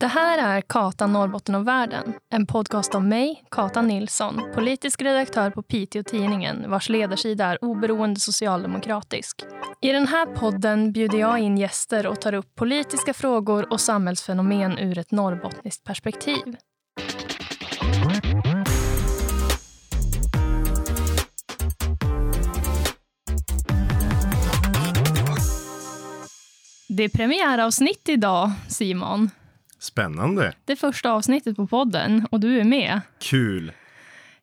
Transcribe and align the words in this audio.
Det 0.00 0.06
här 0.06 0.56
är 0.56 0.60
Kata 0.60 1.06
Norrbotten 1.06 1.54
och 1.54 1.68
världen. 1.68 2.12
En 2.32 2.46
podcast 2.46 2.94
om 2.94 3.08
mig, 3.08 3.44
Kata 3.50 3.82
Nilsson, 3.82 4.40
politisk 4.54 5.02
redaktör 5.02 5.50
på 5.50 5.62
Piteå-Tidningen 5.62 6.70
vars 6.70 6.88
ledarsida 6.88 7.44
är 7.46 7.64
oberoende 7.64 8.20
socialdemokratisk. 8.20 9.44
I 9.80 9.92
den 9.92 10.06
här 10.06 10.26
podden 10.26 10.92
bjuder 10.92 11.18
jag 11.18 11.38
in 11.38 11.58
gäster 11.58 12.06
och 12.06 12.20
tar 12.20 12.34
upp 12.34 12.54
politiska 12.54 13.14
frågor 13.14 13.72
och 13.72 13.80
samhällsfenomen 13.80 14.78
ur 14.78 14.98
ett 14.98 15.10
norrbottniskt 15.10 15.84
perspektiv. 15.84 16.56
Det 26.96 27.02
är 27.04 27.08
premiäravsnitt 27.08 28.08
idag, 28.08 28.50
Simon. 28.68 29.30
Spännande. 29.78 30.52
Det 30.64 30.76
första 30.76 31.12
avsnittet 31.12 31.56
på 31.56 31.66
podden 31.66 32.26
och 32.30 32.40
du 32.40 32.60
är 32.60 32.64
med. 32.64 33.00
Kul. 33.20 33.72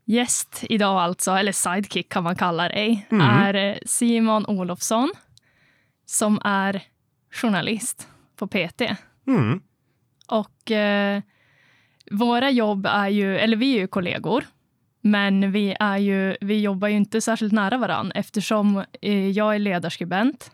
Gäst 0.06 0.64
idag 0.70 1.02
alltså, 1.02 1.32
eller 1.32 1.52
sidekick 1.52 2.10
kan 2.10 2.24
man 2.24 2.36
kalla 2.36 2.68
dig, 2.70 3.08
Mm. 3.12 3.28
är 3.28 3.54
eh, 3.54 3.76
Simon 3.86 4.46
Olofsson 4.46 5.12
som 6.06 6.40
är 6.44 6.82
journalist 7.32 8.08
på 8.36 8.48
PT. 8.48 8.82
Mm. 9.28 9.62
Och 10.28 10.72
eh, 10.72 11.22
våra 12.12 12.52
jobb 12.52 12.86
är 12.86 13.08
ju, 13.10 13.38
eller 13.38 13.58
vi 13.58 13.76
är 13.76 13.80
ju 13.80 13.88
kollegor, 13.88 14.44
men 15.02 15.52
vi, 15.52 15.76
är 15.80 15.98
ju, 15.98 16.38
vi 16.42 16.62
jobbar 16.62 16.88
ju 16.88 16.96
inte 16.96 17.22
särskilt 17.22 17.54
nära 17.54 17.78
varann 17.78 18.12
eftersom 18.12 18.84
eh, 19.02 19.30
jag 19.30 19.56
är 19.56 19.60
ledarskribent 19.60 20.52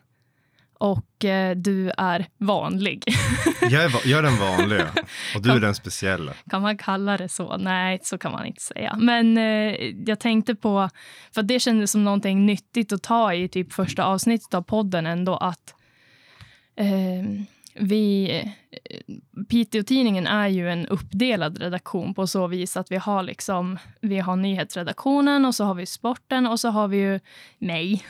och 0.80 1.26
eh, 1.26 1.56
du 1.56 1.92
är 1.98 2.26
vanlig. 2.38 3.04
Jag 3.62 3.84
är, 3.84 3.92
jag 4.06 4.20
är 4.20 4.24
den 4.24 4.38
vanliga 4.38 4.88
och 5.36 5.42
du 5.42 5.52
är 5.52 5.60
den 5.60 5.76
speciella. 5.76 6.34
Kan 6.50 6.62
man 6.62 6.78
kalla 6.78 7.18
det 7.18 7.30
så? 7.30 7.58
Nej, 7.58 8.00
så 8.04 8.18
kan 8.18 8.32
man 8.32 8.46
inte 8.46 8.62
säga. 8.62 8.96
Men 9.00 9.38
eh, 9.38 9.76
jag 10.06 10.20
tänkte 10.20 10.56
på, 10.56 10.90
för 11.36 11.44
det 11.44 11.60
kändes 11.60 11.92
som 11.92 12.04
någonting 12.04 12.46
nyttigt 12.46 12.94
att 12.94 13.04
ta 13.04 13.34
i 13.34 13.48
typ 13.48 13.74
första 13.74 14.04
avsnittet 14.04 14.54
av 14.54 14.62
podden 14.62 15.06
ändå 15.06 15.38
att 15.38 15.74
eh, 16.76 17.24
vi, 17.80 18.54
Piteå-tidningen 19.50 20.28
är 20.28 20.48
ju 20.48 20.70
en 20.70 20.88
uppdelad 20.88 21.58
redaktion 21.58 22.14
på 22.14 22.28
så 22.28 22.48
vis 22.48 22.78
att 22.78 22.92
vi 22.92 22.96
har 22.96 23.24
liksom, 23.24 23.78
vi 24.02 24.20
har 24.20 24.36
nyhetsredaktionen 24.36 25.46
och 25.46 25.56
så 25.56 25.64
har 25.64 25.74
vi 25.74 25.86
sporten 25.86 26.48
och 26.48 26.60
så 26.60 26.70
har 26.70 26.88
vi 26.88 26.98
ju 26.98 27.20
mig. 27.58 28.06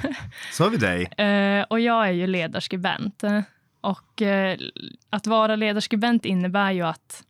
Så 0.52 0.64
har 0.64 0.70
vi 0.70 0.76
dig. 0.76 1.04
Eh, 1.04 1.62
och 1.62 1.80
jag 1.80 2.08
är 2.08 2.12
ju 2.12 2.26
ledarskribent. 2.26 3.24
Och 3.80 4.22
eh, 4.22 4.58
att 5.10 5.26
vara 5.26 5.56
ledarskribent 5.56 6.24
innebär 6.24 6.72
ju 6.72 6.82
att 6.82 7.24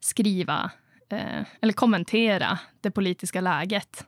skriva 0.00 0.70
eh, 1.08 1.42
eller 1.60 1.72
kommentera 1.72 2.58
det 2.80 2.90
politiska 2.90 3.40
läget. 3.40 4.06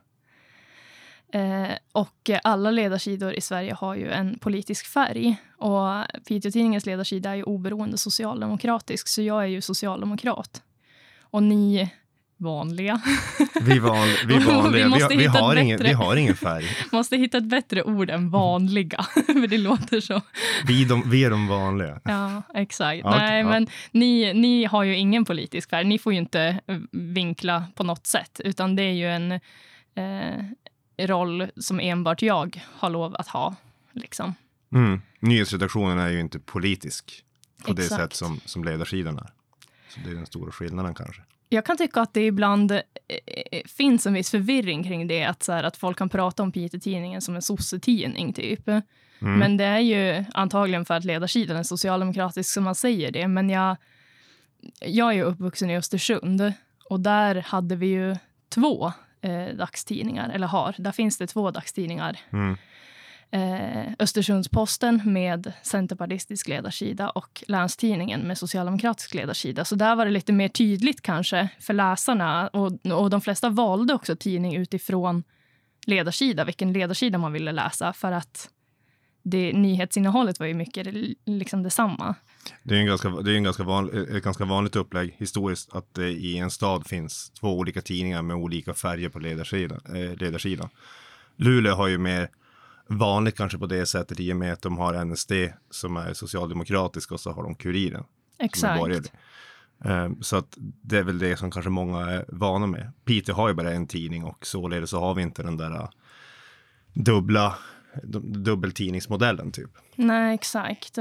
Eh, 1.31 1.71
och 1.91 2.29
alla 2.43 2.71
ledarsidor 2.71 3.33
i 3.33 3.41
Sverige 3.41 3.73
har 3.73 3.95
ju 3.95 4.11
en 4.11 4.39
politisk 4.39 4.85
färg. 4.85 5.35
Och 5.57 6.05
Piteå-tidningens 6.27 6.85
ledarsida 6.85 7.29
är 7.29 7.35
ju 7.35 7.43
oberoende 7.43 7.97
socialdemokratisk, 7.97 9.07
så 9.07 9.21
jag 9.21 9.43
är 9.43 9.47
ju 9.47 9.61
socialdemokrat. 9.61 10.61
Och 11.21 11.43
ni 11.43 11.89
vanliga 12.39 13.01
Vi, 13.61 13.79
van, 13.79 14.07
vi 14.27 14.39
vanliga. 14.45 15.07
Vi, 15.09 15.15
vi, 15.17 15.25
har 15.25 15.55
ett 15.55 15.63
ingen, 15.63 15.77
bättre. 15.77 15.89
vi 15.89 15.93
har 15.93 16.15
ingen 16.15 16.35
färg. 16.35 16.65
måste 16.91 17.17
hitta 17.17 17.37
ett 17.37 17.49
bättre 17.49 17.83
ord 17.83 18.09
än 18.09 18.29
vanliga, 18.29 19.05
för 19.13 19.47
det 19.47 19.57
låter 19.57 20.01
så 20.01 20.21
Vi, 20.67 20.85
de, 20.85 21.09
vi 21.09 21.23
är 21.23 21.29
de 21.29 21.47
vanliga. 21.47 21.99
Ja, 22.03 22.41
exakt. 22.53 23.01
Ja, 23.03 23.17
Nej, 23.17 23.39
ja. 23.39 23.49
men 23.49 23.67
ni, 23.91 24.33
ni 24.33 24.65
har 24.65 24.83
ju 24.83 24.95
ingen 24.95 25.25
politisk 25.25 25.69
färg. 25.69 25.85
Ni 25.85 25.99
får 25.99 26.13
ju 26.13 26.19
inte 26.19 26.59
eh, 26.67 26.77
vinkla 26.91 27.63
på 27.75 27.83
något 27.83 28.07
sätt, 28.07 28.41
utan 28.43 28.75
det 28.75 28.83
är 28.83 28.93
ju 28.93 29.09
en 29.09 29.31
eh, 29.31 30.45
roll 31.07 31.47
som 31.57 31.79
enbart 31.79 32.21
jag 32.21 32.63
har 32.65 32.89
lov 32.89 33.15
att 33.15 33.27
ha. 33.27 33.55
Liksom. 33.93 34.33
Mm. 34.73 35.01
Nyhetsredaktionen 35.19 35.99
är 35.99 36.09
ju 36.09 36.19
inte 36.19 36.39
politisk 36.39 37.23
på 37.65 37.73
det 37.73 37.81
Exakt. 37.81 38.01
sätt 38.01 38.13
som, 38.13 38.39
som 38.45 38.63
ledarsidan 38.63 39.17
är. 39.17 39.29
Så 39.89 39.99
det 40.05 40.09
är 40.11 40.15
den 40.15 40.25
stora 40.25 40.51
skillnaden 40.51 40.93
kanske. 40.93 41.21
Jag 41.49 41.65
kan 41.65 41.77
tycka 41.77 42.01
att 42.01 42.13
det 42.13 42.25
ibland 42.25 42.71
eh, 42.71 42.79
eh, 43.51 43.61
finns 43.65 44.07
en 44.07 44.13
viss 44.13 44.31
förvirring 44.31 44.83
kring 44.83 45.07
det, 45.07 45.23
att, 45.23 45.43
så 45.43 45.51
här, 45.51 45.63
att 45.63 45.77
folk 45.77 45.97
kan 45.97 46.09
prata 46.09 46.43
om 46.43 46.51
Piteå-tidningen 46.51 47.21
som 47.21 47.35
en 47.35 47.41
sossetidning, 47.41 48.33
typ. 48.33 48.67
Mm. 48.67 48.83
Men 49.19 49.57
det 49.57 49.63
är 49.63 49.79
ju 49.79 50.25
antagligen 50.33 50.85
för 50.85 50.93
att 50.93 51.05
ledarsidan 51.05 51.57
är 51.57 51.63
socialdemokratisk 51.63 52.53
som 52.53 52.63
man 52.63 52.75
säger 52.75 53.11
det. 53.11 53.27
Men 53.27 53.49
jag, 53.49 53.77
jag 54.79 55.09
är 55.09 55.13
ju 55.13 55.23
uppvuxen 55.23 55.69
i 55.69 55.77
Östersund 55.77 56.53
och 56.85 56.99
där 56.99 57.35
hade 57.35 57.75
vi 57.75 57.87
ju 57.87 58.15
två 58.49 58.93
eh, 59.21 59.55
dagstidningar, 59.55 60.29
eller 60.29 60.47
har. 60.47 60.75
Där 60.77 60.91
finns 60.91 61.17
det 61.17 61.27
två 61.27 61.51
dagstidningar. 61.51 62.19
Mm. 62.33 62.57
Eh, 63.31 63.93
Östersunds-Posten 63.99 65.01
med 65.05 65.53
centerpartistisk 65.63 66.47
ledarsida 66.47 67.09
och 67.09 67.43
Länstidningen 67.47 68.21
med 68.21 68.37
socialdemokratisk 68.37 69.13
ledarsida. 69.13 69.65
Så 69.65 69.75
där 69.75 69.95
var 69.95 70.05
det 70.05 70.11
lite 70.11 70.33
mer 70.33 70.47
tydligt 70.47 71.01
kanske 71.01 71.49
för 71.59 71.73
läsarna. 71.73 72.47
Och, 72.47 72.85
och 72.85 73.09
de 73.09 73.21
flesta 73.21 73.49
valde 73.49 73.93
också 73.93 74.15
tidning 74.15 74.55
utifrån 74.55 75.23
ledarsida, 75.85 76.43
vilken 76.43 76.73
ledarsida 76.73 77.17
man 77.17 77.33
ville 77.33 77.51
läsa 77.51 77.93
för 77.93 78.11
att 78.11 78.49
det, 79.23 79.53
nyhetsinnehållet 79.53 80.39
var 80.39 80.47
ju 80.47 80.53
mycket 80.53 80.87
liksom 81.25 81.63
detsamma. 81.63 82.15
Det 82.63 82.75
är 82.75 82.79
en 82.79 82.85
ganska, 82.85 83.09
det 83.09 83.31
är 83.31 83.35
en 83.35 83.43
ganska 83.43 83.63
van, 83.63 84.07
ett 84.15 84.23
ganska 84.23 84.45
vanligt 84.45 84.75
upplägg 84.75 85.15
historiskt 85.17 85.73
att 85.73 85.93
det 85.93 86.09
i 86.09 86.37
en 86.37 86.51
stad 86.51 86.87
finns 86.87 87.29
två 87.29 87.57
olika 87.57 87.81
tidningar 87.81 88.21
med 88.21 88.35
olika 88.35 88.73
färger 88.73 89.09
på 89.09 89.19
ledarsidan. 89.19 89.79
Eh, 89.85 90.15
ledarsidan. 90.15 90.69
Luleå 91.35 91.75
har 91.75 91.87
ju 91.87 91.97
mer 91.97 92.29
vanligt 92.87 93.37
kanske 93.37 93.57
på 93.57 93.65
det 93.65 93.85
sättet 93.85 94.19
i 94.19 94.33
och 94.33 94.37
med 94.37 94.53
att 94.53 94.61
de 94.61 94.77
har 94.77 95.05
NSD 95.05 95.31
som 95.69 95.97
är 95.97 96.13
socialdemokratisk 96.13 97.11
och 97.11 97.19
så 97.19 97.31
har 97.31 97.43
de 97.43 97.55
Kuriren. 97.55 98.03
Exakt. 98.39 98.79
borgerlig. 98.79 99.11
Eh, 99.85 100.09
Så 100.21 100.35
att 100.35 100.57
det 100.59 100.97
är 100.97 101.03
väl 101.03 101.19
det 101.19 101.37
som 101.37 101.51
kanske 101.51 101.69
många 101.69 101.99
är 102.09 102.25
vana 102.27 102.67
med. 102.67 102.91
Piteå 103.05 103.35
har 103.35 103.47
ju 103.47 103.53
bara 103.53 103.71
en 103.71 103.87
tidning 103.87 104.23
och 104.23 104.45
således 104.45 104.89
så 104.89 104.99
har 104.99 105.15
vi 105.15 105.21
inte 105.21 105.43
den 105.43 105.57
där 105.57 105.75
eh, 105.75 105.89
dubbla 106.93 107.55
dubbeltidningsmodellen 108.23 109.51
typ. 109.51 109.69
Nej, 109.95 110.35
exakt. 110.35 110.97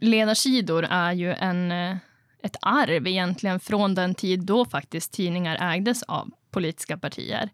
Ledarsidor 0.00 0.84
är 0.84 1.12
ju 1.12 1.32
en, 1.32 1.72
eh, 1.72 1.96
ett 2.42 2.56
arv 2.60 3.06
egentligen 3.06 3.60
från 3.60 3.94
den 3.94 4.14
tid 4.14 4.40
då 4.44 4.64
faktiskt 4.64 5.12
tidningar 5.12 5.74
ägdes 5.74 6.02
av 6.02 6.30
politiska 6.50 6.98
partier. 6.98 7.50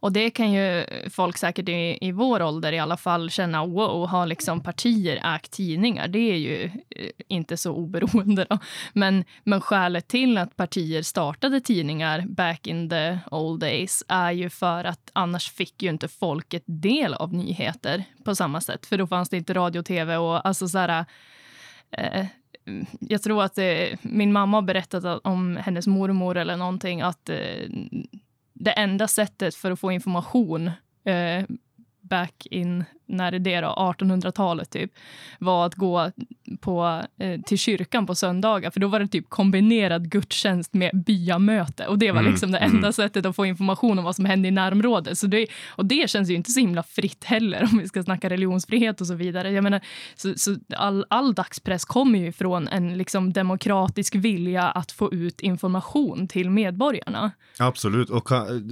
Och 0.00 0.12
det 0.12 0.30
kan 0.30 0.52
ju 0.52 0.84
folk 1.10 1.38
säkert 1.38 1.68
i, 1.68 1.98
i 2.00 2.12
vår 2.12 2.42
ålder 2.42 2.72
i 2.72 2.78
alla 2.78 2.96
fall 2.96 3.30
känna, 3.30 3.66
wow, 3.66 4.06
har 4.08 4.26
liksom 4.26 4.60
partier 4.60 5.34
ägt 5.36 5.50
tidningar? 5.50 6.08
Det 6.08 6.18
är 6.18 6.36
ju 6.36 6.64
eh, 6.64 7.10
inte 7.28 7.56
så 7.56 7.72
oberoende. 7.72 8.46
Då. 8.50 8.58
Men, 8.92 9.24
men 9.44 9.60
skälet 9.60 10.08
till 10.08 10.38
att 10.38 10.56
partier 10.56 11.02
startade 11.02 11.60
tidningar 11.60 12.24
back 12.28 12.66
in 12.66 12.90
the 12.90 13.18
old 13.30 13.60
days 13.60 14.04
är 14.08 14.32
ju 14.32 14.50
för 14.50 14.84
att 14.84 15.10
annars 15.12 15.50
fick 15.50 15.82
ju 15.82 15.88
inte 15.88 16.08
folket 16.08 16.62
del 16.66 17.14
av 17.14 17.34
nyheter 17.34 18.04
på 18.24 18.34
samma 18.34 18.60
sätt. 18.60 18.86
För 18.86 18.98
då 18.98 19.06
fanns 19.06 19.28
det 19.28 19.36
inte 19.36 19.54
radio 19.54 19.78
och 19.78 19.86
tv 19.86 20.16
och 20.16 20.46
alltså 20.46 20.68
så 20.68 20.78
här, 20.78 21.04
eh, 21.90 22.26
jag 23.00 23.22
tror 23.22 23.42
att 23.42 23.58
eh, 23.58 23.98
min 24.02 24.32
mamma 24.32 24.56
har 24.56 24.62
berättat 24.62 25.20
om 25.24 25.56
hennes 25.56 25.86
mormor 25.86 26.36
eller 26.36 26.56
någonting 26.56 27.00
att 27.00 27.28
eh, 27.28 27.36
det 28.60 28.70
enda 28.72 29.08
sättet 29.08 29.54
för 29.54 29.70
att 29.70 29.80
få 29.80 29.92
information 29.92 30.70
eh, 31.04 31.44
back 32.08 32.46
in, 32.50 32.84
när 33.06 33.32
är 33.32 33.38
det 33.38 33.60
då, 33.60 33.68
1800-talet 33.68 34.70
typ, 34.70 34.92
var 35.38 35.66
att 35.66 35.74
gå 35.74 36.12
på, 36.60 37.02
eh, 37.18 37.40
till 37.40 37.58
kyrkan 37.58 38.06
på 38.06 38.14
söndagar, 38.14 38.70
för 38.70 38.80
då 38.80 38.88
var 38.88 39.00
det 39.00 39.08
typ 39.08 39.28
kombinerad 39.28 40.10
gudstjänst 40.10 40.74
med 40.74 40.90
byamöte 41.06 41.86
och 41.86 41.98
det 41.98 42.12
var 42.12 42.28
Mm, 42.28 42.32
liksom 42.32 42.52
det 42.52 42.58
mm. 42.58 42.76
enda 42.76 42.92
sättet 42.92 43.26
att 43.26 43.36
få 43.36 43.46
information 43.46 43.98
om 43.98 44.04
vad 44.04 44.16
som 44.16 44.24
hände 44.24 44.48
i 44.48 44.50
närområdet. 44.50 45.18
Så 45.18 45.26
det, 45.26 45.46
och 45.68 45.86
det 45.86 46.10
känns 46.10 46.30
ju 46.30 46.34
inte 46.34 46.50
så 46.50 46.60
himla 46.60 46.82
fritt 46.82 47.24
heller 47.24 47.68
om 47.72 47.78
vi 47.78 47.88
ska 47.88 48.02
snacka 48.02 48.30
religionsfrihet 48.30 49.00
och 49.00 49.06
så 49.06 49.14
vidare. 49.14 49.50
Jag 49.50 49.64
menar, 49.64 49.80
så, 50.16 50.34
så 50.36 50.56
all, 50.76 51.04
all 51.10 51.34
dagspress 51.34 51.84
kommer 51.84 52.18
ju 52.18 52.32
från 52.32 52.68
en 52.68 52.98
liksom 52.98 53.32
demokratisk 53.32 54.14
vilja 54.14 54.68
att 54.68 54.92
få 54.92 55.12
ut 55.12 55.40
information 55.40 56.28
till 56.28 56.50
medborgarna. 56.50 57.30
Absolut, 57.58 58.10
och 58.10 58.28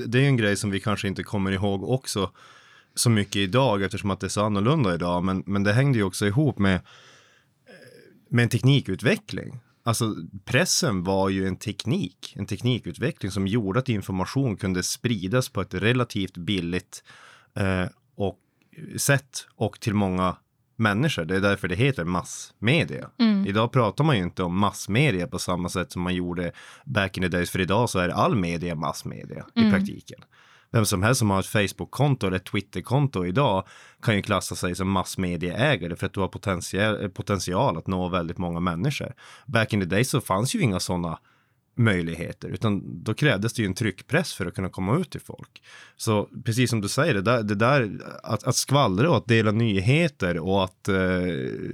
det 0.07 0.19
är 0.19 0.27
en 0.27 0.37
grej 0.37 0.57
som 0.57 0.71
vi 0.71 0.81
kanske 0.81 1.09
inte 1.09 1.23
kommer 1.23 1.53
ihåg 1.53 1.91
också 1.91 2.31
så 2.97 3.11
mycket 3.11 3.37
idag 3.37 3.83
eftersom 3.83 4.11
att 4.11 4.21
det 4.21 4.27
är 4.27 4.29
så 4.29 4.45
annorlunda 4.45 4.95
idag. 4.95 5.25
Men, 5.25 5.43
men 5.47 5.63
det 5.63 5.73
hängde 5.73 5.99
ju 5.99 6.05
också 6.05 6.27
ihop 6.27 6.59
med, 6.59 6.81
med 8.29 8.43
en 8.43 8.49
teknikutveckling. 8.49 9.61
Alltså 9.85 10.15
pressen 10.45 11.05
var 11.05 11.29
ju 11.29 11.47
en 11.47 11.57
teknik, 11.57 12.35
en 12.37 12.47
teknikutveckling 12.47 13.33
som 13.33 13.47
gjorde 13.47 13.79
att 13.79 13.89
information 13.89 14.57
kunde 14.57 14.83
spridas 14.83 15.49
på 15.49 15.61
ett 15.61 15.75
relativt 15.75 16.37
billigt 16.37 17.05
eh, 17.55 17.87
och 18.15 18.39
sätt 18.97 19.47
och 19.57 19.81
till 19.81 19.95
många 19.95 20.37
människor. 20.77 21.25
Det 21.25 21.37
är 21.37 21.41
därför 21.41 21.69
det 21.69 21.75
heter 21.75 22.05
massmedia. 22.05 23.11
Mm. 23.19 23.47
Idag 23.47 23.73
pratar 23.73 24.05
man 24.05 24.17
ju 24.17 24.23
inte 24.23 24.43
om 24.43 24.59
massmedia 24.59 25.27
på 25.27 25.39
samma 25.39 25.69
sätt 25.69 25.93
som 25.93 26.03
man 26.03 26.15
gjorde 26.15 26.53
back 26.85 27.17
in 27.17 27.23
the 27.23 27.29
days. 27.29 27.51
För 27.51 27.61
idag 27.61 27.91
så 27.91 27.99
är 27.99 28.09
all 28.09 28.37
media 28.37 28.75
massmedia 28.75 29.47
Mm. 29.57 29.69
i 29.69 29.73
praktiken. 29.73 30.21
Vem 30.77 30.85
som 30.87 31.03
helst 31.03 31.19
som 31.19 31.31
har 31.31 31.41
ett 31.41 31.47
Facebook-konto 31.47 32.27
eller 32.27 32.37
ett 32.37 32.45
Twitter-konto 32.45 33.27
idag 33.27 33.67
kan 34.03 34.17
ju 34.17 34.23
klassa 34.23 34.55
sig 34.55 34.75
som 34.75 34.91
massmedieägare 34.91 35.97
för 35.97 36.07
att 36.07 36.13
du 36.13 36.21
har 36.21 36.29
potential, 36.29 37.03
eh, 37.03 37.09
potential 37.09 37.79
att 37.79 37.87
nå 37.87 38.09
väldigt 38.09 38.39
många 38.39 38.61
människor. 38.61 39.15
Back 39.47 39.73
in 39.73 39.81
the 39.81 39.87
days 39.87 40.11
så 40.11 40.21
fanns 40.21 40.55
ju 40.55 40.61
inga 40.61 40.81
sådana 40.81 41.19
möjligheter, 41.77 42.49
utan 42.49 43.03
då 43.05 43.15
krävdes 43.15 43.55
det 43.55 43.63
ju 43.63 43.67
en 43.67 43.75
tryckpress 43.75 44.35
för 44.35 44.47
att 44.47 44.55
kunna 44.55 44.69
komma 44.69 44.99
ut 44.99 45.11
till 45.11 45.21
folk. 45.21 45.63
Så 45.97 46.29
precis 46.45 46.71
som 46.71 46.81
du 46.81 46.89
säger, 46.89 47.15
det 47.15 47.23
där, 47.23 47.43
det 47.43 47.55
där 47.55 48.01
att, 48.23 48.45
att 48.45 48.57
skvallra 48.57 49.11
och 49.11 49.17
att 49.17 49.29
dela 49.29 49.53
nyheter 49.53 50.39
och 50.39 50.65
att 50.65 50.89
eh, 50.89 51.27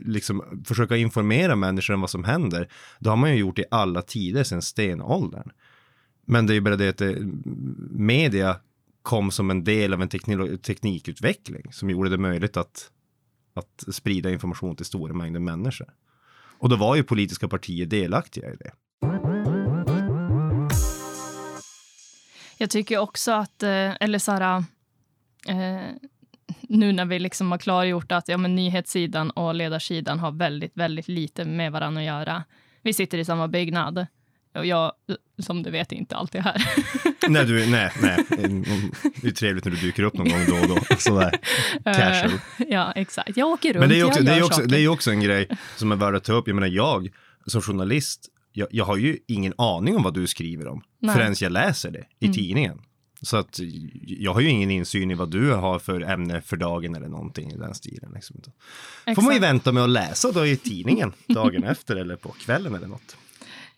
liksom 0.07 0.63
försöka 0.65 0.97
informera 0.97 1.57
människor 1.57 1.95
om 1.95 2.01
vad 2.01 2.11
som 2.11 2.25
händer, 2.25 2.69
det 2.99 3.09
har 3.09 3.17
man 3.17 3.31
ju 3.31 3.37
gjort 3.37 3.59
i 3.59 3.65
alla 3.71 4.03
tider 4.03 4.45
sedan 4.45 4.63
stenåldern. 4.63 5.51
Men 6.27 6.47
det 6.47 6.53
är 6.53 6.55
ju 6.55 6.61
bara 6.61 6.77
det 6.77 6.89
att 6.89 7.01
eh, 7.01 7.17
media 7.91 8.57
kom 9.03 9.31
som 9.31 9.51
en 9.51 9.65
del 9.65 9.95
av 9.95 10.03
en 10.03 10.09
teknikutveckling 10.59 11.73
som 11.73 11.91
gjorde 11.91 12.11
det 12.11 12.19
möjligt 12.19 12.57
att, 12.57 12.91
att 13.55 13.95
sprida 13.95 14.31
information 14.31 14.77
till 14.77 14.87
stora 14.87 15.15
mängder 15.15 15.41
människor. 15.41 15.95
Och 16.59 16.69
då 16.69 16.77
var 16.77 16.97
ju 16.97 17.03
politiska 17.03 17.49
partier 17.49 17.87
delaktiga 17.87 18.53
i 18.53 18.57
det. 18.57 18.73
Jag 22.59 22.71
tycker 22.71 22.99
också 22.99 23.33
att, 23.33 23.63
eh, 23.63 23.93
eller 24.01 24.19
så 24.19 24.33
här, 24.33 24.65
eh, 25.49 25.83
nu 26.61 26.93
när 26.93 27.05
vi 27.05 27.19
liksom 27.19 27.51
har 27.51 27.59
klargjort 27.59 28.13
att 28.13 28.29
ja, 28.29 28.37
men 28.37 28.55
nyhetssidan 28.55 29.31
och 29.31 29.55
ledarsidan 29.55 30.19
har 30.19 30.33
väldigt, 30.33 30.77
väldigt 30.77 31.09
lite 31.09 31.45
med 31.45 31.73
varandra 31.73 32.01
att 32.01 32.07
göra. 32.07 32.45
Vi 32.83 32.93
sitter 32.93 33.19
i 33.19 33.25
samma 33.25 33.49
byggnad 33.49 34.07
och 34.55 34.67
jag, 34.67 34.93
som 35.39 35.63
du 35.63 35.71
vet, 35.71 35.93
är 35.93 35.97
inte 35.97 36.17
alltid 36.17 36.41
här. 36.41 36.65
nej, 37.29 37.47
du, 37.47 37.67
nej, 37.71 37.93
nej. 38.03 38.17
Det 39.23 39.27
är 39.29 39.31
trevligt 39.31 39.65
när 39.65 39.73
du 39.73 39.79
dyker 39.79 40.03
upp 40.03 40.15
någon 40.15 40.29
gång 40.29 40.45
då 40.49 40.55
och 40.57 40.69
då. 40.69 40.97
Sådär 40.99 41.39
casual. 41.85 42.33
Eh, 42.33 42.67
ja, 42.69 42.93
exakt. 42.93 43.37
Jag 43.37 43.49
åker 43.49 43.73
runt, 43.73 43.81
Men 43.81 43.89
det 43.89 44.01
är, 44.01 44.05
också, 44.05 44.19
jag 44.21 44.27
det, 44.27 44.33
är 44.35 44.43
också, 44.43 44.55
saker. 44.55 44.69
det 44.69 44.79
är 44.81 44.89
också 44.89 45.11
en 45.11 45.21
grej 45.21 45.49
som 45.77 45.93
är 45.93 45.97
värd 45.97 46.15
att 46.15 46.25
ta 46.25 46.33
upp. 46.33 46.47
Jag 46.49 46.55
menar, 46.55 46.69
jag 46.69 47.09
som 47.47 47.63
journalist, 47.63 48.29
jag, 48.53 48.69
jag 48.71 48.85
har 48.85 48.97
ju 48.97 49.19
ingen 49.29 49.55
aning 49.59 49.97
om 49.97 50.03
vad 50.03 50.15
du 50.15 50.27
skriver 50.27 50.69
om 50.69 50.83
Nej. 51.01 51.15
förrän 51.15 51.35
jag 51.41 51.53
läser 51.53 51.91
det 51.91 52.05
i 52.21 52.25
Mm. 52.27 52.35
tidningen. 52.35 52.79
Så 53.25 53.37
att 53.37 53.61
jag 54.05 54.35
har 54.35 54.41
ju 54.41 54.49
ingen 54.49 54.71
insyn 54.71 55.11
i 55.11 55.15
vad 55.15 55.31
du 55.31 55.51
har 55.53 55.79
för 55.79 56.01
ämne 56.01 56.41
för 56.41 56.57
dagen 56.57 56.95
eller 56.95 57.09
någonting 57.09 57.53
i 57.53 57.57
den 57.57 57.75
stilen. 57.75 58.11
Liksom. 58.15 58.37
Får 59.15 59.23
man 59.23 59.35
ju 59.35 59.41
vänta 59.41 59.73
med 59.73 59.83
att 59.85 59.91
läsa 59.91 60.33
då 60.33 60.47
i 60.47 60.57
tidningen 60.57 61.13
dagen 61.27 61.65
efter 61.69 61.97
eller 61.97 62.17
på 62.17 62.29
kvällen 62.29 62.75
eller 62.75 62.87
något. 62.87 63.17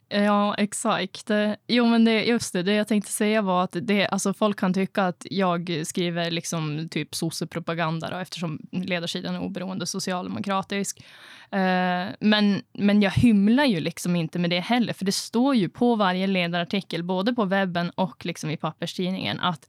Ja, 0.09 0.55
exakt. 0.55 1.31
Jo, 1.69 1.87
men 1.87 2.05
det, 2.05 2.25
just 2.25 2.53
det, 2.53 2.63
det 2.63 2.75
jag 2.75 2.89
tänkte 2.89 3.13
säga 3.13 3.43
var 3.43 3.65
att 3.65 3.77
det, 3.83 4.07
alltså 4.07 4.35
folk 4.35 4.59
kan 4.59 4.75
tycka 4.75 5.05
att 5.05 5.27
jag 5.31 5.83
skriver 5.85 6.31
liksom 6.31 6.89
typ 6.89 7.15
sossepropaganda 7.15 8.11
då, 8.11 8.17
eftersom 8.17 8.59
ledarsidan 8.71 9.35
är 9.35 9.41
oberoende 9.41 9.87
socialdemokratisk. 9.87 11.05
Eh, 11.51 12.07
men, 12.21 12.63
men 12.73 13.03
jag 13.03 13.11
hymlar 13.11 13.65
ju 13.65 13.81
liksom 13.81 14.17
inte 14.17 14.39
med 14.39 14.51
det 14.51 14.61
heller, 14.61 14.93
för 14.93 15.05
det 15.05 15.13
står 15.13 15.55
ju 15.55 15.69
på 15.69 15.97
varje 15.97 16.27
ledarartikel, 16.27 17.03
både 17.03 17.33
på 17.33 17.45
webben 17.45 17.91
och 17.91 18.27
liksom 18.27 18.51
i 18.51 18.57
papperstidningen, 18.57 19.41
att 19.41 19.69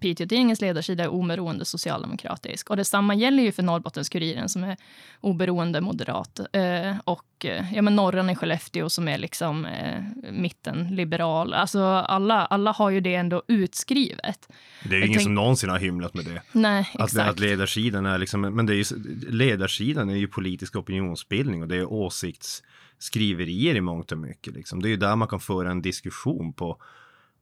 Piteå-tidningens 0.00 0.60
ledarsida 0.60 1.04
är 1.04 1.08
oberoende 1.08 1.64
socialdemokratisk. 1.64 2.70
Och 2.70 2.76
detsamma 2.76 3.14
gäller 3.14 3.42
ju 3.42 3.52
för 3.52 3.62
Norrbottens-Kuriren 3.62 4.48
som 4.48 4.64
är 4.64 4.76
oberoende 5.20 5.80
moderat. 5.80 6.40
Eh, 6.52 6.96
och 7.04 7.44
eh, 7.44 7.74
ja, 7.74 7.82
men 7.82 7.96
Norran 7.96 8.30
i 8.30 8.34
Skellefteå 8.36 8.88
som 8.88 9.08
är 9.08 9.18
liksom 9.18 9.66
eh, 9.66 10.02
mitten 10.32 10.88
liberal. 10.94 11.54
Alltså 11.54 11.82
alla, 11.84 12.46
alla 12.46 12.72
har 12.72 12.90
ju 12.90 13.00
det 13.00 13.14
ändå 13.14 13.42
utskrivet. 13.48 14.48
Det 14.84 14.88
är 14.88 14.92
ju 14.92 14.98
ingen 14.98 15.08
tänk- 15.12 15.22
som 15.22 15.34
någonsin 15.34 15.70
har 15.70 15.78
hymlat 15.78 16.14
med 16.14 16.24
det. 16.24 16.42
Nej, 16.52 16.90
Att, 16.94 17.04
exakt. 17.04 17.30
att 17.30 17.38
ledarsidan 17.40 18.06
är 18.06 18.18
liksom, 18.18 18.40
men 18.40 18.66
det 18.66 18.72
är 18.74 18.76
ju, 18.76 18.84
ledarsidan 19.30 20.10
är 20.10 20.16
ju 20.16 20.28
politisk 20.28 20.76
opinionsbildning 20.76 21.62
och 21.62 21.68
det 21.68 21.76
är 21.76 21.92
åsiktsskriverier 21.92 23.74
i 23.74 23.80
mångt 23.80 24.12
och 24.12 24.18
mycket. 24.18 24.54
Liksom. 24.54 24.82
Det 24.82 24.88
är 24.88 24.90
ju 24.90 24.96
där 24.96 25.16
man 25.16 25.28
kan 25.28 25.40
föra 25.40 25.70
en 25.70 25.82
diskussion 25.82 26.52
på 26.52 26.82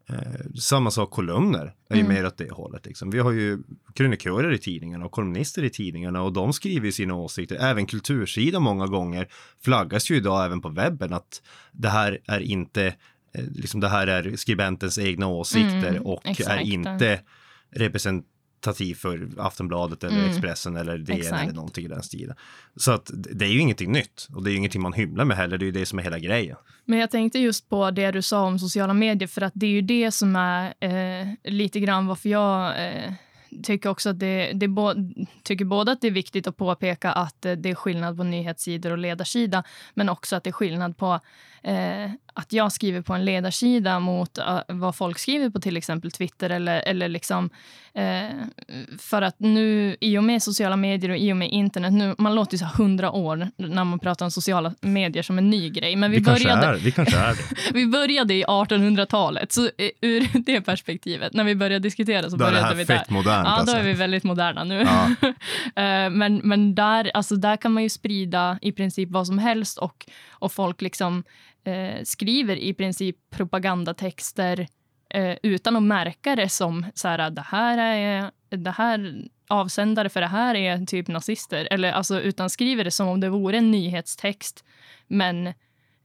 eh, 0.08 0.16
samma 0.60 0.90
sak 0.90 1.10
kolumner 1.10 1.74
är 1.90 1.94
ju 1.96 2.00
Mm. 2.00 2.14
mer 2.14 2.26
åt 2.26 2.38
det 2.38 2.50
hållet. 2.52 2.86
Liksom. 2.86 3.10
Vi 3.10 3.18
har 3.18 3.32
ju 3.32 3.58
krönikörer 3.94 4.52
i 4.52 4.58
tidningarna 4.58 5.04
och 5.06 5.12
kolumnister 5.12 5.64
i 5.64 5.70
tidningarna 5.70 6.22
och 6.22 6.32
de 6.32 6.52
skriver 6.52 6.86
ju 6.86 6.92
sina 6.92 7.14
åsikter. 7.14 7.56
Även 7.56 7.86
kultursidan 7.86 8.62
många 8.62 8.86
gånger 8.86 9.28
flaggas 9.64 10.10
ju 10.10 10.16
idag 10.16 10.44
även 10.44 10.60
på 10.60 10.68
webben 10.68 11.12
att 11.12 11.42
det 11.72 11.88
här 11.88 12.18
är 12.26 12.40
inte 12.40 12.86
eh, 13.34 13.44
liksom 13.54 13.80
det 13.80 13.88
här 13.88 14.06
är 14.06 14.36
skribentens 14.36 14.98
egna 14.98 15.26
åsikter 15.26 15.88
Mm, 15.88 16.02
och 16.02 16.26
är 16.26 16.30
exakt. 16.30 16.64
inte 16.64 17.20
representativ 18.66 18.94
för 18.94 19.28
Aftonbladet 19.38 20.04
eller 20.04 20.16
Mm, 20.16 20.30
Expressen 20.30 20.76
eller 20.76 20.98
DN 20.98 21.18
exakt. 21.18 21.42
eller 21.42 21.52
någonting 21.52 21.84
i 21.84 21.88
den 21.88 22.02
stilen. 22.02 22.36
Så 22.76 22.92
att 22.92 23.10
det 23.14 23.44
är 23.44 23.48
ju 23.48 23.60
ingenting 23.60 23.92
nytt 23.92 24.28
och 24.34 24.44
det 24.44 24.50
är 24.50 24.52
ju 24.52 24.58
ingenting 24.58 24.82
man 24.82 24.92
hymlar 24.92 25.24
med 25.24 25.36
heller. 25.36 25.58
Det 25.58 25.64
är 25.64 25.66
ju 25.66 25.72
det 25.72 25.86
som 25.86 25.98
är 25.98 26.02
hela 26.02 26.18
grejen. 26.18 26.56
Men 26.84 26.98
jag 26.98 27.10
tänkte 27.10 27.38
just 27.38 27.68
på 27.68 27.90
det 27.90 28.10
du 28.10 28.22
sa 28.22 28.42
om 28.42 28.58
sociala 28.58 28.94
medier, 28.94 29.28
för 29.28 29.42
att 29.42 29.52
det 29.54 29.66
är 29.66 29.70
ju 29.70 29.82
det 29.82 30.12
som 30.12 30.36
är 30.36 30.74
eh, 30.80 31.26
lite 31.52 31.80
grann 31.80 32.06
varför 32.06 32.28
jag 32.28 32.84
eh, 32.86 33.12
tycker 33.62 33.88
också 33.88 34.10
att 34.10 34.18
det, 34.18 34.52
det 34.54 34.68
bo, 34.68 34.92
tycker 35.42 35.64
både 35.64 35.92
att 35.92 36.00
det 36.00 36.06
är 36.06 36.10
viktigt 36.12 36.46
att 36.46 36.56
påpeka 36.56 37.12
att 37.12 37.44
eh, 37.44 37.52
det 37.52 37.70
är 37.70 37.74
skillnad 37.74 38.16
på 38.16 38.24
nyhetssidor 38.24 38.90
och 38.90 38.98
ledarsida, 38.98 39.62
men 39.94 40.08
också 40.08 40.36
att 40.36 40.44
det 40.44 40.50
är 40.50 40.52
skillnad 40.52 40.96
på 40.96 41.20
eh, 41.66 42.10
att 42.34 42.52
jag 42.52 42.72
skriver 42.72 43.00
på 43.00 43.14
en 43.14 43.24
ledarsida 43.24 44.00
mot 44.00 44.38
eh, 44.38 44.58
vad 44.68 44.96
folk 44.96 45.18
skriver 45.18 45.50
på 45.50 45.60
till 45.60 45.76
exempel 45.76 46.10
Twitter 46.10 46.50
eller, 46.50 46.80
eller 46.80 47.08
liksom 47.08 47.50
eh, 47.94 48.28
för 48.98 49.22
att 49.22 49.34
nu 49.38 49.96
i 50.00 50.18
och 50.18 50.24
med 50.24 50.42
sociala 50.42 50.76
medier 50.76 51.10
och 51.10 51.16
i 51.16 51.32
och 51.32 51.36
med 51.36 51.50
internet, 51.50 51.92
nu, 51.92 52.14
man 52.18 52.34
låter 52.34 52.54
ju 52.54 52.58
så 52.58 52.64
hundra 52.64 53.10
år 53.10 53.48
när 53.56 53.84
man 53.84 53.98
pratar 53.98 54.24
om 54.26 54.30
sociala 54.30 54.74
medier 54.80 55.22
som 55.22 55.38
en 55.38 55.50
ny 55.50 55.70
grej, 55.70 55.96
men 55.96 56.10
vi, 56.10 56.16
Vi, 56.16 56.22
började 56.22 56.66
är, 56.66 56.74
vi 56.74 56.92
kanske 56.92 57.16
är 57.16 57.34
det. 57.34 57.72
vi 57.74 57.86
började 57.86 58.34
i 58.34 58.44
1800-talet, 58.44 59.52
så 59.52 59.64
eh, 59.64 59.90
ur 60.00 60.28
det 60.46 60.60
perspektivet, 60.60 61.32
när 61.32 61.44
vi 61.44 61.54
började 61.54 61.82
diskutera 61.82 62.30
så 62.30 62.36
Då 62.36 62.44
började 62.44 62.74
vi 62.74 62.84
där. 62.84 62.98
fett 62.98 63.10
modernt 63.10 63.46
Ja, 63.46 63.54
då 63.54 63.60
alltså. 63.60 63.76
är 63.76 63.82
vi 63.82 63.92
väldigt 63.92 64.24
moderna 64.24 64.64
nu. 64.64 64.80
Ja. 64.80 65.10
Eh, 65.76 66.10
men 66.10 66.40
men 66.44 66.74
där, 66.74 67.10
alltså 67.14 67.36
där 67.36 67.56
kan 67.56 67.72
man 67.72 67.82
ju 67.82 67.88
sprida 67.88 68.58
i 68.62 68.72
princip 68.72 69.10
vad 69.10 69.26
som 69.26 69.38
helst 69.38 69.78
och, 69.78 70.06
och 70.30 70.52
folk 70.52 70.82
liksom 70.82 71.24
eh, 71.66 72.02
skriver 72.04 72.56
i 72.56 72.74
princip 72.74 73.16
propagandatexter 73.30 74.66
eh, 75.10 75.36
utan 75.42 75.76
att 75.76 75.82
märka 75.82 76.36
det 76.36 76.48
som 76.48 76.86
så 76.94 77.08
här, 77.08 77.30
det 77.30 77.44
här 77.46 77.78
är 77.78 78.30
det 78.50 78.70
här 78.70 79.28
avsändare 79.48 80.08
för 80.08 80.20
det 80.20 80.26
här 80.26 80.54
är 80.54 80.86
typ 80.86 81.08
nazister. 81.08 81.68
Eller 81.70 81.92
alltså 81.92 82.20
utan 82.20 82.50
skriver 82.50 82.84
det 82.84 82.90
som 82.90 83.08
om 83.08 83.20
det 83.20 83.28
vore 83.28 83.58
en 83.58 83.70
nyhetstext. 83.70 84.64
Men 85.06 85.46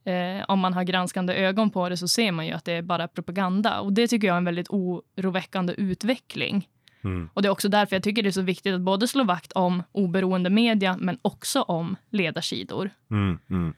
eh, 0.03 0.45
om 0.47 0.59
man 0.59 0.73
har 0.73 0.83
granskande 0.83 1.33
ögon 1.33 1.69
på 1.69 1.89
det 1.89 1.97
så 1.97 2.07
ser 2.07 2.31
man 2.31 2.47
ju 2.47 2.53
att 2.53 2.65
det 2.65 2.73
är 2.73 2.81
bara 2.81 3.07
propaganda. 3.07 3.79
Och 3.79 3.93
det 3.93 4.07
tycker 4.07 4.27
jag 4.27 4.33
är 4.33 4.37
en 4.37 4.45
väldigt 4.45 4.69
oroväckande 4.69 5.73
utveckling. 5.73 6.67
Mm. 7.03 7.29
Och 7.33 7.41
det 7.41 7.47
är 7.47 7.51
också 7.51 7.69
därför 7.69 7.95
jag 7.95 8.03
tycker 8.03 8.23
det 8.23 8.29
är 8.29 8.31
så 8.31 8.41
viktigt 8.41 8.75
att 8.75 8.81
både 8.81 9.07
slå 9.07 9.23
vakt 9.23 9.51
om 9.51 9.83
oberoende 9.91 10.49
media 10.49 10.97
men 10.99 11.19
också 11.21 11.61
om 11.61 11.95
ledarsidor. 12.09 12.89
Mm, 13.11 13.39
mm. 13.49 13.73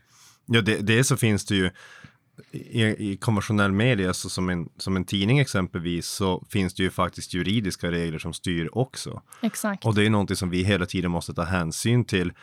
Ja, 0.45 0.61
det, 0.61 0.77
det 0.77 1.03
så 1.03 1.17
finns 1.17 1.45
det 1.45 1.55
ju 1.55 1.69
i, 2.51 3.11
i 3.11 3.17
konventionell 3.17 3.71
media, 3.71 4.13
så 4.13 4.29
som, 4.29 4.49
en, 4.49 4.69
som 4.77 4.95
en 4.95 5.05
tidning 5.05 5.39
exempelvis, 5.39 6.07
så 6.07 6.45
finns 6.49 6.73
det 6.73 6.83
ju 6.83 6.89
faktiskt 6.89 7.33
juridiska 7.33 7.91
regler 7.91 8.19
som 8.19 8.33
styr 8.33 8.69
också. 8.71 9.21
Exakt. 9.41 9.85
Och 9.85 9.95
det 9.95 10.05
är 10.05 10.09
någonting 10.09 10.35
som 10.35 10.49
vi 10.49 10.63
hela 10.63 10.85
tiden 10.85 11.11
måste 11.11 11.33
ta 11.33 11.43
hänsyn 11.43 12.05
till 12.05 12.33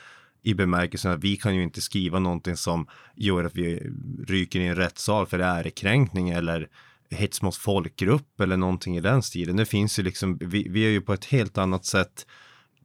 i 0.43 0.55
bemärkelsen 0.55 1.13
att 1.13 1.25
vi 1.25 1.37
kan 1.37 1.57
ju 1.57 1.63
inte 1.63 1.81
skriva 1.81 2.19
någonting 2.19 2.57
som 2.57 2.87
gör 3.17 3.45
att 3.45 3.55
vi 3.55 3.93
ryker 4.29 4.61
i 4.61 4.67
en 4.67 4.77
rättssal 4.77 5.27
för 5.27 5.39
ärekränkning 5.39 6.31
eller 6.31 6.69
hets 7.11 7.43
mot 7.43 7.57
folkgrupp 7.57 8.41
eller 8.41 8.57
någonting 8.57 8.97
i 8.97 9.01
den 9.01 9.23
stilen. 9.23 9.57
Det 9.57 9.67
finns 9.67 9.99
ju 9.99 10.03
liksom, 10.03 10.39
vi, 10.41 10.69
vi 10.69 10.87
är 10.87 10.91
ju 10.91 11.01
på 11.01 11.13
ett 11.13 11.25
helt 11.25 11.59
annat 11.59 11.85
sätt 11.85 12.27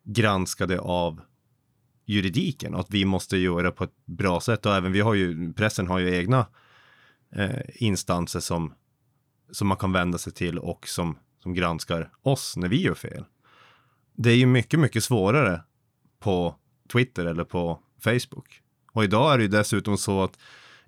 granskade 0.04 0.80
av 0.80 1.22
juridiken 2.06 2.74
och 2.74 2.80
att 2.80 2.92
vi 2.92 3.06
måste 3.06 3.38
göra 3.38 3.72
på 3.72 3.84
ett 3.84 4.06
bra 4.06 4.42
sätt 4.42 4.66
och 4.66 4.76
även 4.76 4.92
vi 4.92 5.00
har 5.00 5.14
ju, 5.14 5.54
pressen 5.54 5.88
har 5.88 6.00
ju 6.00 6.16
egna 6.16 6.46
eh, 7.36 7.60
instanser 7.76 8.40
som, 8.40 8.74
som 9.52 9.68
man 9.68 9.78
kan 9.78 9.92
vända 9.92 10.18
sig 10.18 10.34
till 10.34 10.60
och 10.60 10.88
som, 10.88 11.18
som 11.44 11.54
granskar 11.54 12.10
oss 12.22 12.58
när 12.58 12.68
vi 12.68 12.82
gör 12.82 12.96
fel. 12.96 13.26
Det 14.16 14.30
är 14.30 14.36
ju 14.36 14.46
mycket, 14.46 14.80
mycket 14.80 15.04
svårare 15.04 15.62
på 16.20 16.56
Twitter 16.92 17.26
eller 17.26 17.44
på 17.44 17.80
Facebook. 18.00 18.62
Och 18.92 19.04
idag 19.04 19.34
är 19.34 19.38
det 19.38 19.44
ju 19.44 19.50
dessutom 19.50 19.98
så 19.98 20.24
att 20.24 20.38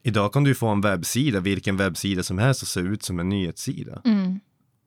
idag 0.02 0.34
kan 0.34 0.44
du 0.44 0.56
få 0.56 0.68
en 0.68 0.82
webbsida, 0.82 1.40
vilken 1.40 1.78
webbsida 1.78 2.24
som 2.24 2.38
helst, 2.38 2.64
att 2.64 2.70
se 2.70 2.80
ut 2.80 3.04
som 3.04 3.20
en 3.20 3.30
nyhetssida. 3.30 4.02
Mm. 4.06 4.40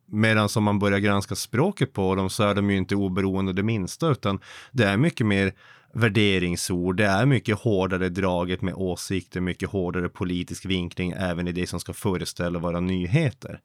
Medan 0.06 0.48
om 0.56 0.64
man 0.64 0.78
börjar 0.78 0.98
granska 0.98 1.34
språket 1.34 1.92
på 1.92 2.14
dem 2.14 2.30
så 2.30 2.42
är 2.42 2.54
de 2.54 2.70
ju 2.70 2.76
inte 2.76 2.96
oberoende 2.96 3.52
det 3.52 3.62
minsta, 3.62 4.08
utan 4.08 4.40
det 4.72 4.84
är 4.84 4.96
mycket 4.96 5.26
mer 5.26 5.52
värderingsord. 5.92 6.96
Det 6.96 7.06
är 7.06 7.26
mycket 7.26 7.58
hårdare 7.58 8.08
draget 8.08 8.62
med 8.62 8.74
åsikter, 8.74 9.40
mycket 9.40 9.70
hårdare 9.70 10.08
politisk 10.08 10.64
vinkling 10.64 11.14
även 11.16 11.48
i 11.48 11.52
det 11.52 11.66
som 11.66 11.80
ska 11.80 11.92
föreställa 11.92 12.58
våra 12.58 12.80
nyheter. 12.80 13.60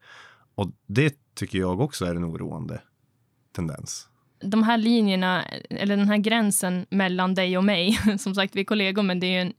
Och 0.54 0.70
det 0.86 1.14
tycker 1.34 1.58
jag 1.58 1.80
också 1.80 2.04
är 2.04 2.14
en 2.14 2.24
oroande 2.24 2.80
tendens. 3.52 4.08
De 4.40 4.62
här 4.62 4.78
linjerna, 4.78 5.44
eller 5.70 5.96
den 5.96 6.08
här 6.08 6.16
gränsen 6.16 6.86
mellan 6.90 7.34
dig 7.34 7.58
och 7.58 7.64
mig, 7.64 7.98
som 8.18 8.34
sagt 8.34 8.56
vi 8.56 8.60
är 8.60 8.64
kollegor 8.64 9.02
men 9.02 9.20
det 9.20 9.26
är 9.26 9.30
ju 9.30 9.40
en 9.40 9.52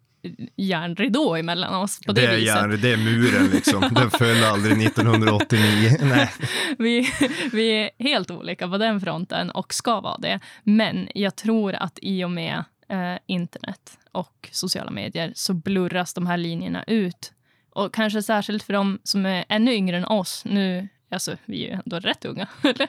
järnridå 0.56 1.36
emellan 1.36 1.76
oss 1.76 2.00
på 2.06 2.14
det, 2.14 2.22
det 2.22 2.28
är 2.28 2.36
viset. 2.36 2.56
Järn, 2.56 2.82
det 2.82 2.92
är 2.92 2.98
muren 2.98 3.48
liksom. 3.48 3.82
Den 3.92 4.12
föll 4.12 4.44
aldrig 4.44 4.86
1989. 4.88 5.92
Nej. 6.02 6.32
Vi, 6.78 7.10
vi 7.52 7.70
är 7.70 7.90
helt 8.00 8.32
olika 8.32 8.68
på 8.68 8.78
den 8.78 9.02
fronten 9.02 9.52
och 9.52 9.74
ska 9.74 10.02
vara 10.02 10.18
det. 10.18 10.40
Men 10.64 11.10
jag 11.16 11.36
tror 11.36 11.76
att 11.76 12.00
i 12.02 12.24
och 12.24 12.32
med 12.32 12.64
eh, 12.90 13.16
internet 13.26 13.98
och 14.12 14.50
sociala 14.52 14.92
medier 14.92 15.32
så 15.36 15.54
blurras 15.54 16.14
de 16.14 16.28
här 16.28 16.38
linjerna 16.38 16.84
ut. 16.88 17.34
Och 17.70 17.94
kanske 17.94 18.24
särskilt 18.24 18.64
för 18.64 18.74
de 18.74 19.00
som 19.04 19.26
är 19.26 19.46
ännu 19.50 19.74
yngre 19.74 19.98
än 19.98 20.06
oss. 20.06 20.44
Nu 20.46 20.88
Alltså, 21.10 21.38
vi 21.46 21.66
är 21.66 21.68
ju 21.68 21.74
ändå 21.74 22.00
rätt 22.00 22.26
unga, 22.26 22.48
eller? 22.64 22.88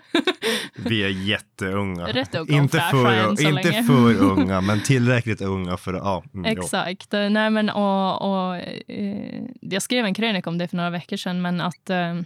Vi 0.77 1.03
är 1.03 1.09
jätteunga. 1.09 2.07
Rätt 2.07 2.35
unga 2.35 2.57
inte 2.57 2.81
för, 2.81 3.37
så 3.37 3.43
inte 3.43 3.71
länge. 3.71 3.83
för 3.83 4.15
unga, 4.23 4.61
men 4.61 4.83
tillräckligt 4.83 5.41
unga 5.41 5.77
för 5.77 5.95
att... 5.95 6.03
Ja, 6.05 6.25
mm, 6.35 6.53
jo. 6.57 6.63
Exakt. 6.63 7.15
Eh, 7.15 7.31
Nej, 7.31 7.51
men, 7.51 7.71
och, 7.71 8.23
och, 8.23 8.57
eh, 8.91 9.43
jag 9.61 9.83
skrev 9.83 10.05
en 10.05 10.15
krönika 10.15 10.51
om 10.51 10.59
det 10.59 10.69
för 10.69 10.77
några 10.77 10.91
veckor 10.91 11.17
sedan, 11.17 11.43
men 11.43 11.61
att 11.61 11.91
eh, 11.91 12.21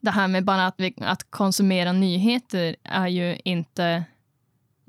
det 0.00 0.10
här 0.10 0.28
med 0.28 0.44
bara 0.44 0.66
att, 0.66 0.74
vi, 0.78 0.94
att 0.96 1.30
konsumera 1.30 1.92
nyheter 1.92 2.76
är 2.82 3.08
ju 3.08 3.38
inte... 3.44 4.04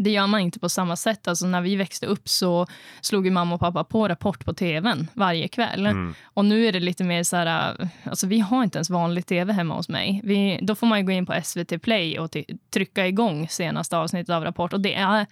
Det 0.02 0.10
gör 0.10 0.28
man 0.28 0.40
inte 0.40 0.60
på 0.60 0.70
samma 0.70 0.96
sätt. 0.96 1.28
Alltså 1.28 1.48
när 1.48 1.62
vi 1.62 1.76
växte 1.76 2.06
upp 2.06 2.30
så 2.30 2.68
slog 3.02 3.26
ju 3.26 3.32
mamma 3.32 3.56
och 3.56 3.62
pappa 3.62 3.84
på 3.84 4.08
Rapport 4.08 4.46
på 4.46 4.54
tvn 4.54 5.08
varje 5.14 5.48
kväll. 5.48 5.86
Mm. 5.86 6.14
Och 6.24 6.46
nu 6.46 6.66
är 6.66 6.72
det 6.72 6.80
lite 6.80 7.04
mer 7.04 7.24
så 7.24 7.36
här, 7.36 7.90
alltså 8.04 8.28
vi 8.28 8.40
har 8.40 8.64
inte 8.64 8.78
ens 8.78 8.90
vanlig 8.90 9.26
tv 9.26 9.54
hemma 9.54 9.76
hos 9.76 9.90
mig. 9.90 10.22
Vi, 10.24 10.60
då 10.62 10.76
får 10.76 10.88
man 10.88 11.06
gå 11.06 11.12
in 11.12 11.26
på 11.26 11.42
SVT 11.44 11.82
Play 11.82 12.20
och 12.20 12.36
trycka 12.74 13.08
igång 13.08 13.48
senaste 13.48 13.98
avsnittet 13.98 14.36
av 14.36 14.44
Rapport. 14.44 14.74
Och 14.74 14.82
det 14.82 14.94
är 14.94 15.26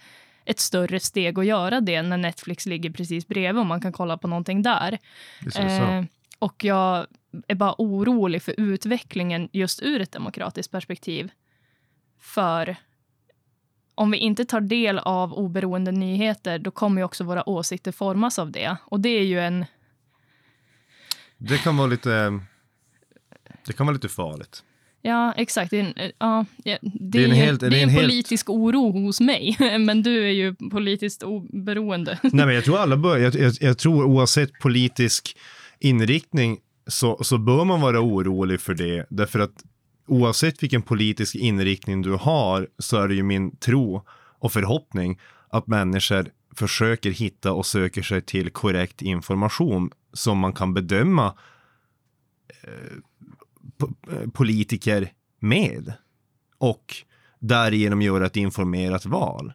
ett 0.44 0.60
större 0.60 1.00
steg 1.00 1.38
att 1.38 1.46
göra 1.46 1.80
det 1.80 2.02
när 2.02 2.16
Netflix 2.16 2.66
ligger 2.66 2.90
precis 2.90 3.28
bredvid 3.28 3.60
och 3.60 3.66
man 3.66 3.80
kan 3.80 3.92
kolla 3.92 4.18
på 4.18 4.28
någonting 4.28 4.62
där. 4.62 4.98
Eh, 5.56 6.04
och 6.38 6.64
jag 6.64 7.06
är 7.48 7.54
bara 7.54 7.74
orolig 7.78 8.42
för 8.42 8.54
utvecklingen 8.60 9.48
just 9.52 9.82
ur 9.82 10.00
ett 10.00 10.12
demokratiskt 10.12 10.72
perspektiv. 10.72 11.30
För 12.20 12.76
om 13.98 14.10
vi 14.10 14.18
inte 14.18 14.44
tar 14.44 14.60
del 14.60 14.98
av 14.98 15.32
oberoende 15.32 15.92
nyheter, 15.92 16.58
då 16.58 16.70
kommer 16.70 17.00
ju 17.00 17.04
också 17.04 17.24
våra 17.24 17.48
åsikter 17.48 17.92
formas 17.92 18.38
av 18.38 18.50
det. 18.52 18.76
Och 18.84 19.00
det 19.00 19.08
är 19.08 19.22
ju 19.24 19.40
en 19.40 19.64
Det 21.38 21.58
kan 21.58 21.76
vara 21.76 21.86
lite... 21.86 22.40
Det 23.66 23.72
kan 23.72 23.86
vara 23.86 23.94
lite 23.94 24.08
farligt. 24.08 24.62
Ja, 25.02 25.32
exakt. 25.36 25.70
Det 25.70 25.76
är 25.80 25.84
en, 25.84 25.92
eh, 25.96 26.10
ja, 26.18 26.44
ja, 26.64 26.78
det 26.82 27.18
är 27.18 27.24
en 27.24 27.30
helt- 27.30 27.60
det 27.60 27.68
det 27.70 27.76
är 27.78 27.82
en 27.82 27.88
en 27.88 27.94
helt- 27.94 28.04
politisk 28.06 28.50
oro 28.50 28.90
hos 29.04 29.20
mig, 29.20 29.56
men 29.80 30.02
du 30.02 30.24
är 30.26 30.30
ju 30.32 30.54
politiskt 30.54 31.22
oberoende. 31.22 32.18
Nej, 32.22 32.46
men 32.46 32.54
jag 32.54 32.64
tror 32.64 32.78
alla 32.78 32.96
bör, 32.96 33.18
jag, 33.18 33.34
jag, 33.34 33.52
jag 33.60 33.78
tror 33.78 34.04
oavsett 34.04 34.52
politisk 34.60 35.36
inriktning 35.78 36.58
så, 36.86 37.24
så 37.24 37.38
bör 37.38 37.64
man 37.64 37.80
vara 37.80 38.00
orolig 38.00 38.60
för 38.60 38.74
det. 38.74 39.06
Därför 39.10 39.38
att 39.38 39.52
oavsett 40.08 40.62
vilken 40.62 40.82
politisk 40.82 41.34
inriktning 41.34 42.02
du 42.02 42.12
har 42.12 42.68
så 42.78 42.96
är 42.96 43.08
det 43.08 43.14
ju 43.14 43.22
min 43.22 43.56
tro 43.56 44.02
och 44.38 44.52
förhoppning 44.52 45.20
att 45.48 45.66
människor 45.66 46.28
försöker 46.54 47.10
hitta 47.10 47.52
och 47.52 47.66
söker 47.66 48.02
sig 48.02 48.22
till 48.22 48.50
korrekt 48.50 49.02
information 49.02 49.90
som 50.12 50.38
man 50.38 50.52
kan 50.52 50.74
bedöma 50.74 51.34
eh, 52.64 52.96
eh, 54.12 54.30
politiker 54.30 55.12
med 55.40 55.92
och 56.58 56.94
därigenom 57.38 58.02
göra 58.02 58.26
ett 58.26 58.36
informerat 58.36 59.06
val. 59.06 59.52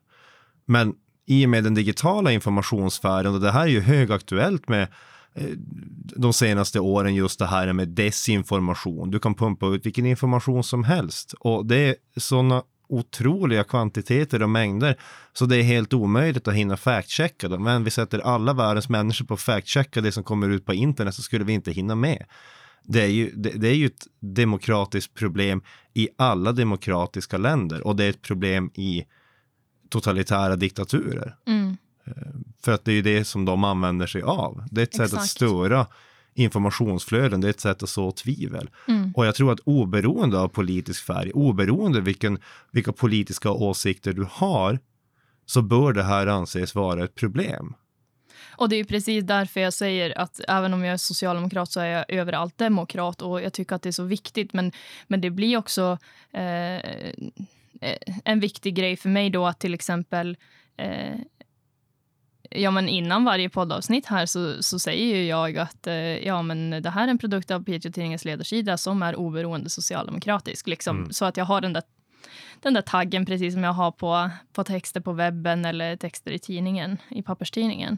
Men 0.65 0.95
i 1.25 1.45
och 1.45 1.49
med 1.49 1.63
den 1.63 1.73
digitala 1.73 2.31
informationssfären, 2.31 3.33
och 3.33 3.41
det 3.41 3.51
här 3.51 3.63
är 3.63 3.67
ju 3.67 3.81
högaktuellt 3.81 4.69
med 4.69 4.87
Eh, 5.35 5.49
de 6.15 6.33
senaste 6.33 6.79
åren, 6.79 7.15
just 7.15 7.39
det 7.39 7.45
här 7.45 7.73
med 7.73 7.87
desinformation. 7.87 9.11
Du 9.11 9.19
kan 9.19 9.35
pumpa 9.35 9.67
ut 9.67 9.85
vilken 9.85 10.05
information 10.05 10.63
som 10.63 10.83
helst 10.83 11.33
och 11.39 11.65
det 11.65 11.77
är 11.77 11.95
sådana 12.17 12.63
otroliga 12.87 13.63
kvantiteter 13.63 14.43
och 14.43 14.49
mängder 14.49 14.95
så 15.33 15.45
det 15.45 15.57
är 15.57 15.63
helt 15.63 15.93
omöjligt 15.93 16.47
att 16.47 16.53
hinna 16.53 16.77
factchecka 16.77 17.49
dem. 17.49 17.63
Men 17.63 17.83
vi 17.83 17.91
sätter 17.91 18.19
alla 18.19 18.53
världens 18.53 18.89
människor 18.89 19.25
på 19.25 19.33
att 19.33 19.41
factchecka 19.41 20.01
det 20.01 20.11
som 20.11 20.23
kommer 20.23 20.49
ut 20.49 20.65
på 20.65 20.73
internet 20.73 21.15
så 21.15 21.21
skulle 21.21 21.45
vi 21.45 21.53
inte 21.53 21.71
hinna 21.71 21.95
med. 21.95 22.25
Det 22.83 23.01
är, 23.01 23.07
ju, 23.07 23.31
det, 23.35 23.49
det 23.49 23.67
är 23.67 23.75
ju 23.75 23.85
ett 23.85 24.07
demokratiskt 24.19 25.13
problem 25.13 25.61
i 25.93 26.09
alla 26.17 26.51
demokratiska 26.51 27.37
länder 27.37 27.87
och 27.87 27.95
det 27.95 28.03
är 28.03 28.09
ett 28.09 28.21
problem 28.21 28.71
i 28.73 29.05
totalitära 29.89 30.55
diktaturer. 30.55 31.35
Mm. 31.47 31.77
För 32.63 32.71
att 32.71 32.85
det 32.85 32.91
är 32.91 32.95
ju 32.95 33.01
det 33.01 33.25
som 33.25 33.45
de 33.45 33.63
använder 33.63 34.07
sig 34.07 34.21
av. 34.21 34.63
Det 34.71 34.81
är 34.81 34.83
ett 34.83 34.95
sätt 34.95 35.01
att 35.01 35.13
Exakt. 35.13 35.29
störa 35.29 35.87
informationsflöden, 36.33 37.41
det 37.41 37.47
är 37.47 37.49
ett 37.49 37.59
sätt 37.59 37.83
att 37.83 37.89
så 37.89 38.11
tvivel. 38.11 38.69
Mm. 38.87 39.13
Och 39.15 39.25
jag 39.25 39.35
tror 39.35 39.51
att 39.51 39.59
oberoende 39.59 40.39
av 40.39 40.47
politisk 40.47 41.05
färg, 41.05 41.31
oberoende 41.31 42.01
vilken, 42.01 42.39
vilka 42.71 42.91
politiska 42.91 43.51
åsikter 43.51 44.13
du 44.13 44.27
har, 44.31 44.79
så 45.45 45.61
bör 45.61 45.93
det 45.93 46.03
här 46.03 46.27
anses 46.27 46.75
vara 46.75 47.03
ett 47.03 47.15
problem. 47.15 47.75
Och 48.55 48.69
det 48.69 48.75
är 48.75 48.83
precis 48.83 49.23
därför 49.23 49.59
jag 49.59 49.73
säger 49.73 50.17
att 50.17 50.41
även 50.47 50.73
om 50.73 50.83
jag 50.83 50.93
är 50.93 50.97
socialdemokrat 50.97 51.71
så 51.71 51.79
är 51.79 51.85
jag 51.85 52.05
överallt 52.07 52.57
demokrat 52.57 53.21
och 53.21 53.41
jag 53.41 53.53
tycker 53.53 53.75
att 53.75 53.81
det 53.81 53.89
är 53.89 53.91
så 53.91 54.03
viktigt. 54.03 54.53
Men, 54.53 54.71
men 55.07 55.21
det 55.21 55.29
blir 55.29 55.57
också 55.57 55.97
eh, 56.33 56.75
eh, 56.75 57.97
en 58.25 58.39
viktig 58.39 58.75
grej 58.75 58.97
för 58.97 59.09
mig 59.09 59.29
då 59.29 59.45
att 59.45 59.59
till 59.59 59.73
exempel 59.73 60.37
eh, 60.77 61.19
Ja, 62.55 62.71
men 62.71 62.89
innan 62.89 63.25
varje 63.25 63.49
poddavsnitt 63.49 64.05
här 64.05 64.25
så, 64.25 64.63
så 64.63 64.79
säger 64.79 65.15
ju 65.15 65.25
jag 65.25 65.57
att 65.57 65.87
eh, 65.87 65.95
ja, 65.95 66.41
men 66.41 66.69
det 66.69 66.89
här 66.89 67.07
är 67.07 67.11
en 67.11 67.17
produkt 67.17 67.51
av 67.51 67.63
Piteå-Tidningens 67.63 68.25
ledarsida 68.25 68.77
som 68.77 69.03
är 69.03 69.15
oberoende 69.15 69.69
socialdemokratisk. 69.69 70.67
Liksom, 70.67 70.97
Mm. 70.97 71.13
Så 71.13 71.25
att 71.25 71.37
jag 71.37 71.45
har 71.45 71.61
den 71.61 71.73
där, 71.73 71.83
den 72.59 72.73
där 72.73 72.81
taggen 72.81 73.25
precis 73.25 73.53
som 73.53 73.63
jag 73.63 73.73
har 73.73 73.91
på, 73.91 74.29
på 74.53 74.63
texter 74.63 75.01
på 75.01 75.13
webben 75.13 75.65
eller 75.65 75.95
texter 75.95 76.31
i 76.31 76.39
tidningen, 76.39 76.97
i 77.09 77.23
papperstidningen. 77.23 77.97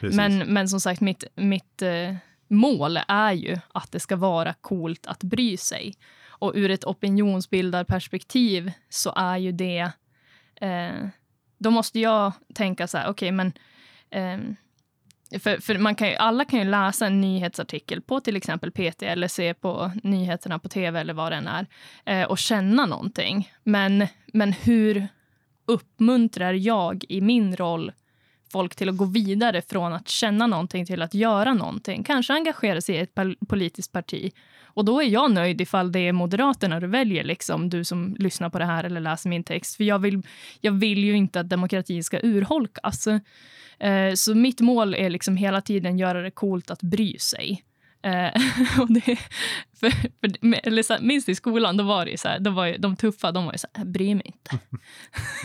Precis. 0.00 0.16
Men, 0.16 0.38
men 0.38 0.68
som 0.68 0.80
sagt, 0.80 1.00
mitt, 1.00 1.24
mitt 1.34 1.82
eh, 1.82 2.14
mål 2.48 2.98
är 3.08 3.32
ju 3.32 3.58
att 3.74 3.92
det 3.92 4.00
ska 4.00 4.16
vara 4.16 4.54
coolt 4.60 5.06
att 5.06 5.22
bry 5.22 5.56
sig. 5.56 5.94
Och 6.28 6.52
ur 6.54 6.70
ett 6.70 6.84
opinionsbildarperspektiv 6.84 8.72
så 8.88 9.12
är 9.16 9.36
ju 9.36 9.52
det... 9.52 9.90
Eh, 10.60 11.08
då 11.58 11.70
måste 11.70 12.00
jag 12.00 12.32
tänka 12.54 12.86
så 12.86 12.98
här, 12.98 13.10
okej, 13.10 13.32
men... 13.32 13.52
Ehm, 14.10 14.56
för, 15.40 15.60
för 15.60 15.78
man 15.78 15.94
kan 15.94 16.08
ju, 16.08 16.14
alla 16.14 16.44
kan 16.44 16.58
ju 16.58 16.64
läsa 16.64 17.06
en 17.06 17.20
nyhetsartikel 17.20 18.02
på 18.02 18.20
till 18.20 18.36
exempel 18.36 18.70
PT 18.70 19.02
eller 19.02 19.28
se 19.28 19.54
på 19.54 19.92
nyheterna 20.02 20.58
på 20.58 20.68
tv 20.68 21.00
eller 21.00 21.14
vad 21.14 21.32
det 21.32 21.36
än 21.36 21.48
är 21.48 21.66
eh, 22.04 22.24
och 22.28 22.38
känna 22.38 22.86
någonting. 22.86 23.52
Men, 23.64 24.06
men 24.32 24.52
hur 24.52 25.08
uppmuntrar 25.66 26.52
jag 26.52 27.04
i 27.08 27.20
min 27.20 27.56
roll 27.56 27.92
folk 28.52 28.76
till 28.76 28.88
att 28.88 28.96
gå 28.96 29.04
vidare 29.04 29.62
från 29.62 29.92
att 29.92 30.08
känna 30.08 30.46
någonting 30.46 30.86
till 30.86 31.02
att 31.02 31.14
göra 31.14 31.54
någonting. 31.54 32.04
Kanske 32.04 32.32
engagera 32.32 32.80
sig 32.80 32.94
i 32.94 32.98
ett 32.98 33.14
politiskt 33.48 33.92
parti. 33.92 34.32
Och 34.78 34.84
då 34.84 35.02
är 35.02 35.06
jag 35.06 35.30
nöjd 35.30 35.60
ifall 35.60 35.92
det 35.92 36.00
är 36.00 36.12
Moderaterna 36.12 36.80
du 36.80 36.86
väljer, 36.86 37.24
liksom, 37.24 37.68
du 37.68 37.84
som 37.84 38.16
lyssnar 38.18 38.50
på 38.50 38.58
det 38.58 38.64
här 38.64 38.84
eller 38.84 39.00
läser 39.00 39.28
min 39.30 39.44
text. 39.44 39.76
För 39.76 39.84
jag 39.84 39.98
vill, 39.98 40.22
jag 40.60 40.72
vill 40.72 41.04
ju 41.04 41.16
inte 41.16 41.40
att 41.40 41.48
demokratin 41.48 42.04
ska 42.04 42.20
urholkas. 42.22 43.06
Eh, 43.78 44.14
så 44.14 44.34
mitt 44.34 44.60
mål 44.60 44.94
är 44.94 45.10
liksom 45.10 45.36
hela 45.36 45.60
tiden 45.60 45.98
göra 45.98 46.22
det 46.22 46.30
coolt 46.30 46.70
att 46.70 46.82
bry 46.82 47.18
sig. 47.18 47.62
Eh, 48.02 48.80
och 48.80 48.92
det, 48.92 49.18
för, 49.80 49.90
för, 49.90 50.66
eller 50.66 50.82
så 50.82 50.92
här, 50.92 51.00
minst 51.00 51.28
i 51.28 51.34
skolan, 51.34 51.76
då 51.76 51.84
var 51.84 52.06
det 52.06 52.20
så 52.20 52.28
här, 52.28 52.38
då 52.38 52.50
var 52.50 52.66
ju, 52.66 52.76
de 52.76 52.96
tuffa, 52.96 53.32
de 53.32 53.44
var 53.44 53.52
ju 53.52 53.58
så 53.58 53.66
här, 53.74 53.84
bry 53.84 54.14
mig 54.14 54.26
inte. 54.26 54.58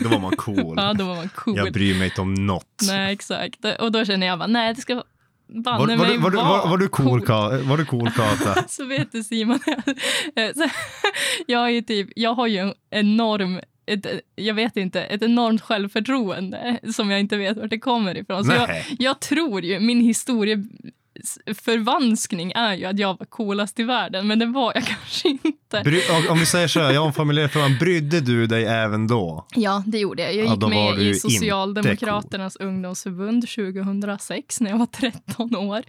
Då 0.00 0.08
var 0.08 0.18
man 0.20 0.36
cool. 0.36 0.74
Ja, 0.76 0.92
då 0.94 1.04
var 1.04 1.16
man 1.16 1.28
cool. 1.28 1.56
Jag 1.56 1.72
bryr 1.72 1.98
mig 1.98 2.04
inte 2.04 2.20
om 2.20 2.34
något. 2.34 2.82
Nej, 2.86 3.12
exakt. 3.12 3.64
Och 3.80 3.92
då 3.92 4.04
känner 4.04 4.26
jag 4.26 4.38
bara, 4.38 4.46
nej, 4.46 4.74
det 4.74 4.80
ska 4.80 4.94
Var, 4.94 5.04
banne 5.46 5.96
var, 5.96 6.06
mig 6.06 6.18
var, 6.18 6.30
du- 6.30 6.36
vara 6.36 6.48
var, 6.48 6.68
var 6.68 6.78
du 6.78 6.88
cool, 6.88 7.06
coolt. 7.06 7.24
Ka- 7.24 7.62
var 7.62 7.76
du 7.76 7.84
cool 7.84 8.10
Kata? 8.10 8.64
Så 8.68 8.84
vet 8.84 9.12
du 9.12 9.24
Simon, 9.24 9.58
eh, 10.36 10.50
jag, 11.46 11.72
ju 11.72 11.82
typ, 11.82 12.08
jag 12.16 12.34
har 12.34 12.46
ju 12.46 12.58
en 12.58 12.74
enorm, 12.90 13.60
ett, 13.86 14.06
jag 14.34 14.54
vet 14.54 14.76
inte, 14.76 15.02
ett 15.02 15.22
enormt 15.22 15.62
självförtroende 15.62 16.78
som 16.94 17.10
jag 17.10 17.20
inte 17.20 17.36
vet 17.36 17.56
vart 17.56 17.70
det 17.70 17.78
kommer 17.78 18.16
ifrån. 18.16 18.44
Så 18.44 18.52
jag, 18.52 18.84
jag 18.98 19.20
tror 19.20 19.60
ju, 19.64 19.80
min 19.80 20.00
historia 20.00 20.56
förvanskning 21.54 22.52
är 22.52 22.74
ju 22.74 22.84
att 22.84 22.98
jag 22.98 23.18
var 23.18 23.26
coolast 23.26 23.80
i 23.80 23.82
världen, 23.82 24.26
men 24.26 24.38
det 24.38 24.46
var 24.46 24.72
jag 24.74 24.84
kanske 24.86 25.28
inte. 25.28 25.80
Bry, 25.84 26.00
om 26.30 26.38
vi 26.38 26.46
säger 26.46 26.68
så 26.68 26.80
här, 26.80 26.92
jag 26.92 27.04
omformulerar 27.04 27.48
frågan, 27.48 27.78
brydde 27.78 28.20
du 28.20 28.46
dig 28.46 28.64
även 28.64 29.06
då? 29.06 29.46
Ja, 29.54 29.82
det 29.86 29.98
gjorde 29.98 30.22
jag. 30.22 30.34
Jag 30.34 30.46
gick 30.46 30.62
ja, 30.62 30.68
med 30.68 30.98
i 30.98 31.14
Socialdemokraternas 31.14 32.56
cool. 32.56 32.66
ungdomsförbund 32.66 33.48
2006 33.48 34.60
när 34.60 34.70
jag 34.70 34.78
var 34.78 34.86
13 34.86 35.56
år. 35.56 35.82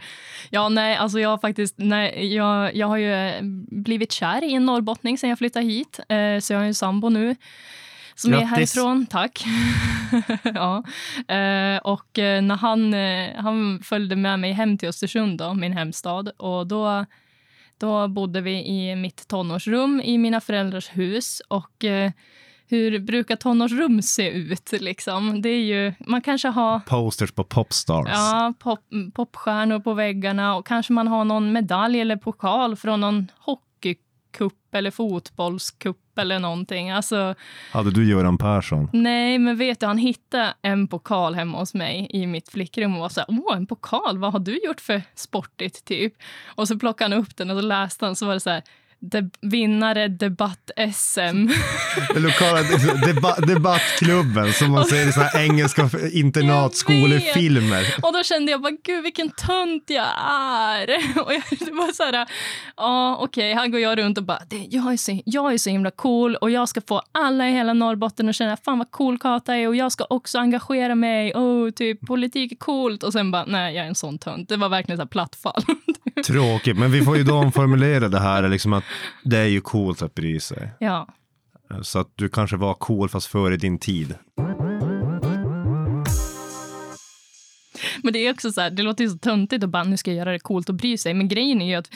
Ja, 0.50 0.70
nej, 0.70 0.96
alltså 0.96 1.20
jag 1.20 1.30
har 1.30 1.38
faktiskt, 1.38 1.76
nej, 1.78 2.36
jag, 2.36 2.76
jag 2.76 2.88
har 2.88 2.98
ju 2.98 3.34
blivit 3.72 4.12
kär 4.12 4.44
i 4.44 4.54
en 4.54 4.66
norrbottning 4.66 5.18
sen 5.18 5.30
jag 5.30 5.38
flyttade 5.38 5.66
hit, 5.66 6.00
eh, 6.10 6.40
så 6.42 6.54
jag 6.54 6.60
har 6.60 6.66
en 6.66 6.76
sambo 6.76 7.10
nu 7.10 7.36
som 8.16 8.32
Grattis. 8.32 8.52
är 8.52 8.56
härifrån. 8.56 9.06
Tack. 9.06 9.46
ja. 10.44 10.84
Eh, 11.36 11.78
och 11.78 12.20
eh, 12.20 12.42
när 12.42 12.56
han, 12.56 12.94
eh, 12.94 13.36
han 13.36 13.80
följde 13.84 14.16
med 14.16 14.40
mig 14.40 14.52
hem 14.52 14.78
till 14.78 14.90
Östersund, 14.90 15.38
då, 15.38 15.54
min 15.54 15.74
hemstad, 15.74 16.30
och 16.38 16.68
då, 16.68 17.06
då 17.78 18.08
bodde 18.08 18.42
vi 18.42 18.66
i 18.66 18.96
mitt 18.96 19.28
tonårsrum 19.28 20.02
i 20.02 20.18
mina 20.18 20.42
föräldrars 20.42 20.90
hus. 20.90 21.42
Och 21.48 21.86
eh, 21.86 22.12
hur 22.68 23.00
brukar 23.00 23.36
tonårsrum 23.36 24.02
se 24.02 24.30
ut? 24.30 24.72
Liksom? 24.72 25.42
Det 25.42 25.50
är 25.50 25.64
ju, 25.64 25.94
man 26.00 26.22
kanske 26.22 26.48
har... 26.48 26.80
Posters 26.80 27.32
på 27.32 27.44
popstars. 27.44 28.10
Ja, 28.12 28.54
pop, 28.60 28.80
popstjärnor 29.14 29.80
på 29.80 29.94
väggarna 29.94 30.56
och 30.56 30.68
kanske 30.68 30.94
man 30.94 31.08
har 31.08 31.26
någon 31.26 31.52
medalj 31.52 32.02
eller 32.02 32.18
pokal 32.18 32.76
från 32.76 33.02
någon 33.02 33.32
hockeycup 33.40 34.54
eller 34.76 34.92
fotbollscup 34.92 35.98
eller 36.18 36.40
någonting. 36.40 36.90
Alltså, 36.92 37.36
Hade 37.72 37.92
du 37.92 38.10
Göran 38.10 38.38
Persson? 38.38 38.90
Nej, 38.94 39.40
men 39.40 39.58
vet 39.58 39.80
du, 39.80 39.86
han 39.86 39.98
hittade 39.98 40.54
en 40.62 40.88
pokal 40.88 41.36
hemma 41.36 41.58
hos 41.60 41.74
mig 41.74 42.08
i 42.10 42.28
mitt 42.28 42.50
flickrum 42.50 42.94
och 42.96 43.00
var 43.02 43.10
så 43.10 43.20
här, 43.20 43.28
åh, 43.30 43.56
en 43.58 43.66
pokal, 43.68 44.18
vad 44.18 44.32
har 44.32 44.40
du 44.40 44.60
gjort 44.66 44.82
för 44.82 45.02
sportigt 45.16 45.86
typ? 45.86 46.14
Och 46.46 46.68
så 46.68 46.80
plockade 46.80 47.16
han 47.16 47.22
upp 47.24 47.38
den 47.38 47.50
och 47.50 47.58
så 47.62 47.68
läste 47.68 48.06
han 48.06 48.16
så 48.16 48.26
var 48.26 48.34
det 48.34 48.40
så 48.40 48.50
här, 48.50 48.64
de, 49.00 49.32
vinnare 49.42 50.08
debatt-SM. 50.08 51.50
lokala 52.16 52.62
deba, 53.06 53.36
debattklubben 53.36 54.54
som 54.54 54.72
man 54.72 54.86
ser 54.86 55.10
i 55.10 55.12
så 55.12 55.20
här 55.20 55.46
engelska 55.46 55.90
internatskolefilmer. 56.12 57.96
Och 58.02 58.14
då 58.14 58.24
kände 58.24 58.52
jag 58.52 58.62
bara, 58.62 58.74
gud 58.84 59.04
vilken 59.04 59.30
tönt 59.30 59.84
jag 59.88 60.08
är. 60.32 60.88
Och 61.26 61.34
jag, 61.34 61.44
det 61.60 61.72
var 61.72 61.94
så 61.94 62.04
här, 62.04 62.28
ja 62.78 63.18
okej, 63.20 63.54
okay. 63.54 63.62
här 63.62 63.68
går 63.68 63.80
jag 63.80 63.98
runt 63.98 64.18
och 64.18 64.24
bara, 64.24 64.40
jag, 64.70 64.94
är 64.94 64.98
så, 64.98 65.22
jag 65.26 65.54
är 65.54 65.58
så 65.58 65.70
himla 65.70 65.92
cool 65.92 66.36
och 66.36 66.52
jag 66.52 66.70
ska 66.70 66.82
få 66.88 67.02
alla 67.12 67.50
i 67.50 67.52
hela 67.52 67.74
Norrbotten 67.74 68.30
att 68.30 68.36
känna, 68.36 68.58
fan 68.58 68.78
vad 68.78 68.92
cool 68.92 69.20
Kata 69.20 69.56
är 69.56 69.68
och 69.68 69.76
jag 69.76 69.92
ska 69.92 70.06
också 70.10 70.38
engagera 70.38 70.96
mig, 70.96 71.34
oh, 71.34 71.72
typ 71.72 72.08
politik 72.08 72.52
är 72.52 72.56
coolt. 72.56 73.04
Och 73.04 73.14
sen 73.14 73.32
bara, 73.32 73.46
nej 73.46 73.76
jag 73.76 73.86
är 73.86 73.90
en 73.90 73.96
sån 73.96 74.18
tönt. 74.18 74.50
Det 74.50 74.58
var 74.58 74.70
verkligen 74.70 74.98
så 74.98 75.02
här 75.02 75.08
plattfall. 75.08 75.64
Tråkigt, 76.28 76.78
men 76.78 76.92
vi 76.92 77.02
får 77.02 77.18
ju 77.18 77.24
då 77.24 77.34
omformulera 77.36 78.10
det 78.10 78.20
här, 78.20 78.50
liksom 78.50 78.74
att 78.74 78.85
det 79.24 79.38
är 79.38 79.46
ju 79.48 79.62
coolt 79.62 80.02
att 80.02 80.16
bry 80.16 80.40
sig. 80.40 80.70
Ja. 80.80 81.08
Så 81.82 82.00
att 82.00 82.12
du 82.16 82.30
kanske 82.30 82.58
var 82.58 82.74
cool 82.74 83.10
fast 83.10 83.28
före 83.28 83.58
din 83.58 83.80
tid. 83.80 84.16
Men 88.04 88.14
det 88.14 88.20
är 88.20 88.34
också 88.34 88.52
så 88.52 88.62
här, 88.62 88.70
det 88.70 88.84
låter 88.84 89.04
ju 89.04 89.10
så 89.10 89.18
töntigt 89.18 89.64
att 89.64 89.70
bara 89.70 89.84
nu 89.84 89.98
ska 89.98 90.12
jag 90.12 90.18
göra 90.18 90.32
det 90.32 90.40
coolt 90.40 90.70
att 90.70 90.76
bry 90.76 90.98
sig. 90.98 91.14
Men 91.14 91.28
grejen 91.28 91.62
är 91.62 91.68
ju 91.68 91.76
att 91.76 91.90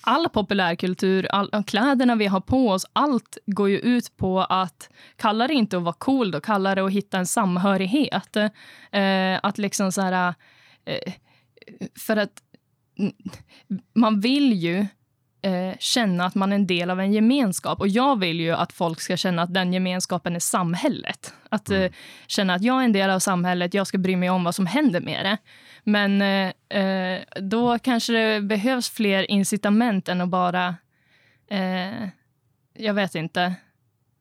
all 0.00 0.28
populärkultur, 0.28 1.26
all, 1.26 1.64
kläderna 1.64 2.14
vi 2.14 2.26
har 2.26 2.40
på 2.40 2.68
oss, 2.68 2.86
allt 2.92 3.38
går 3.46 3.68
ju 3.68 3.78
ut 3.78 4.16
på 4.16 4.40
att 4.40 4.90
kalla 5.16 5.48
det 5.48 5.54
inte 5.54 5.76
att 5.76 5.82
vara 5.82 5.94
cool 5.98 6.30
då, 6.30 6.40
kalla 6.40 6.74
det 6.74 6.84
att 6.84 6.92
hitta 6.92 7.18
en 7.18 7.26
samhörighet. 7.26 8.36
Eh, 8.36 9.40
att 9.42 9.58
liksom 9.58 9.92
så 9.92 10.00
här, 10.00 10.34
eh, 10.84 11.12
för 11.98 12.16
att 12.16 12.42
man 13.94 14.20
vill 14.20 14.52
ju 14.52 14.86
eh, 15.42 15.76
känna 15.78 16.26
att 16.26 16.34
man 16.34 16.52
är 16.52 16.56
en 16.56 16.66
del 16.66 16.90
av 16.90 17.00
en 17.00 17.12
gemenskap. 17.12 17.80
Och 17.80 17.88
jag 17.88 18.20
vill 18.20 18.40
ju 18.40 18.52
att 18.52 18.72
folk 18.72 19.00
ska 19.00 19.16
känna 19.16 19.42
att 19.42 19.54
den 19.54 19.72
gemenskapen 19.72 20.36
är 20.36 20.40
samhället. 20.40 21.34
Att 21.48 21.70
eh, 21.70 21.78
mm. 21.78 21.92
känna 22.26 22.54
att 22.54 22.62
jag 22.62 22.80
är 22.80 22.84
en 22.84 22.92
del 22.92 23.10
av 23.10 23.18
samhället, 23.18 23.74
jag 23.74 23.86
ska 23.86 23.98
bry 23.98 24.16
mig 24.16 24.30
om 24.30 24.44
vad 24.44 24.54
som 24.54 24.66
händer 24.66 25.00
med 25.00 25.24
det. 25.24 25.38
Men 25.84 26.22
eh, 26.22 26.80
eh 26.82 27.20
då 27.40 27.78
kanske 27.78 28.12
det 28.12 28.40
behövs 28.40 28.90
fler 28.90 29.30
incitament 29.30 30.08
än 30.08 30.20
att 30.20 30.28
bara... 30.28 30.76
Eh, 31.50 32.08
jag 32.74 32.94
vet 32.94 33.14
inte. 33.14 33.54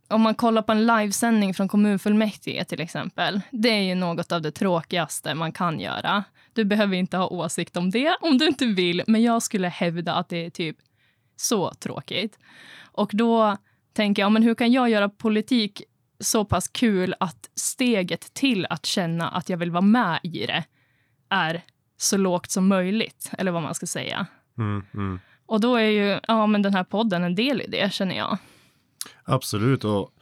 Om 0.07 0.21
man 0.21 0.35
kollar 0.35 0.61
på 0.61 0.71
en 0.71 0.85
livesändning 0.85 1.53
från 1.53 1.67
kommunfullmäktige 1.67 2.65
till 2.65 2.81
exempel. 2.81 3.41
Det 3.51 3.69
är 3.69 3.81
ju 3.81 3.95
något 3.95 4.31
av 4.31 4.41
det 4.41 4.51
tråkigaste 4.51 5.33
man 5.33 5.51
kan 5.51 5.79
göra. 5.79 6.23
Du 6.53 6.65
behöver 6.65 6.95
inte 6.95 7.17
ha 7.17 7.27
åsikt 7.27 7.77
om 7.77 7.89
det 7.89 8.17
om 8.21 8.37
du 8.37 8.47
inte 8.47 8.65
vill, 8.65 9.03
men 9.07 9.23
jag 9.23 9.43
skulle 9.43 9.67
hävda 9.67 10.13
att 10.13 10.29
det 10.29 10.45
är 10.45 10.49
typ 10.49 10.77
så 11.41 11.73
tråkigt. 11.73 12.39
Och 12.91 13.11
då 13.13 13.57
tänker 13.93 14.21
jag, 14.21 14.31
men 14.31 14.43
hur 14.43 14.55
kan 14.55 14.71
jag 14.71 14.89
göra 14.89 15.09
politik 15.09 15.83
så 16.19 16.45
pass 16.45 16.67
kul 16.67 17.15
att 17.19 17.49
steget 17.55 18.33
till 18.33 18.65
att 18.69 18.85
känna 18.85 19.29
att 19.29 19.49
jag 19.49 19.57
vill 19.57 19.71
vara 19.71 19.81
med 19.81 20.19
i 20.23 20.45
det 20.45 20.63
är 21.29 21.63
så 21.97 22.17
lågt 22.17 22.51
som 22.51 22.67
möjligt, 22.67 23.31
eller 23.37 23.51
vad 23.51 23.61
man 23.61 23.75
ska 23.75 23.85
säga. 23.85 24.27
Mm, 24.57 24.83
mm. 24.93 25.19
Och 25.45 25.61
då 25.61 25.75
är 25.75 25.89
ju 25.89 26.19
ja, 26.27 26.47
men 26.47 26.61
den 26.61 26.73
här 26.73 26.83
podden 26.83 27.23
en 27.23 27.35
del 27.35 27.61
i 27.61 27.67
det, 27.67 27.93
känner 27.93 28.17
jag. 28.17 28.37
Absolut, 29.23 29.83
och 29.83 30.13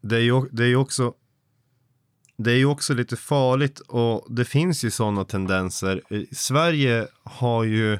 det 0.00 0.16
är 0.16 0.20
ju, 0.20 0.48
det 0.52 0.62
är 0.62 0.68
ju 0.68 0.76
också 0.76 1.14
det 2.36 2.52
är 2.52 2.56
ju 2.56 2.66
också 2.66 2.94
lite 2.94 3.16
farligt 3.16 3.80
och 3.80 4.26
det 4.34 4.44
finns 4.44 4.84
ju 4.84 4.90
sådana 4.90 5.24
tendenser. 5.24 6.02
Sverige 6.32 7.06
har 7.22 7.64
ju 7.64 7.98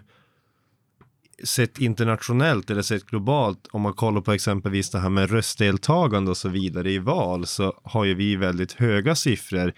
sett 1.45 1.79
internationellt 1.79 2.71
eller 2.71 2.83
sett 2.83 3.07
globalt, 3.07 3.67
om 3.71 3.83
man 3.83 3.93
kollar 3.93 4.21
på 4.21 4.33
exempelvis 4.33 4.91
det 4.91 4.99
här 4.99 5.09
med 5.09 5.31
röstdeltagande 5.31 6.31
och 6.31 6.37
så 6.37 6.49
vidare 6.49 6.91
i 6.91 6.99
val, 6.99 7.47
så 7.47 7.81
har 7.85 8.05
ju 8.05 8.15
vi 8.15 8.37
väldigt 8.37 8.73
höga 8.73 9.15
siffror 9.15 9.73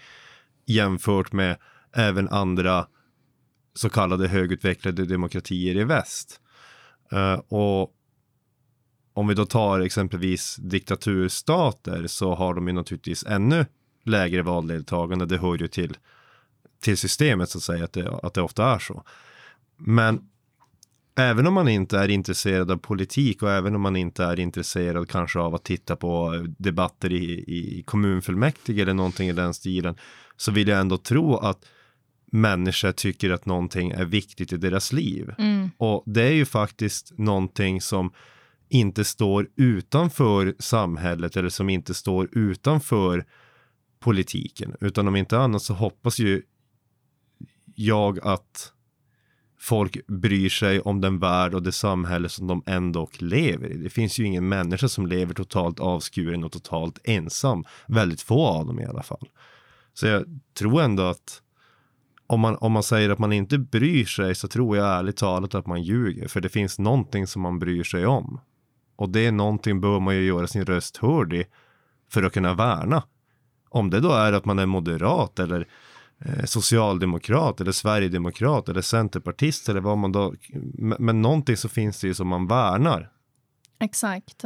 jämfört 0.65 1.31
med 1.31 1.57
även 1.95 2.29
andra 2.29 2.87
så 3.75 3.89
kallade 3.89 4.27
högutvecklade 4.27 5.05
demokratier 5.05 5.77
i 5.77 5.83
väst. 5.83 6.39
Uh, 7.13 7.33
och 7.33 7.91
om 9.13 9.27
vi 9.27 9.33
då 9.33 9.45
tar 9.45 9.79
exempelvis 9.79 10.55
diktaturstater 10.55 12.07
så 12.07 12.35
har 12.35 12.53
de 12.53 12.67
ju 12.67 12.73
naturligtvis 12.73 13.23
ännu 13.23 13.65
lägre 14.03 14.41
valdeltagande. 14.41 15.25
Det 15.25 15.37
hör 15.37 15.57
ju 15.57 15.67
till, 15.67 15.97
till 16.81 16.97
systemet 16.97 17.49
så 17.49 17.57
att 17.57 17.63
säga, 17.63 17.83
att 17.83 17.93
det, 17.93 18.19
att 18.23 18.33
det 18.33 18.41
ofta 18.41 18.75
är 18.75 18.79
så. 18.79 19.03
Men 19.77 20.29
även 21.15 21.47
om 21.47 21.53
man 21.53 21.67
inte 21.67 21.97
är 21.97 22.09
intresserad 22.09 22.71
av 22.71 22.77
politik 22.77 23.43
och 23.43 23.51
även 23.51 23.75
om 23.75 23.81
man 23.81 23.95
inte 23.95 24.23
är 24.23 24.39
intresserad 24.39 25.09
kanske 25.09 25.39
av 25.39 25.55
att 25.55 25.63
titta 25.63 25.95
på 25.95 26.45
debatter 26.57 27.13
i, 27.13 27.31
i 27.47 27.83
kommunfullmäktige 27.85 28.81
eller 28.81 28.93
någonting 28.93 29.29
i 29.29 29.33
den 29.33 29.53
stilen 29.53 29.95
så 30.37 30.51
vill 30.51 30.67
jag 30.67 30.79
ändå 30.79 30.97
tro 30.97 31.37
att 31.37 31.65
människor 32.31 32.91
tycker 32.91 33.29
att 33.29 33.45
någonting 33.45 33.91
är 33.91 34.05
viktigt 34.05 34.53
i 34.53 34.57
deras 34.57 34.93
liv. 34.93 35.33
Mm. 35.37 35.69
Och 35.77 36.03
det 36.05 36.23
är 36.23 36.31
ju 36.31 36.45
faktiskt 36.45 37.17
någonting 37.17 37.81
som 37.81 38.11
inte 38.69 39.03
står 39.03 39.49
utanför 39.55 40.55
samhället 40.59 41.37
eller 41.37 41.49
som 41.49 41.69
inte 41.69 41.93
står 41.93 42.37
utanför 42.37 43.25
politiken. 43.99 44.75
Utan 44.81 45.07
om 45.07 45.15
inte 45.15 45.39
annat 45.39 45.61
så 45.61 45.73
hoppas 45.73 46.19
ju 46.19 46.41
jag 47.75 48.19
att 48.27 48.73
folk 49.63 50.07
bryr 50.07 50.49
sig 50.49 50.81
om 50.81 51.01
den 51.01 51.19
värld 51.19 51.53
och 51.53 51.63
det 51.63 51.71
samhälle 51.71 52.29
som 52.29 52.47
de 52.47 52.63
ändå 52.65 53.09
lever 53.19 53.71
i. 53.71 53.77
Det 53.77 53.89
finns 53.89 54.19
ju 54.19 54.25
ingen 54.25 54.49
människa 54.49 54.87
som 54.87 55.07
lever 55.07 55.33
totalt 55.33 55.79
avskuren 55.79 56.43
och 56.43 56.51
totalt 56.51 56.99
ensam. 57.03 57.63
Väldigt 57.87 58.21
få 58.21 58.47
av 58.47 58.65
dem 58.65 58.79
i 58.79 58.85
alla 58.85 59.03
fall. 59.03 59.29
Så 59.93 60.07
jag 60.07 60.25
tror 60.57 60.81
ändå 60.81 61.03
att 61.03 61.41
om 62.27 62.39
man, 62.39 62.55
om 62.55 62.71
man 62.71 62.83
säger 62.83 63.09
att 63.09 63.19
man 63.19 63.33
inte 63.33 63.57
bryr 63.57 64.05
sig 64.05 64.35
så 64.35 64.47
tror 64.47 64.77
jag 64.77 64.87
ärligt 64.87 65.17
talat 65.17 65.55
att 65.55 65.67
man 65.67 65.83
ljuger. 65.83 66.27
För 66.27 66.41
det 66.41 66.49
finns 66.49 66.79
någonting 66.79 67.27
som 67.27 67.41
man 67.41 67.59
bryr 67.59 67.83
sig 67.83 68.05
om. 68.05 68.39
Och 68.95 69.09
det 69.09 69.25
är 69.25 69.31
någonting 69.31 69.81
bör 69.81 69.99
man 69.99 70.15
ju 70.15 70.23
göra 70.25 70.47
sin 70.47 70.65
röst 70.65 70.97
hörd 70.97 71.33
i 71.33 71.45
för 72.09 72.23
att 72.23 72.33
kunna 72.33 72.53
värna. 72.53 73.03
Om 73.69 73.89
det 73.89 73.99
då 73.99 74.11
är 74.11 74.33
att 74.33 74.45
man 74.45 74.59
är 74.59 74.65
moderat 74.65 75.39
eller 75.39 75.67
socialdemokrat 76.45 77.61
eller 77.61 77.71
sverigedemokrat 77.71 78.69
eller 78.69 78.81
centerpartist 78.81 79.69
eller 79.69 79.81
vad 79.81 79.97
man 79.97 80.11
då, 80.11 80.33
men, 80.73 80.97
men 80.99 81.21
någonting 81.21 81.57
så 81.57 81.69
finns 81.69 82.01
det 82.01 82.07
ju 82.07 82.13
som 82.13 82.27
man 82.27 82.47
värnar. 82.47 83.09
Exakt. 83.79 84.43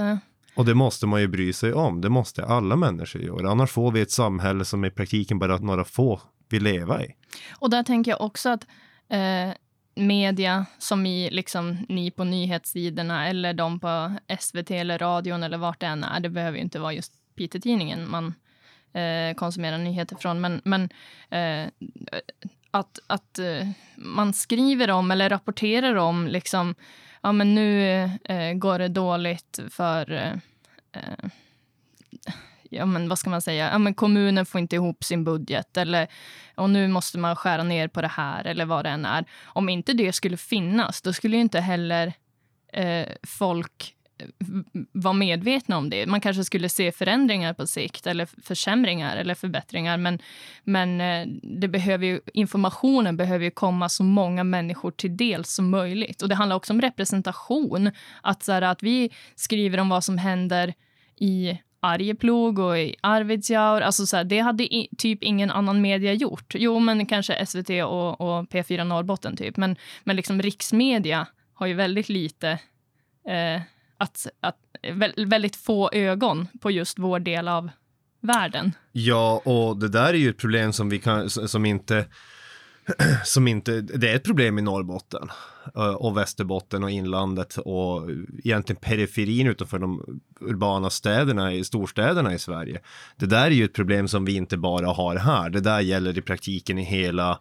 Och 0.56 0.66
det 0.66 0.74
måste 0.74 1.08
man 1.08 1.22
ju 1.22 1.28
bry 1.28 1.54
sig 1.54 1.74
om. 1.74 2.02
Det 2.02 2.10
måste 2.10 2.46
alla 2.46 2.76
människor 2.76 3.22
göra. 3.22 3.52
Annars 3.52 3.72
får 3.72 3.92
vi 3.92 4.02
ett 4.02 4.12
samhälle 4.12 4.66
som 4.66 4.86
i 4.86 4.90
praktiken 4.90 5.40
bara 5.40 5.58
några 5.58 5.84
få 5.84 6.22
vill 6.50 6.64
leva 6.64 7.04
i. 7.04 7.16
Och 7.52 7.70
där 7.70 7.84
tänker 7.84 8.12
jag 8.12 8.22
också 8.22 8.50
att 8.50 8.68
eh, 9.10 9.54
media 9.96 10.66
som 10.80 11.06
i 11.06 11.30
liksom 11.32 11.78
ni 11.90 12.12
på 12.12 12.24
nyhetssidorna 12.24 13.28
eller 13.28 13.54
de 13.54 13.80
på 13.80 14.12
SVT 14.40 14.72
eller 14.72 14.98
radion 14.98 15.44
eller 15.44 15.58
vart 15.58 15.80
det 15.80 15.86
än 15.86 16.04
är. 16.04 16.20
Det 16.20 16.30
behöver 16.30 16.58
ju 16.58 16.64
inte 16.64 16.80
vara 16.80 16.94
just 16.94 17.14
Piteå-tidningen 17.36 18.10
man 18.10 18.34
eh, 18.98 19.34
konsumera 19.36 19.78
nyheter 19.78 20.16
från. 20.16 20.42
Men, 20.42 20.62
men 20.64 20.90
eh, 21.30 21.70
att, 22.72 23.00
att 23.08 23.40
eh, 23.40 23.68
man 23.96 24.34
skriver 24.34 24.92
om 24.92 25.12
eller 25.12 25.30
rapporterar 25.30 25.96
om 25.96 26.28
liksom, 26.28 26.76
ja 27.22 27.32
men 27.32 27.56
nu 27.56 28.00
eh, 28.24 28.54
går 28.54 28.80
det 28.80 28.88
dåligt 28.88 29.60
för 29.70 30.12
eh, 30.12 30.34
eh, 30.92 31.30
ja, 32.70 32.86
men 32.86 33.10
vad 33.10 33.20
ska 33.20 33.30
man 33.30 33.42
säga, 33.42 33.72
ja, 33.72 33.78
men 33.78 33.94
kommunen 33.94 34.46
får 34.46 34.62
inte 34.62 34.76
ihop 34.76 35.04
sin 35.04 35.24
budget 35.24 35.78
eller 35.78 36.08
och 36.56 36.70
nu 36.70 36.88
måste 36.88 37.18
man 37.18 37.36
skära 37.36 37.64
ner 37.64 37.88
på 37.88 38.02
det 38.02 38.08
här 38.08 38.48
eller 38.48 38.66
vad 38.66 38.86
det 38.86 38.90
än 38.90 39.06
är. 39.06 39.26
Om 39.44 39.70
inte 39.70 39.94
det 39.94 40.14
skulle 40.14 40.38
finnas, 40.38 41.02
då 41.02 41.14
skulle 41.14 41.38
inte 41.38 41.60
heller 41.60 42.14
eh, 42.74 43.08
folk 43.24 43.97
vara 44.92 45.14
medvetna 45.14 45.78
om 45.78 45.90
det. 45.90 46.06
Man 46.06 46.22
kanske 46.22 46.44
skulle 46.44 46.70
se 46.70 46.92
förändringar 46.92 47.54
på 47.54 47.68
sikt 47.68 48.08
eller 48.08 48.26
försämringar 48.44 49.18
eller 49.18 49.36
förbättringar. 49.36 49.98
Men, 49.98 50.20
men 50.64 51.02
eh, 51.02 51.28
det 51.44 51.68
behöver 51.68 52.06
ju, 52.06 52.20
informationen 52.34 53.18
behöver 53.18 53.46
ju 53.46 53.52
komma 53.52 53.90
så 53.90 54.04
många 54.04 54.44
människor 54.44 54.92
till 54.92 55.18
del 55.18 55.46
som 55.46 55.70
möjligt. 55.70 56.22
Och 56.22 56.30
Det 56.30 56.36
handlar 56.36 56.56
också 56.56 56.74
om 56.74 56.82
representation. 56.82 57.92
Att, 58.22 58.44
så 58.44 58.52
här, 58.52 58.62
att 58.62 58.84
vi 58.84 59.10
skriver 59.36 59.78
om 59.78 59.90
vad 59.90 60.04
som 60.04 60.18
händer 60.18 60.74
i 61.16 61.58
Arjeplog 61.80 62.60
och 62.60 62.80
i 62.80 62.96
Arvidsjaur. 63.02 63.82
Alltså 63.82 64.06
så 64.06 64.18
här, 64.18 64.24
det 64.24 64.40
hade 64.40 64.64
i, 64.64 64.90
typ 64.98 65.24
ingen 65.24 65.52
annan 65.52 65.82
media 65.82 66.14
gjort. 66.14 66.56
Jo, 66.58 66.80
men 66.80 67.06
kanske 67.06 67.46
SVT 67.46 67.70
och, 67.70 68.22
och 68.22 68.46
P4 68.46 68.84
Norrbotten, 68.84 69.38
typ. 69.38 69.58
Men, 69.58 69.76
men 70.04 70.16
liksom 70.16 70.42
riksmedia 70.42 71.28
har 71.54 71.68
ju 71.68 71.74
väldigt 71.74 72.10
lite... 72.10 72.50
Eh, 73.28 73.62
att, 73.98 74.28
att, 74.40 74.58
väldigt 75.26 75.56
få 75.56 75.90
ögon 75.94 76.48
på 76.62 76.72
just 76.72 77.00
vår 77.00 77.20
del 77.20 77.48
av 77.48 77.70
världen. 78.22 78.72
Ja, 78.92 79.42
och 79.46 79.78
det 79.78 79.88
där 79.88 80.08
är 80.08 80.18
ju 80.18 80.30
ett 80.30 80.38
problem 80.38 80.74
som 80.74 80.90
vi 80.90 81.00
kan, 81.00 81.30
som 81.30 81.66
inte 81.66 82.06
som 83.24 83.48
inte, 83.48 83.82
det 83.82 84.12
är 84.12 84.16
ett 84.16 84.24
problem 84.24 84.60
i 84.60 84.62
Norrbotten 84.62 85.30
eh, 85.76 85.94
och 85.94 86.18
Västerbotten 86.18 86.84
och 86.84 86.92
inlandet 86.92 87.58
och 87.58 88.12
egentligen 88.44 88.80
periferin 88.82 89.48
utanför 89.48 89.80
de 89.80 90.22
urbana 90.40 90.90
städerna, 90.90 91.54
i 91.54 91.64
storstäderna 91.64 92.34
i 92.34 92.40
Sverige. 92.40 92.80
Det 93.16 93.26
där 93.26 93.46
är 93.46 93.52
ju 93.52 93.66
ett 93.66 93.74
problem 93.74 94.08
som 94.08 94.26
vi 94.26 94.36
inte 94.36 94.58
bara 94.58 94.88
har 94.88 95.16
här, 95.16 95.50
det 95.50 95.60
där 95.60 95.80
gäller 95.80 96.18
i 96.18 96.22
praktiken 96.22 96.78
i 96.78 96.84
hela 96.84 97.40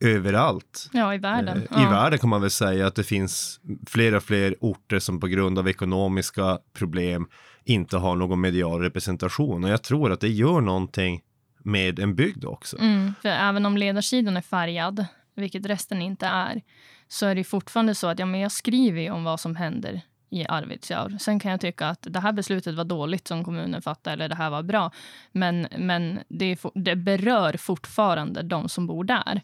överallt. 0.00 0.90
Ja, 0.92 1.14
i 1.14 1.18
världen. 1.18 1.56
Eh, 1.56 1.62
I 1.62 1.82
ja. 1.82 1.90
världen 1.90 2.18
kan 2.18 2.30
man 2.30 2.40
väl 2.40 2.50
säga 2.50 2.86
att 2.86 2.94
det 2.94 3.04
finns 3.04 3.60
fler 3.86 4.14
och 4.14 4.22
fler 4.22 4.54
orter 4.60 4.98
som 4.98 5.20
på 5.20 5.26
grund 5.26 5.58
av 5.58 5.68
ekonomiska 5.68 6.58
problem 6.72 7.28
inte 7.64 7.96
har 7.96 8.16
någon 8.16 8.40
medial 8.40 8.80
representation 8.80 9.64
och 9.64 9.70
jag 9.70 9.82
tror 9.82 10.12
att 10.12 10.20
det 10.20 10.28
gör 10.28 10.60
någonting 10.60 11.22
med 11.58 11.98
en 11.98 12.14
bygd 12.14 12.44
också. 12.44 12.78
Mm, 12.78 13.14
för 13.22 13.28
även 13.28 13.66
om 13.66 13.76
ledarsidan 13.76 14.36
är 14.36 14.40
färgad, 14.40 15.06
vilket 15.34 15.66
resten 15.66 16.02
inte 16.02 16.26
är, 16.26 16.62
så 17.08 17.26
är 17.26 17.34
det 17.34 17.44
fortfarande 17.44 17.94
så 17.94 18.06
att 18.06 18.18
ja, 18.18 18.26
men 18.26 18.40
jag 18.40 18.52
skriver 18.52 19.00
ju 19.00 19.10
om 19.10 19.24
vad 19.24 19.40
som 19.40 19.56
händer 19.56 20.00
i 20.30 20.46
Arvidsjaur. 20.46 21.18
Sen 21.18 21.40
kan 21.40 21.50
jag 21.50 21.60
tycka 21.60 21.88
att 21.88 22.06
det 22.10 22.20
här 22.20 22.32
beslutet 22.32 22.74
var 22.74 22.84
dåligt 22.84 23.28
som 23.28 23.44
kommunen 23.44 23.82
fattade 23.82 24.14
eller 24.14 24.28
det 24.28 24.34
här 24.34 24.50
var 24.50 24.62
bra. 24.62 24.90
Men, 25.32 25.66
men 25.78 26.20
det, 26.28 26.58
det 26.74 26.96
berör 26.96 27.56
fortfarande 27.56 28.42
de 28.42 28.68
som 28.68 28.86
bor 28.86 29.04
där. 29.04 29.42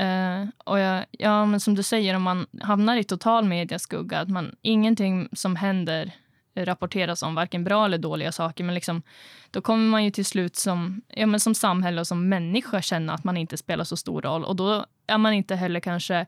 Uh, 0.00 0.48
och 0.64 0.78
jag, 0.78 1.04
ja, 1.10 1.46
men 1.46 1.60
som 1.60 1.74
du 1.74 1.82
säger, 1.82 2.16
om 2.16 2.22
man 2.22 2.46
hamnar 2.60 2.96
i 2.96 3.04
total 3.04 3.44
mediaskugga, 3.44 4.18
att 4.18 4.28
man 4.28 4.56
ingenting 4.62 5.28
som 5.32 5.56
händer 5.56 6.12
rapporteras 6.54 7.22
om 7.22 7.34
varken 7.34 7.64
bra 7.64 7.84
eller 7.84 7.98
dåliga 7.98 8.32
saker. 8.32 8.64
Men 8.64 8.74
liksom, 8.74 9.02
då 9.50 9.60
kommer 9.60 9.90
man 9.90 10.04
ju 10.04 10.10
till 10.10 10.24
slut 10.24 10.56
som, 10.56 11.02
ja, 11.08 11.26
men 11.26 11.40
som 11.40 11.54
samhälle 11.54 12.00
och 12.00 12.06
som 12.06 12.28
människa 12.28 12.82
känna 12.82 13.14
att 13.14 13.24
man 13.24 13.36
inte 13.36 13.56
spelar 13.56 13.84
så 13.84 13.96
stor 13.96 14.22
roll. 14.22 14.44
Och 14.44 14.56
då 14.56 14.86
är 15.06 15.18
man 15.18 15.32
inte 15.32 15.54
heller 15.54 15.80
kanske 15.80 16.26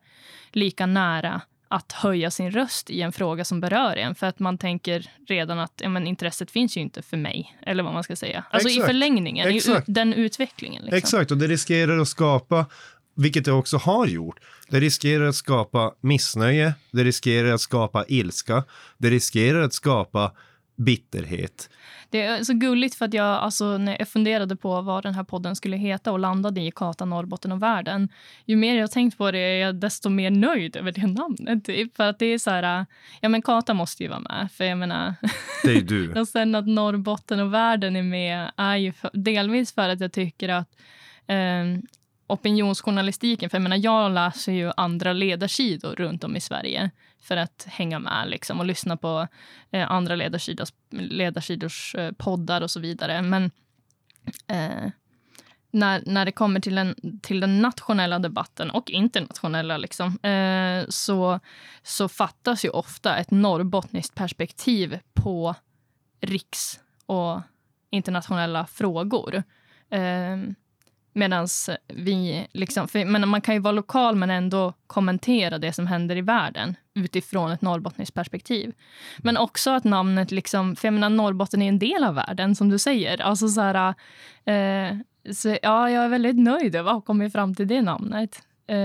lika 0.52 0.86
nära 0.86 1.40
att 1.68 1.92
höja 1.92 2.30
sin 2.30 2.50
röst 2.50 2.90
i 2.90 3.02
en 3.02 3.12
fråga 3.12 3.44
som 3.44 3.60
berör 3.60 3.96
en. 3.96 4.14
För 4.14 4.26
att 4.26 4.38
man 4.38 4.58
tänker 4.58 5.10
redan 5.26 5.58
att 5.58 5.72
ja, 5.82 5.88
men 5.88 6.06
intresset 6.06 6.50
finns 6.50 6.76
ju 6.76 6.80
inte 6.80 7.02
för 7.02 7.16
mig. 7.16 7.58
Eller 7.62 7.82
vad 7.82 7.92
man 7.92 8.02
ska 8.02 8.16
säga. 8.16 8.44
Alltså 8.50 8.68
Exakt. 8.68 8.84
i 8.84 8.86
förlängningen, 8.86 9.48
Exakt. 9.48 9.88
i 9.88 9.92
den 9.92 10.14
utvecklingen. 10.14 10.82
Liksom. 10.82 10.98
Exakt, 10.98 11.30
och 11.30 11.36
det 11.36 11.46
riskerar 11.46 11.98
att 11.98 12.08
skapa 12.08 12.66
vilket 13.14 13.44
det 13.44 13.52
också 13.52 13.76
har 13.76 14.06
gjort. 14.06 14.40
Det 14.68 14.80
riskerar 14.80 15.24
att 15.24 15.34
skapa 15.34 15.94
missnöje, 16.00 16.74
det 16.90 17.04
riskerar 17.04 17.52
att 17.52 17.60
skapa 17.60 18.04
ilska, 18.08 18.64
det 18.98 19.10
riskerar 19.10 19.62
att 19.62 19.72
skapa 19.72 20.32
bitterhet. 20.76 21.70
Det 22.10 22.22
är 22.22 22.44
så 22.44 22.52
gulligt 22.52 22.94
för 22.94 23.04
att 23.04 23.14
jag, 23.14 23.26
alltså, 23.26 23.78
när 23.78 23.96
jag 23.98 24.08
funderade 24.08 24.56
på 24.56 24.80
vad 24.80 25.02
den 25.02 25.14
här 25.14 25.24
podden 25.24 25.56
skulle 25.56 25.76
heta 25.76 26.12
och 26.12 26.18
landade 26.18 26.60
i 26.60 26.70
Kata 26.70 27.04
Norrbotten 27.04 27.52
och 27.52 27.62
världen. 27.62 28.08
Ju 28.44 28.56
mer 28.56 28.78
jag 28.78 28.90
tänkt 28.90 29.18
på 29.18 29.30
det, 29.30 29.38
är 29.38 29.60
jag 29.60 29.74
desto 29.74 30.08
mer 30.08 30.30
nöjd 30.30 30.76
över 30.76 30.92
det 30.92 31.06
namnet. 31.06 31.64
Typ. 31.64 31.96
För 31.96 32.04
att 32.04 32.18
det 32.18 32.26
är 32.26 32.38
så 32.38 32.50
här, 32.50 32.86
ja 33.20 33.28
men 33.28 33.42
Kata 33.42 33.74
måste 33.74 34.02
ju 34.02 34.08
vara 34.08 34.20
med. 34.20 34.48
För 34.52 34.64
jag 34.64 34.78
menar... 34.78 35.14
Det 35.64 35.72
är 35.72 35.80
du. 35.80 36.12
och 36.20 36.28
sen 36.28 36.54
att 36.54 36.66
Norrbotten 36.66 37.40
och 37.40 37.54
världen 37.54 37.96
är 37.96 38.02
med 38.02 38.52
är 38.56 38.76
ju 38.76 38.92
för, 38.92 39.10
delvis 39.12 39.74
för 39.74 39.88
att 39.88 40.00
jag 40.00 40.12
tycker 40.12 40.48
att 40.48 40.68
um, 41.28 41.82
opinionsjournalistiken. 42.26 43.50
För 43.50 43.56
jag 43.58 43.62
menar, 43.62 43.76
jag 43.76 44.12
läser 44.12 44.52
ju 44.52 44.72
andra 44.76 45.12
ledarsidor 45.12 45.94
runt 45.94 46.24
om 46.24 46.36
i 46.36 46.40
Sverige 46.40 46.90
för 47.20 47.36
att 47.36 47.66
hänga 47.70 47.98
med 47.98 48.28
liksom, 48.28 48.60
och 48.60 48.66
lyssna 48.66 48.96
på 48.96 49.28
eh, 49.70 49.90
andra 49.90 50.14
ledarsidors, 50.14 50.72
ledarsidors 50.90 51.94
eh, 51.94 52.12
poddar 52.12 52.60
och 52.60 52.70
så 52.70 52.80
vidare. 52.80 53.22
Men 53.22 53.50
eh, 54.46 54.90
när, 55.70 56.02
när 56.06 56.24
det 56.24 56.32
kommer 56.32 56.60
till 56.60 56.74
den, 56.74 57.20
till 57.22 57.40
den 57.40 57.62
nationella 57.62 58.18
debatten 58.18 58.70
och 58.70 58.90
internationella 58.90 59.76
liksom, 59.76 60.18
eh, 60.18 60.84
så, 60.88 61.40
så 61.82 62.08
fattas 62.08 62.64
ju 62.64 62.68
ofta 62.68 63.16
ett 63.16 63.30
norrbottniskt 63.30 64.14
perspektiv 64.14 64.98
på 65.14 65.54
riks 66.20 66.80
och 67.06 67.40
internationella 67.90 68.66
frågor. 68.66 69.42
Eh, 69.90 70.36
Medan 71.12 71.48
vi... 71.88 72.46
Liksom, 72.52 72.88
för, 72.88 73.04
men 73.04 73.28
man 73.28 73.40
kan 73.40 73.54
ju 73.54 73.60
vara 73.60 73.72
lokal 73.72 74.16
men 74.16 74.30
ändå 74.30 74.74
kommentera 74.86 75.58
det 75.58 75.72
som 75.72 75.86
händer 75.86 76.16
i 76.16 76.20
världen 76.20 76.76
utifrån 76.94 77.52
ett 77.52 77.62
norrbottniskt 77.62 78.14
perspektiv. 78.14 78.72
Men 79.18 79.36
också 79.36 79.70
att 79.70 79.84
namnet... 79.84 80.30
Liksom, 80.30 80.76
för 80.76 80.88
jag 80.88 80.94
menar, 80.94 81.10
Norrbotten 81.10 81.62
är 81.62 81.68
en 81.68 81.78
del 81.78 82.04
av 82.04 82.14
världen, 82.14 82.54
som 82.54 82.68
du 82.68 82.78
säger. 82.78 83.20
Alltså 83.22 83.48
så 83.48 83.60
här, 83.60 83.94
eh, 84.44 84.96
så, 85.32 85.56
ja, 85.62 85.90
jag 85.90 86.04
är 86.04 86.08
väldigt 86.08 86.38
nöjd 86.38 86.76
över 86.76 86.90
att 86.90 86.96
ha 86.96 87.00
kommit 87.00 87.32
fram 87.32 87.54
till 87.54 87.68
det 87.68 87.82
namnet. 87.82 88.42
Eh. 88.66 88.76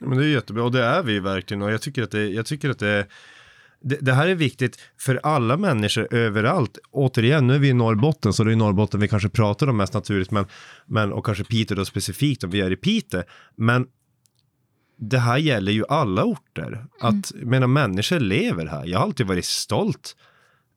Men 0.00 0.18
det 0.18 0.24
är 0.24 0.32
jättebra, 0.32 0.64
och 0.64 0.72
det 0.72 0.84
är 0.84 1.02
vi 1.02 1.20
verkligen. 1.20 1.62
Och 1.62 1.72
jag 1.72 1.82
tycker 1.82 2.02
att 2.02 2.10
det, 2.10 2.28
jag 2.28 2.46
tycker 2.46 2.70
att 2.70 2.78
det 2.78 3.06
det, 3.80 3.98
det, 4.00 4.12
här 4.12 4.26
är 4.28 4.34
viktigt 4.34 4.78
för 4.98 5.20
alla 5.22 5.56
människor 5.56 6.14
överallt. 6.14 6.78
Återigen, 6.90 7.46
nu 7.46 7.54
är 7.54 7.58
vi 7.58 7.68
i 7.68 7.74
Norrbotten, 7.74 8.32
så 8.32 8.44
det 8.44 8.52
är 8.52 8.56
Norrbotten 8.56 9.00
vi 9.00 9.08
kanske 9.08 9.28
pratar 9.28 9.68
om 9.68 9.76
mest 9.76 9.94
naturligt, 9.94 10.30
men, 10.30 10.46
men, 10.86 11.12
och 11.12 11.26
kanske 11.26 11.44
Piteå 11.44 11.76
då 11.76 11.84
specifikt 11.84 12.44
om 12.44 12.50
vi 12.50 12.60
är 12.60 12.70
i 12.70 12.76
Piteå. 12.76 13.22
Men 13.56 13.86
det 14.98 15.18
här 15.18 15.38
gäller 15.38 15.72
ju 15.72 15.84
alla 15.88 16.24
orter. 16.24 16.66
Mm. 16.66 16.88
Att, 17.00 17.32
menar, 17.34 17.66
människor 17.66 18.20
lever 18.20 18.66
här. 18.66 18.86
Jag 18.86 18.98
har 18.98 19.06
alltid 19.06 19.26
varit 19.26 19.44
stolt 19.44 20.16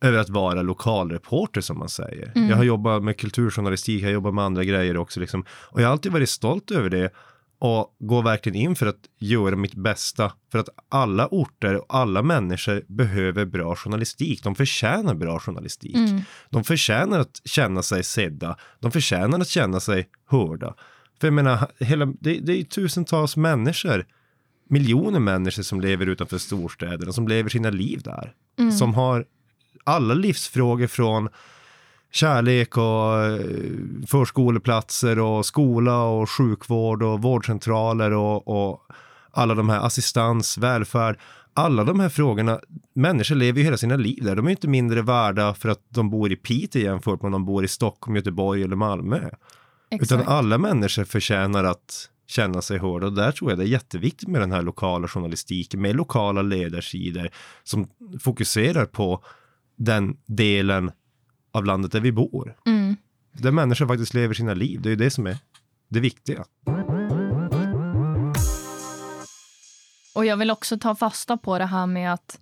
över 0.01 0.17
att 0.17 0.29
vara 0.29 0.61
lokalreporter 0.61 1.61
som 1.61 1.79
man 1.79 1.89
säger. 1.89 2.31
Mm. 2.35 2.49
Jag 2.49 2.57
har 2.57 2.63
jobbat 2.63 3.03
med 3.03 3.17
kulturjournalistik, 3.17 4.01
jag 4.01 4.07
har 4.07 4.13
jobbat 4.13 4.33
med 4.33 4.43
andra 4.43 4.63
grejer 4.63 4.97
också 4.97 5.19
liksom. 5.19 5.45
Och 5.51 5.81
jag 5.81 5.85
har 5.87 5.91
alltid 5.91 6.11
varit 6.11 6.29
stolt 6.29 6.71
över 6.71 6.89
det 6.89 7.11
och 7.61 7.95
går 7.99 8.23
verkligen 8.23 8.55
in 8.61 8.75
för 8.75 8.85
att 8.85 8.99
göra 9.19 9.55
mitt 9.55 9.75
bästa. 9.75 10.31
För 10.51 10.59
att 10.59 10.69
alla 10.89 11.27
orter 11.27 11.75
och 11.75 11.85
alla 11.89 12.21
människor 12.21 12.83
behöver 12.87 13.45
bra 13.45 13.75
journalistik. 13.75 14.43
De 14.43 14.55
förtjänar 14.55 15.15
bra 15.15 15.39
journalistik. 15.39 15.95
Mm. 15.95 16.21
De 16.49 16.63
förtjänar 16.63 17.19
att 17.19 17.41
känna 17.45 17.83
sig 17.83 18.03
sedda. 18.03 18.57
De 18.79 18.91
förtjänar 18.91 19.39
att 19.39 19.47
känna 19.47 19.79
sig 19.79 20.09
hörda. 20.25 20.75
För 21.19 21.27
jag 21.27 21.33
menar, 21.33 21.71
hela, 21.79 22.05
det, 22.05 22.39
det 22.39 22.59
är 22.59 22.63
tusentals 22.63 23.37
människor, 23.37 24.05
miljoner 24.69 25.19
människor 25.19 25.63
som 25.63 25.81
lever 25.81 26.05
utanför 26.05 26.37
storstäderna, 26.37 27.11
som 27.11 27.27
lever 27.27 27.49
sina 27.49 27.69
liv 27.69 28.01
där. 28.03 28.33
Mm. 28.59 28.71
Som 28.71 28.93
har 28.93 29.25
alla 29.83 30.13
livsfrågor 30.13 30.87
från 30.87 31.29
kärlek 32.11 32.77
och 32.77 33.23
eh, 33.25 33.39
förskoleplatser 34.07 35.19
och 35.19 35.45
skola 35.45 36.03
och 36.03 36.29
sjukvård 36.29 37.03
och 37.03 37.21
vårdcentraler 37.21 38.13
och, 38.13 38.47
och 38.47 38.81
alla 39.31 39.55
de 39.55 39.69
här 39.69 39.85
assistans, 39.85 40.57
välfärd. 40.57 41.19
Alla 41.53 41.83
de 41.83 41.99
här 41.99 42.09
frågorna, 42.09 42.59
människor 42.93 43.35
lever 43.35 43.59
ju 43.59 43.65
hela 43.65 43.77
sina 43.77 43.95
liv 43.95 44.23
där. 44.23 44.35
De 44.35 44.47
är 44.47 44.51
inte 44.51 44.67
mindre 44.67 45.01
värda 45.01 45.53
för 45.53 45.69
att 45.69 45.81
de 45.89 46.09
bor 46.09 46.31
i 46.31 46.35
Piteå 46.35 46.81
jämfört 46.81 47.21
med 47.21 47.27
om 47.27 47.31
de 47.31 47.45
bor 47.45 47.63
i 47.63 47.67
Stockholm, 47.67 48.15
Göteborg 48.15 48.63
eller 48.63 48.75
Malmö. 48.75 49.29
Exakt. 49.91 50.11
Utan 50.11 50.27
alla 50.27 50.57
människor 50.57 51.03
förtjänar 51.03 51.63
att 51.63 52.09
känna 52.27 52.61
sig 52.61 52.77
hörda. 52.77 53.07
Och 53.07 53.13
där 53.13 53.31
tror 53.31 53.51
jag 53.51 53.59
det 53.59 53.65
är 53.65 53.67
jätteviktigt 53.67 54.29
med 54.29 54.41
den 54.41 54.51
här 54.51 54.61
lokala 54.61 55.07
journalistiken, 55.07 55.81
med 55.81 55.95
lokala 55.95 56.41
ledarsidor 56.41 57.29
som 57.63 57.87
fokuserar 58.19 58.85
på 58.85 59.23
den 59.77 60.17
delen 60.25 60.91
av 61.51 61.65
landet 61.65 61.91
där 61.91 61.99
vi 61.99 62.11
bor. 62.11 62.55
Mm. 62.65 62.97
där 63.31 63.51
människor 63.51 63.87
faktiskt 63.87 64.13
lever 64.13 64.33
sina 64.33 64.53
liv. 64.53 64.81
Det 64.81 64.89
är 64.89 64.91
ju 64.91 64.95
det 64.95 65.11
som 65.11 65.27
är 65.27 65.37
det 65.89 65.99
viktiga. 65.99 66.45
Och 70.15 70.25
jag 70.25 70.37
vill 70.37 70.51
också 70.51 70.79
ta 70.79 70.95
fasta 70.95 71.37
på 71.37 71.59
det 71.59 71.65
här 71.65 71.85
med 71.85 72.13
att, 72.13 72.39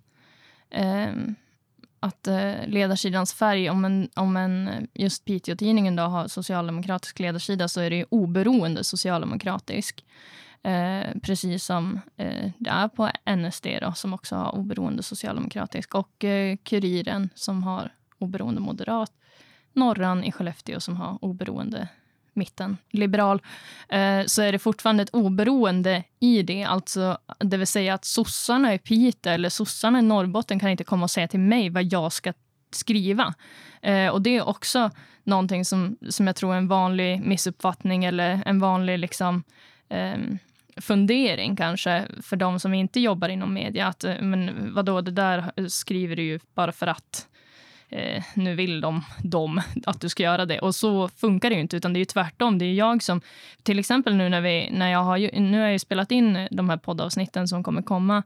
eh, 0.70 1.12
att 2.00 2.28
eh, 2.28 2.54
ledarsidans 2.66 3.34
färg, 3.34 3.70
om 3.70 3.84
en, 3.84 4.08
om 4.14 4.36
en 4.36 4.88
just 4.94 5.24
Piteå-tidningen 5.24 5.96
då 5.96 6.02
har 6.02 6.28
socialdemokratisk 6.28 7.18
ledarsida 7.18 7.68
så 7.68 7.80
är 7.80 7.90
det 7.90 7.96
ju 7.96 8.04
oberoende 8.08 8.84
socialdemokratisk. 8.84 10.04
Eh, 10.62 11.18
precis 11.22 11.64
som 11.64 12.00
eh, 12.16 12.50
det 12.58 12.70
är 12.70 12.88
på 12.88 13.10
NSD 13.36 13.66
då, 13.80 13.92
som 13.92 14.14
också 14.14 14.36
har 14.36 14.54
oberoende 14.54 15.02
socialdemokratisk 15.02 15.94
och 15.94 16.24
eh, 16.24 16.56
Kuriren 16.56 17.28
som 17.34 17.62
har 17.62 17.92
oberoende 18.20 18.60
moderat. 18.60 19.12
Norran 19.72 20.24
i 20.24 20.32
Skellefteå 20.32 20.80
som 20.80 20.96
har 20.96 21.18
oberoende 21.24 21.88
mitten, 22.32 22.76
liberal, 22.90 23.42
eh, 23.88 24.24
så 24.26 24.42
är 24.42 24.52
det 24.52 24.58
fortfarande 24.58 25.02
ett 25.02 25.14
oberoende 25.14 26.04
i 26.20 26.42
det. 26.42 26.64
Alltså, 26.64 27.18
det 27.38 27.56
vill 27.56 27.66
säga 27.66 27.94
att 27.94 28.04
sossarna 28.04 28.74
i 28.74 28.78
Piteå 28.78 29.32
eller 29.32 29.48
sossarna 29.48 29.98
i 29.98 30.02
Norrbotten 30.02 30.60
kan 30.60 30.70
inte 30.70 30.84
komma 30.84 31.04
och 31.04 31.10
säga 31.10 31.28
till 31.28 31.40
mig 31.40 31.70
vad 31.70 31.84
jag 31.84 32.12
ska 32.12 32.32
skriva. 32.70 33.34
Eh, 33.82 34.08
och 34.08 34.22
det 34.22 34.36
är 34.36 34.48
också 34.48 34.90
någonting 35.24 35.64
som, 35.64 35.96
som 36.08 36.26
jag 36.26 36.36
tror 36.36 36.54
är 36.54 36.58
en 36.58 36.68
vanlig 36.68 37.20
missuppfattning 37.20 38.04
eller 38.04 38.42
en 38.46 38.60
vanlig 38.60 38.98
liksom, 38.98 39.42
ehm, 39.88 40.38
fundering 40.76 41.56
kanske 41.56 42.06
för 42.22 42.36
de 42.36 42.60
som 42.60 42.74
inte 42.74 43.00
jobbar 43.00 43.28
inom 43.28 43.54
media. 43.54 43.86
Att, 43.86 44.04
eh, 44.04 44.22
men 44.22 44.74
vadå, 44.74 45.00
det 45.00 45.10
där 45.10 45.68
skriver 45.68 46.16
du 46.16 46.22
ju 46.22 46.40
bara 46.54 46.72
för 46.72 46.86
att 46.86 47.26
eh, 47.90 48.22
nu 48.34 48.54
vill 48.54 48.80
de, 48.80 49.04
de 49.22 49.62
att 49.86 50.00
du 50.00 50.08
ska 50.08 50.22
göra 50.22 50.46
det. 50.46 50.58
Och 50.58 50.74
så 50.74 51.08
funkar 51.08 51.50
det 51.50 51.54
ju 51.54 51.60
inte, 51.60 51.76
utan 51.76 51.92
det 51.92 51.96
är 51.96 52.00
ju 52.00 52.04
tvärtom. 52.04 52.58
Det 52.58 52.64
är 52.64 52.74
jag 52.74 53.02
som, 53.02 53.20
till 53.62 53.78
exempel 53.78 54.16
nu 54.16 54.28
när 54.28 54.40
vi, 54.40 54.70
när 54.70 54.90
jag 54.90 55.02
har, 55.02 55.40
nu 55.40 55.58
har 55.58 55.64
jag 55.64 55.72
ju 55.72 55.78
spelat 55.78 56.10
in 56.10 56.48
de 56.50 56.68
här 56.68 56.76
poddavsnitten 56.76 57.48
som 57.48 57.64
kommer 57.64 57.82
komma 57.82 58.22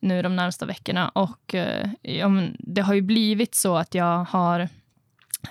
nu 0.00 0.22
de 0.22 0.36
närmsta 0.36 0.66
veckorna 0.66 1.08
och 1.08 1.54
eh, 1.54 1.88
ja, 2.02 2.28
det 2.58 2.80
har 2.80 2.94
ju 2.94 3.02
blivit 3.02 3.54
så 3.54 3.76
att 3.76 3.94
jag 3.94 4.24
har 4.24 4.60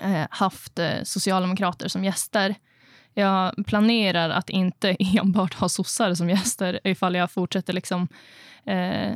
eh, 0.00 0.26
haft 0.30 0.78
eh, 0.78 1.02
socialdemokrater 1.02 1.88
som 1.88 2.04
gäster. 2.04 2.54
Jag 3.14 3.66
planerar 3.66 4.30
att 4.30 4.50
inte 4.50 4.96
enbart 4.98 5.54
ha 5.54 5.68
sossar 5.68 6.14
som 6.14 6.30
gäster 6.30 6.80
ifall 6.84 7.14
jag 7.14 7.30
fortsätter 7.30 7.72
liksom 7.72 8.08
eh, 8.66 9.12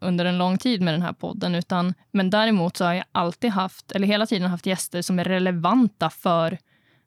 under 0.00 0.24
en 0.24 0.38
lång 0.38 0.58
tid 0.58 0.82
med 0.82 0.94
den 0.94 1.02
här 1.02 1.12
podden. 1.12 1.54
Utan, 1.54 1.94
men 2.10 2.30
däremot 2.30 2.76
så 2.76 2.84
har 2.84 2.94
jag 2.94 3.04
alltid 3.12 3.50
haft, 3.50 3.92
eller 3.92 4.06
hela 4.06 4.26
tiden 4.26 4.50
haft 4.50 4.66
gäster 4.66 5.02
som 5.02 5.18
är 5.18 5.24
relevanta 5.24 6.10
för 6.10 6.58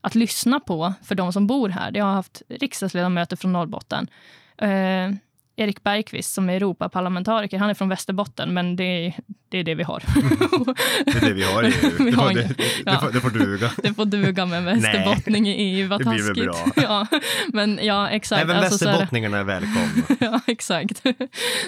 att 0.02 0.16
lyssna 0.16 0.60
på 0.60 0.94
för 1.04 1.16
de 1.16 1.34
som 1.34 1.48
bor 1.48 1.70
här. 1.70 1.92
Jag 1.98 2.06
har 2.06 2.14
haft 2.14 2.42
riksdagsledamöter 2.50 3.36
från 3.36 3.54
Norrbotten. 3.54 4.08
Eh, 4.58 5.12
Erik 5.56 5.84
Bergqvist 5.84 6.34
som 6.34 6.50
är 6.50 6.54
Europaparlamentariker. 6.54 7.58
Han 7.58 7.70
är 7.70 7.74
från 7.74 7.90
Västerbotten, 7.90 8.54
men 8.54 8.76
det 8.76 8.84
är 8.84 9.14
det, 9.52 9.58
är 9.58 9.64
det 9.64 9.76
vi 9.76 9.84
har. 9.84 10.04
det 11.06 11.18
är 11.18 11.22
det 11.22 11.34
vi 11.34 11.44
har 11.44 11.64
i 11.64 11.68
EU. 11.72 12.06
Det, 12.06 12.12
får, 12.12 12.34
det, 12.34 12.56
det, 12.86 13.00
får, 13.00 13.12
det 13.12 13.22
får 13.22 13.30
duga. 13.30 13.72
Det 13.78 13.94
får 13.94 14.06
duga 14.06 14.46
med 14.46 14.64
västerbottning 14.82 15.48
i 15.48 15.54
EU. 15.54 15.88
Vad 15.88 16.00
det 16.00 16.10
blir 16.10 16.24
väl 16.24 16.46
bra. 16.46 16.66
ja, 16.84 17.08
men 17.48 17.80
ja, 17.82 18.10
exakt. 18.10 18.42
Även 18.44 18.58
alltså, 18.58 18.86
västerbottningarna 18.86 19.38
är 19.38 19.44
välkomna. 19.44 20.04
ja, 20.20 20.42
exakt. 20.48 21.04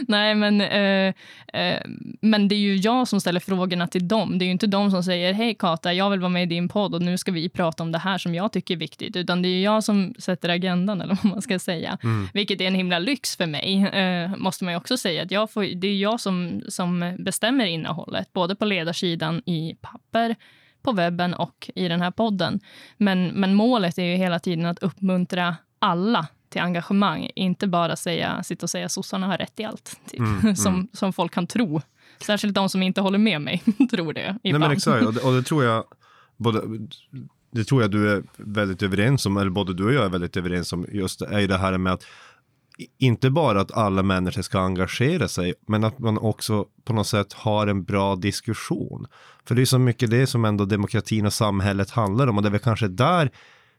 Nej, 0.08 0.36
men, 0.36 0.62
eh, 0.62 1.14
eh, 1.62 1.82
men 2.22 2.48
det 2.48 2.56
är 2.56 2.60
ju 2.60 2.76
jag 2.76 3.08
som 3.08 3.22
ställer 3.22 3.40
frågorna 3.40 3.88
till 3.88 4.08
dem. 4.08 4.40
Det 4.40 4.46
är 4.46 4.48
ju 4.48 4.52
inte 4.52 4.68
de 4.68 4.92
som 4.92 5.04
säger 5.04 5.34
hej 5.34 5.56
Kata, 5.56 5.94
jag 5.94 6.10
vill 6.10 6.20
vara 6.20 6.30
med 6.30 6.44
i 6.44 6.46
din 6.46 6.70
podd 6.70 6.96
och 6.96 7.02
nu 7.02 7.18
ska 7.18 7.32
vi 7.32 7.50
prata 7.50 7.84
om 7.84 7.92
det 7.92 8.00
här 8.00 8.18
som 8.18 8.36
jag 8.36 8.52
tycker 8.52 8.74
är 8.74 8.80
viktigt. 8.80 9.16
Utan 9.16 9.42
det 9.42 9.48
är 9.48 9.64
jag 9.64 9.84
som 9.84 10.14
sätter 10.20 10.50
agendan, 10.50 11.02
eller 11.02 11.18
vad 11.24 11.32
man 11.32 11.42
ska 11.42 11.60
säga. 11.60 11.98
Mm. 12.04 12.30
Vilket 12.34 12.62
är 12.62 12.68
en 12.68 12.76
himla 12.76 13.00
lyx 13.00 13.38
för 13.38 13.46
mig 13.46 13.73
eh, 13.74 14.36
måste 14.38 14.64
man 14.64 14.74
ju 14.74 14.78
också 14.78 14.98
säga. 14.98 15.24
att 15.24 15.32
jag 15.32 15.52
får, 15.52 15.64
Det 15.76 15.88
är 15.88 15.98
jag 15.98 16.20
som, 16.20 16.62
som 16.68 17.16
bestämmer 17.20 17.66
innehållet, 17.66 18.34
både 18.34 18.56
på 18.56 18.66
ledarsidan 18.66 19.42
i 19.46 19.76
papper, 19.82 20.36
på 20.82 20.92
webben 20.92 21.34
och 21.34 21.70
i 21.76 21.88
den 21.88 22.02
här 22.02 22.12
podden. 22.12 22.60
Men, 22.98 23.28
men 23.28 23.56
målet 23.56 23.98
är 23.98 24.04
ju 24.04 24.16
hela 24.16 24.40
tiden 24.40 24.66
att 24.66 24.84
uppmuntra 24.84 25.56
alla 25.80 26.28
till 26.50 26.62
engagemang, 26.62 27.30
inte 27.36 27.68
bara 27.68 27.96
säga, 27.96 28.44
sitta 28.44 28.66
och 28.66 28.70
säga 28.70 28.90
sossarna 28.90 29.28
har 29.28 29.38
rätt 29.38 29.60
i 29.60 29.64
allt, 29.64 30.00
typ. 30.10 30.20
mm, 30.20 30.56
som, 30.56 30.74
mm. 30.74 30.88
som 30.94 31.14
folk 31.14 31.34
kan 31.34 31.48
tro. 31.48 31.82
Särskilt 32.26 32.56
de 32.56 32.70
som 32.70 32.84
inte 32.84 33.02
håller 33.02 33.18
med 33.18 33.42
mig 33.42 33.64
tror 33.92 34.14
det. 34.14 34.38
Nej, 34.44 34.54
men 34.54 34.72
exakt, 34.72 35.06
och 35.06 35.14
det, 35.14 35.22
och 35.22 35.34
det 35.34 35.44
tror 35.44 35.64
jag 35.64 35.84
både 36.38 36.62
det 37.52 37.64
tror 37.64 37.82
jag 37.82 37.92
du 37.92 38.12
är 38.12 38.24
väldigt 38.38 38.84
överens 38.84 39.26
om, 39.26 39.38
eller 39.38 39.50
både 39.50 39.74
du 39.74 39.86
och 39.86 39.94
jag 39.94 40.06
är 40.06 40.10
väldigt 40.10 40.38
överens 40.38 40.74
om, 40.74 40.86
just 40.92 41.22
är 41.22 41.48
det 41.48 41.58
här 41.58 41.78
med 41.78 41.94
att 41.94 42.06
inte 43.00 43.30
bara 43.30 43.62
att 43.62 43.72
alla 43.72 44.04
människor 44.04 44.42
ska 44.42 44.60
engagera 44.60 45.28
sig, 45.28 45.54
men 45.68 45.84
att 45.84 46.00
man 46.00 46.18
också 46.18 46.66
på 46.86 46.94
något 46.94 47.08
sätt 47.08 47.34
har 47.34 47.68
en 47.68 47.84
bra 47.84 48.16
diskussion. 48.16 49.08
För 49.46 49.56
det 49.56 49.62
är 49.62 49.66
så 49.66 49.80
mycket 49.80 50.10
det 50.10 50.28
som 50.28 50.46
ändå 50.46 50.66
demokratin 50.66 51.26
och 51.26 51.34
samhället 51.34 51.90
handlar 51.90 52.28
om 52.28 52.38
och 52.38 52.44
det 52.44 52.50
är 52.50 52.52
väl 52.52 52.60
kanske 52.60 52.88
där 52.88 53.32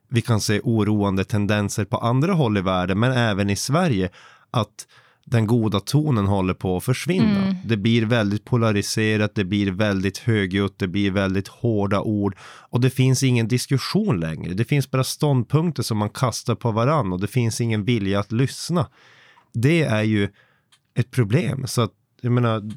vi 0.09 0.23
kan 0.23 0.41
se 0.41 0.61
oroande 0.65 1.25
tendenser 1.25 1.85
på 1.85 1.97
andra 1.97 2.33
håll 2.33 2.59
i 2.59 2.61
världen, 2.61 2.99
men 2.99 3.13
även 3.13 3.51
i 3.51 3.57
Sverige, 3.57 4.11
att 4.51 4.87
den 5.25 5.47
goda 5.47 5.81
tonen 5.81 6.27
håller 6.27 6.55
på 6.55 6.77
att 6.77 6.85
försvinna. 6.85 7.43
Mm. 7.43 7.57
Det 7.65 7.77
blir 7.77 8.07
väldigt 8.07 8.45
polariserat, 8.45 9.35
det 9.35 9.45
blir 9.45 9.71
väldigt 9.71 10.19
högljutt, 10.19 10.79
det 10.79 10.89
blir 10.89 11.11
väldigt 11.11 11.49
hårda 11.49 12.01
ord 12.01 12.37
och 12.43 12.81
det 12.81 12.91
finns 12.91 13.23
ingen 13.23 13.49
diskussion 13.49 14.21
längre. 14.21 14.55
Det 14.55 14.65
finns 14.65 14.91
bara 14.91 15.05
ståndpunkter 15.05 15.83
som 15.83 15.99
man 15.99 16.11
kastar 16.11 16.55
på 16.55 16.73
varann 16.73 17.13
och 17.13 17.21
det 17.21 17.27
finns 17.27 17.61
ingen 17.61 17.85
vilja 17.85 18.21
att 18.21 18.33
lyssna. 18.33 18.87
Det 19.53 19.83
är 19.83 20.03
ju 20.03 20.29
ett 20.95 21.11
problem. 21.11 21.67
Så 21.67 21.83
att, 21.83 21.93
jag 22.21 22.33
menar, 22.33 22.73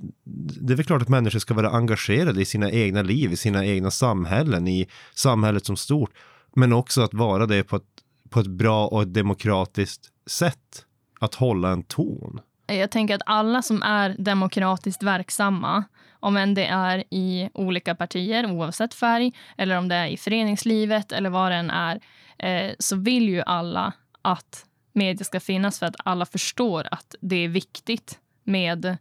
det 0.62 0.74
är 0.74 0.78
väl 0.78 0.86
klart 0.86 1.02
att 1.02 1.10
människor 1.10 1.40
ska 1.40 1.54
vara 1.54 1.70
engagerade 1.70 2.42
i 2.42 2.46
sina 2.46 2.72
egna 2.72 3.02
liv, 3.02 3.32
i 3.32 3.38
sina 3.38 3.66
egna 3.66 3.92
samhällen, 3.92 4.68
i 4.68 4.88
samhället 5.16 5.66
som 5.66 5.78
stort. 5.78 6.12
Men 6.56 6.74
också 6.74 7.02
att 7.02 7.14
vara 7.14 7.46
det 7.46 7.64
på 7.64 7.76
ett, 7.76 7.84
på 8.30 8.40
ett 8.40 8.48
bra 8.48 8.88
och 8.88 9.02
ett 9.02 9.14
demokratiskt 9.14 10.10
sätt 10.30 10.87
att 11.20 11.36
hålla 11.36 11.70
en 11.70 11.84
ton? 11.84 12.42
Jag 12.68 12.92
tänker 12.92 13.16
att 13.16 13.22
alla 13.26 13.62
som 13.62 13.84
är 13.84 14.16
demokratiskt 14.20 15.04
verksamma, 15.04 15.84
om 16.20 16.38
än 16.38 16.54
det 16.54 16.66
är 16.66 17.04
i 17.10 17.50
olika 17.54 17.96
partier 17.96 18.52
oavsett 18.52 18.94
färg 18.94 19.34
eller 19.58 19.78
om 19.78 19.88
det 19.88 19.96
är 19.96 20.08
i 20.08 20.18
föreningslivet 20.18 21.12
eller 21.12 21.30
vad 21.30 21.52
det 21.52 21.56
än 21.56 21.70
är, 21.70 22.00
eh, 22.38 22.72
så 22.80 22.96
vill 22.96 23.30
ju 23.30 23.42
alla 23.42 23.94
att 24.22 24.66
media 24.94 25.26
ska 25.26 25.40
finnas 25.40 25.80
för 25.80 25.86
att 25.86 25.96
alla 26.06 26.26
förstår 26.26 26.88
att 26.92 27.16
det 27.22 27.36
är 27.36 27.48
viktigt 27.48 28.20
med 28.44 28.98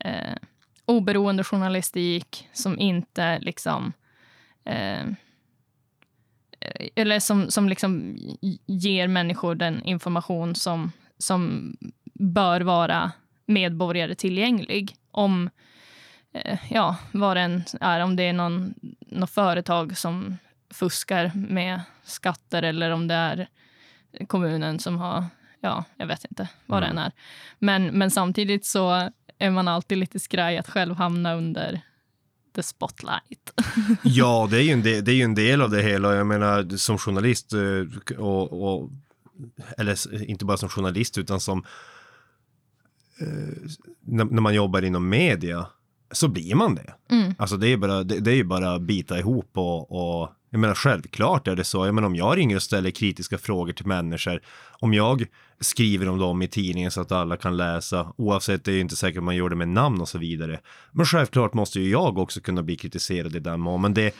eh, 0.00 0.36
oberoende 0.84 1.44
journalistik 1.44 2.48
som 2.52 2.78
inte 2.78 3.38
liksom 3.38 3.92
eh, 4.64 5.00
eh 5.00 5.08
eller 6.94 7.20
som, 7.20 7.50
som 7.50 7.68
liksom 7.68 8.16
ger 8.66 9.08
människor 9.08 9.54
den 9.54 9.82
information 9.82 10.54
som 10.54 10.92
som 11.18 11.76
bör 12.14 12.60
vara 12.60 13.12
medborgare 13.46 14.14
tillgänglig. 14.14 14.96
Om, 15.10 15.50
eh, 16.32 16.58
ja, 16.70 16.96
vad 17.12 17.36
det 17.36 17.40
än 17.40 17.64
är, 17.80 18.00
om 18.00 18.16
det 18.16 18.22
är 18.22 18.32
någon, 18.32 18.74
något 19.00 19.30
företag 19.30 19.96
som 19.96 20.36
fuskar 20.70 21.32
med 21.34 21.80
skatter 22.04 22.62
eller 22.62 22.90
om 22.90 23.08
det 23.08 23.14
är 23.14 23.48
kommunen 24.26 24.78
som 24.78 24.98
har, 24.98 25.24
ja, 25.60 25.84
jag 25.96 26.06
vet 26.06 26.24
inte 26.24 26.48
vad 26.66 26.82
mm. 26.82 26.96
det 26.96 27.00
än 27.00 27.06
är. 27.06 27.12
Men, 27.58 27.98
men 27.98 28.10
samtidigt 28.10 28.66
så 28.66 29.10
är 29.38 29.50
man 29.50 29.68
alltid 29.68 29.98
lite 29.98 30.18
skraj 30.18 30.58
att 30.58 30.68
själv 30.68 30.94
hamna 30.94 31.34
under 31.34 31.80
the 32.54 32.62
spotlight. 32.62 33.52
ja, 34.02 34.48
det 34.50 34.56
är, 34.56 34.62
ju 34.62 34.72
en 34.72 34.82
del, 34.82 35.04
det 35.04 35.12
är 35.12 35.16
ju 35.16 35.22
en 35.22 35.34
del 35.34 35.62
av 35.62 35.70
det 35.70 35.82
hela. 35.82 36.14
Jag 36.14 36.26
menar, 36.26 36.76
som 36.76 36.98
journalist 36.98 37.52
eh, 37.52 38.18
och, 38.18 38.72
och 38.72 38.90
eller 39.78 40.22
inte 40.30 40.44
bara 40.44 40.56
som 40.56 40.68
journalist 40.68 41.18
utan 41.18 41.40
som 41.40 41.64
eh, 43.20 43.70
när, 44.00 44.40
man 44.40 44.54
jobbar 44.54 44.82
inom 44.82 45.08
media 45.08 45.66
så 46.10 46.28
blir 46.28 46.54
man 46.54 46.74
det. 46.74 46.94
Mm. 47.10 47.34
Alltså 47.38 47.56
det 47.56 47.68
är 47.68 47.76
bara, 47.76 48.02
det, 48.02 48.20
det 48.20 48.30
är 48.30 48.34
ju 48.34 48.44
bara 48.44 48.78
bita 48.78 49.18
ihop 49.18 49.50
och, 49.54 49.92
och 49.92 50.30
jag 50.50 50.60
menar 50.60 50.74
självklart 50.74 51.48
är 51.48 51.56
det 51.56 51.64
så. 51.64 51.86
Jag 51.86 51.94
menar 51.94 52.06
om 52.06 52.16
jag 52.16 52.36
ringer 52.36 52.56
och 52.56 52.62
ställer 52.62 52.90
kritiska 52.90 53.38
frågor 53.38 53.72
till 53.72 53.86
människor, 53.86 54.40
om 54.80 54.94
jag 54.94 55.26
skriver 55.60 56.08
om 56.08 56.18
dem 56.18 56.42
i 56.42 56.48
tidningen 56.48 56.90
så 56.90 57.00
att 57.00 57.12
alla 57.12 57.36
kan 57.36 57.56
läsa, 57.56 58.12
oavsett 58.16 58.64
det 58.64 58.70
är 58.70 58.74
ju 58.74 58.80
inte 58.80 58.96
säkert 58.96 59.22
man 59.22 59.36
gör 59.36 59.48
det 59.48 59.56
med 59.56 59.68
namn 59.68 60.00
och 60.00 60.08
så 60.08 60.18
vidare. 60.18 60.60
Men 60.92 61.06
självklart 61.06 61.54
måste 61.54 61.80
ju 61.80 61.90
jag 61.90 62.18
också 62.18 62.40
kunna 62.40 62.62
bli 62.62 62.76
kritiserad 62.76 63.36
i 63.36 63.40
den 63.40 63.60
mån, 63.60 63.80
men 63.80 63.94
det 63.94 64.14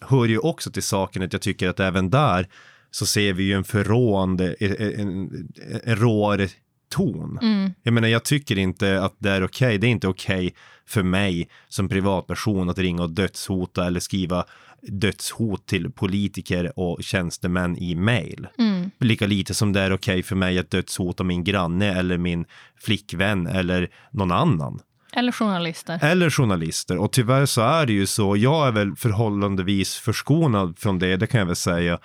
hör 0.00 0.24
ju 0.24 0.38
också 0.38 0.70
till 0.70 0.82
saken 0.82 1.22
att 1.22 1.32
jag 1.32 1.42
tycker 1.42 1.68
att 1.68 1.80
även 1.80 2.10
där 2.10 2.48
så 2.94 3.06
ser 3.06 3.32
vi 3.32 3.42
ju 3.42 3.52
en 3.52 3.64
förråande, 3.64 4.56
en, 4.60 5.00
en, 5.00 5.48
en 5.84 5.96
råare 5.96 6.48
ton. 6.88 7.38
Mm. 7.42 7.70
Jag 7.82 7.94
menar, 7.94 8.08
jag 8.08 8.24
tycker 8.24 8.58
inte 8.58 9.02
att 9.02 9.16
det 9.18 9.30
är 9.30 9.44
okej. 9.44 9.78
Det 9.78 9.86
är 9.86 9.88
inte 9.88 10.08
okej 10.08 10.54
för 10.86 11.02
mig 11.02 11.48
som 11.68 11.88
privatperson 11.88 12.70
att 12.70 12.78
ringa 12.78 13.02
och 13.02 13.10
dödshota 13.10 13.86
eller 13.86 14.00
skriva 14.00 14.44
dödshot 14.82 15.66
till 15.66 15.92
politiker 15.92 16.78
och 16.78 17.02
tjänstemän 17.02 17.76
i 17.78 17.94
mail. 17.94 18.46
Mm. 18.58 18.90
Lika 19.00 19.26
lite 19.26 19.54
som 19.54 19.72
det 19.72 19.80
är 19.80 19.92
okej 19.92 20.22
för 20.22 20.36
mig 20.36 20.58
att 20.58 20.70
dödshota 20.70 21.24
min 21.24 21.44
granne 21.44 21.98
eller 21.98 22.18
min 22.18 22.44
flickvän 22.76 23.46
eller 23.46 23.90
någon 24.10 24.32
annan. 24.32 24.80
Eller 25.16 25.32
journalister. 25.32 25.98
Eller 26.02 26.30
journalister. 26.30 26.98
Och 26.98 27.12
tyvärr 27.12 27.46
så 27.46 27.60
är 27.60 27.86
det 27.86 27.92
ju 27.92 28.06
så. 28.06 28.36
Jag 28.36 28.68
är 28.68 28.72
väl 28.72 28.96
förhållandevis 28.96 29.96
förskonad 29.96 30.78
från 30.78 30.98
det, 30.98 31.16
det 31.16 31.26
kan 31.26 31.38
jag 31.38 31.46
väl 31.46 31.56
säga. 31.56 31.98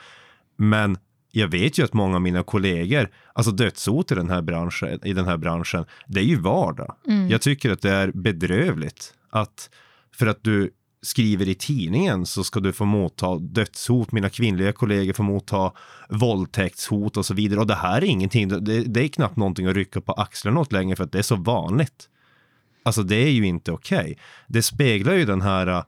Men 0.62 0.98
jag 1.32 1.48
vet 1.48 1.80
ju 1.80 1.84
att 1.84 1.94
många 1.94 2.16
av 2.16 2.22
mina 2.22 2.44
kollegor, 2.44 3.10
alltså 3.34 3.52
dödshot 3.52 4.12
i 4.12 4.16
den 4.16 4.30
här 4.30 4.42
branschen, 4.42 5.00
i 5.04 5.14
den 5.14 5.26
här 5.26 5.38
branschen 5.38 5.86
det 6.08 6.20
är 6.20 6.24
ju 6.24 6.40
vardag. 6.40 6.96
Jag 7.30 7.42
tycker 7.42 7.72
att 7.72 7.82
det 7.82 7.92
är 7.92 8.12
bedrövligt 8.12 9.14
att 9.30 9.70
för 10.16 10.28
att 10.28 10.44
du 10.44 10.72
skriver 11.02 11.50
i 11.50 11.56
tidningen 11.56 12.26
så 12.26 12.44
ska 12.44 12.60
du 12.60 12.74
få 12.74 12.86
motta 12.86 13.36
dödshot, 13.36 14.12
mina 14.12 14.30
kvinnliga 14.30 14.72
kollegor 14.72 15.14
får 15.14 15.24
motta 15.24 15.72
våldtäktshot 16.10 17.18
och 17.18 17.26
så 17.26 17.34
vidare. 17.34 17.60
Och 17.60 17.68
det 17.68 17.76
här 17.76 18.02
är 18.02 18.06
ingenting, 18.06 18.48
det, 18.48 18.84
det 18.84 19.04
är 19.04 19.08
knappt 19.08 19.38
någonting 19.38 19.68
att 19.68 19.76
rycka 19.76 20.02
på 20.02 20.14
axlarna 20.14 20.60
åt 20.60 20.72
längre 20.72 20.96
för 20.96 21.04
att 21.04 21.12
det 21.12 21.20
är 21.20 21.24
så 21.24 21.36
vanligt. 21.36 22.10
Alltså 22.84 23.04
det 23.04 23.16
är 23.16 23.30
ju 23.30 23.46
inte 23.46 23.72
okej. 23.72 24.18
Det 24.48 24.62
speglar 24.62 25.14
ju 25.14 25.26
den 25.26 25.42
här 25.42 25.84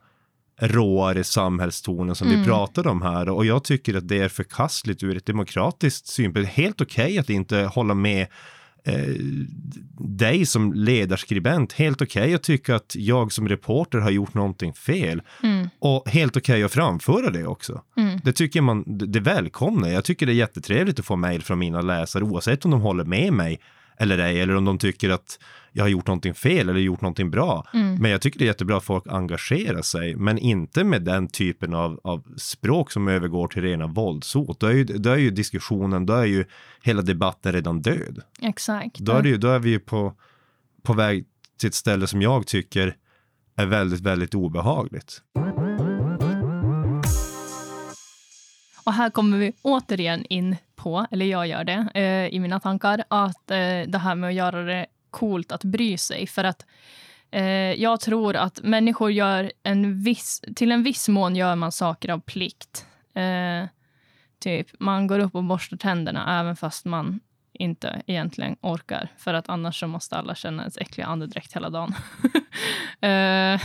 råare 0.60 1.24
samhällstonen 1.24 2.14
som 2.14 2.28
vi 2.28 2.44
pratade 2.44 2.88
om 2.88 3.02
här 3.02 3.28
och 3.28 3.46
jag 3.46 3.64
tycker 3.64 3.94
att 3.94 4.08
det 4.08 4.18
är 4.18 4.28
förkastligt 4.28 5.02
ur 5.02 5.16
ett 5.16 5.26
demokratiskt 5.26 6.06
synpunkt. 6.06 6.50
Helt 6.50 6.80
okej 6.80 7.18
att 7.18 7.30
inte 7.30 7.58
hålla 7.58 7.94
med 7.94 8.26
eh, 8.84 9.14
dig 9.98 10.46
som 10.46 10.72
ledarskribent. 10.72 11.72
Helt 11.72 12.02
okej 12.02 12.34
att 12.34 12.42
tycka 12.42 12.76
att 12.76 12.94
jag 12.96 13.32
som 13.32 13.48
reporter 13.48 13.98
har 13.98 14.10
gjort 14.10 14.34
någonting 14.34 14.72
fel. 14.74 15.22
Och 15.78 16.08
helt 16.08 16.36
okej 16.36 16.64
att 16.64 16.72
framföra 16.72 17.30
det 17.30 17.46
också. 17.46 17.82
Det 18.24 18.32
tycker 18.32 18.60
man, 18.60 18.84
det, 18.86 19.20
välkomnar. 19.20 19.88
Jag 19.88 20.04
tycker 20.04 20.26
det 20.26 20.32
är 20.32 20.34
jättetrevligt 20.34 20.98
att 20.98 21.06
få 21.06 21.16
mejl 21.16 21.42
från 21.42 21.58
mina 21.58 21.80
läsare 21.80 22.24
oavsett 22.24 22.64
om 22.64 22.70
de 22.70 22.80
håller 22.80 23.04
med 23.04 23.32
mig 23.32 23.60
eller 23.96 24.18
ej, 24.18 24.40
eller 24.40 24.56
om 24.56 24.64
de 24.64 24.78
tycker 24.78 25.10
att 25.10 25.38
jag 25.72 25.84
har 25.84 25.88
gjort 25.88 26.06
någonting 26.06 26.34
fel 26.34 26.68
eller 26.68 26.80
gjort 26.80 27.00
någonting 27.00 27.30
bra. 27.30 27.66
Men 27.72 28.10
jag 28.10 28.20
tycker 28.20 28.38
det 28.38 28.44
är 28.44 28.46
jättebra 28.46 28.76
att 28.76 28.84
folk 28.84 29.04
engagerar 29.08 29.82
sig, 29.82 30.16
men 30.16 30.38
inte 30.38 30.84
med 30.84 31.02
den 31.02 31.28
typen 31.28 31.74
av, 31.74 32.00
av 32.04 32.24
språk 32.36 32.90
som 32.90 33.08
övergår 33.08 33.48
till 33.48 33.62
rena 33.62 33.86
våldshot. 33.86 34.60
Då 34.60 34.66
är, 34.66 34.72
ju, 34.72 34.84
då 34.84 35.10
är 35.10 35.16
ju 35.16 35.30
diskussionen, 35.30 36.06
då 36.06 36.12
är 36.12 36.24
ju 36.24 36.44
hela 36.82 37.02
debatten 37.02 37.52
redan 37.52 37.82
död. 37.82 38.22
Exakt. 38.42 38.98
Då 38.98 39.12
är, 39.12 39.22
ju, 39.24 39.36
då 39.36 39.48
är 39.48 39.58
vi 39.58 39.70
ju 39.70 39.78
på, 39.78 40.14
på 40.82 40.92
väg 40.92 41.24
till 41.60 41.68
ett 41.68 41.74
ställe 41.74 42.06
som 42.06 42.22
jag 42.22 42.46
tycker 42.46 42.96
är 43.56 43.66
väldigt, 43.66 44.00
väldigt 44.00 44.34
obehagligt. 44.34 45.22
Och 48.84 48.92
här 48.92 49.10
kommer 49.10 49.38
vi 49.38 49.52
återigen 49.62 50.26
in 50.26 50.56
på, 50.76 51.06
eller 51.10 51.26
jag 51.26 51.46
gör 51.46 51.64
det 51.64 51.88
eh, 51.94 52.34
i 52.34 52.40
mina 52.40 52.60
tankar, 52.60 53.04
att 53.08 53.50
eh, 53.50 53.82
det 53.86 53.98
här 53.98 54.14
med 54.14 54.28
att 54.28 54.34
göra 54.34 54.62
det 54.62 54.86
coolt 55.10 55.52
att 55.52 55.64
bry 55.64 55.98
sig. 55.98 56.26
För 56.26 56.44
att 56.44 56.66
eh, 57.30 57.72
jag 57.82 58.00
tror 58.00 58.36
att 58.36 58.62
människor 58.62 59.12
gör 59.12 59.52
en 59.62 60.02
viss, 60.02 60.42
till 60.56 60.72
en 60.72 60.82
viss 60.82 61.08
mån 61.08 61.36
gör 61.36 61.56
man 61.56 61.72
saker 61.72 62.08
av 62.08 62.20
plikt. 62.20 62.86
Eh, 63.14 63.68
typ, 64.38 64.68
man 64.78 65.06
går 65.06 65.18
upp 65.18 65.34
och 65.34 65.44
borstar 65.44 65.76
tänderna 65.76 66.40
även 66.40 66.56
fast 66.56 66.84
man 66.84 67.20
inte 67.52 68.02
egentligen 68.06 68.56
orkar. 68.60 69.08
För 69.18 69.34
att 69.34 69.48
annars 69.48 69.80
så 69.80 69.86
måste 69.86 70.16
alla 70.16 70.34
känna 70.34 70.62
ens 70.62 70.78
äckliga 70.78 71.06
andedräkt 71.06 71.56
hela 71.56 71.70
dagen. 71.70 71.94
eh, 73.00 73.60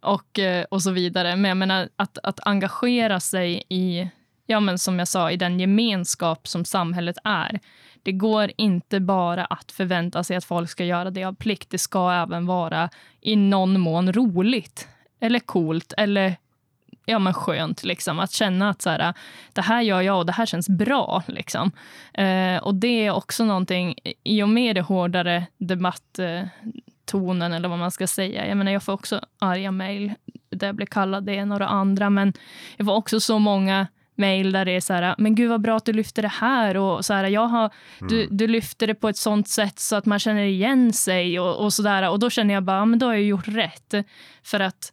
och, 0.00 0.38
eh, 0.38 0.64
och 0.64 0.82
så 0.82 0.90
vidare. 0.90 1.36
Men 1.36 1.48
jag 1.48 1.56
menar 1.56 1.88
att, 1.96 2.18
att 2.22 2.40
engagera 2.46 3.20
sig 3.20 3.62
i, 3.68 4.10
ja 4.50 4.60
men 4.60 4.78
som 4.78 4.98
jag 4.98 5.08
sa, 5.08 5.30
i 5.30 5.36
den 5.36 5.60
gemenskap 5.60 6.48
som 6.48 6.64
samhället 6.64 7.16
är. 7.24 7.60
Det 8.02 8.12
går 8.12 8.50
inte 8.56 9.00
bara 9.00 9.44
att 9.44 9.72
förvänta 9.72 10.24
sig 10.24 10.36
att 10.36 10.44
folk 10.44 10.70
ska 10.70 10.84
göra 10.84 11.10
det 11.10 11.24
av 11.24 11.34
plikt. 11.34 11.70
Det 11.70 11.78
ska 11.78 12.12
även 12.12 12.46
vara 12.46 12.90
i 13.20 13.36
någon 13.36 13.80
mån 13.80 14.12
roligt 14.12 14.88
eller 15.20 15.38
coolt 15.38 15.92
eller 15.96 16.36
ja, 17.06 17.18
men 17.18 17.34
skönt. 17.34 17.84
Liksom. 17.84 18.18
Att 18.18 18.32
känna 18.32 18.70
att 18.70 18.82
så 18.82 18.90
här, 18.90 19.14
det 19.52 19.62
här 19.62 19.82
gör 19.82 20.00
jag 20.00 20.18
och 20.18 20.26
det 20.26 20.32
här 20.32 20.46
känns 20.46 20.68
bra. 20.68 21.22
Liksom. 21.26 21.70
Eh, 22.14 22.56
och 22.56 22.74
det 22.74 23.06
är 23.06 23.10
också 23.10 23.44
någonting, 23.44 23.94
i 24.24 24.42
och 24.42 24.48
med 24.48 24.76
det 24.76 24.82
hårdare 24.82 25.46
debatttonen 25.58 27.52
eller 27.52 27.68
vad 27.68 27.78
man 27.78 27.90
ska 27.90 28.06
säga. 28.06 28.46
Jag 28.46 28.56
menar, 28.56 28.72
jag 28.72 28.82
får 28.82 28.92
också 28.92 29.24
arga 29.38 29.70
mejl 29.70 30.12
där 30.50 30.66
jag 30.66 30.76
blir 30.76 30.86
kallad 30.86 31.24
det 31.24 31.34
ena 31.34 31.54
och 31.54 31.58
det 31.58 31.66
andra. 31.66 32.10
Men 32.10 32.32
jag 32.76 32.86
får 32.86 32.94
också 32.94 33.20
så 33.20 33.38
många 33.38 33.86
mejl 34.20 34.52
där 34.52 34.64
det 34.64 34.72
är 34.72 34.80
så 34.80 34.92
här, 34.92 35.14
men 35.18 35.34
gud 35.34 35.50
vad 35.50 35.60
bra 35.60 35.76
att 35.76 35.84
du 35.84 35.92
lyfter 35.92 36.22
det 36.22 36.28
här. 36.28 36.76
Och 36.76 37.04
så 37.04 37.14
här, 37.14 37.24
jag 37.24 37.46
har, 37.46 37.70
du, 37.98 38.26
du 38.30 38.46
lyfter 38.46 38.86
det 38.86 38.94
på 38.94 39.08
ett 39.08 39.16
sånt 39.16 39.48
sätt 39.48 39.78
så 39.78 39.96
att 39.96 40.06
man 40.06 40.18
känner 40.18 40.42
igen 40.42 40.92
sig. 40.92 41.40
Och, 41.40 41.64
och, 41.64 41.72
så 41.72 41.82
där. 41.82 42.10
och 42.10 42.18
då 42.18 42.30
känner 42.30 42.54
jag 42.54 42.62
bara, 42.62 42.84
men 42.84 42.98
då 42.98 43.06
har 43.06 43.12
jag 43.12 43.22
gjort 43.22 43.48
rätt. 43.48 43.94
För 44.42 44.60
att 44.60 44.92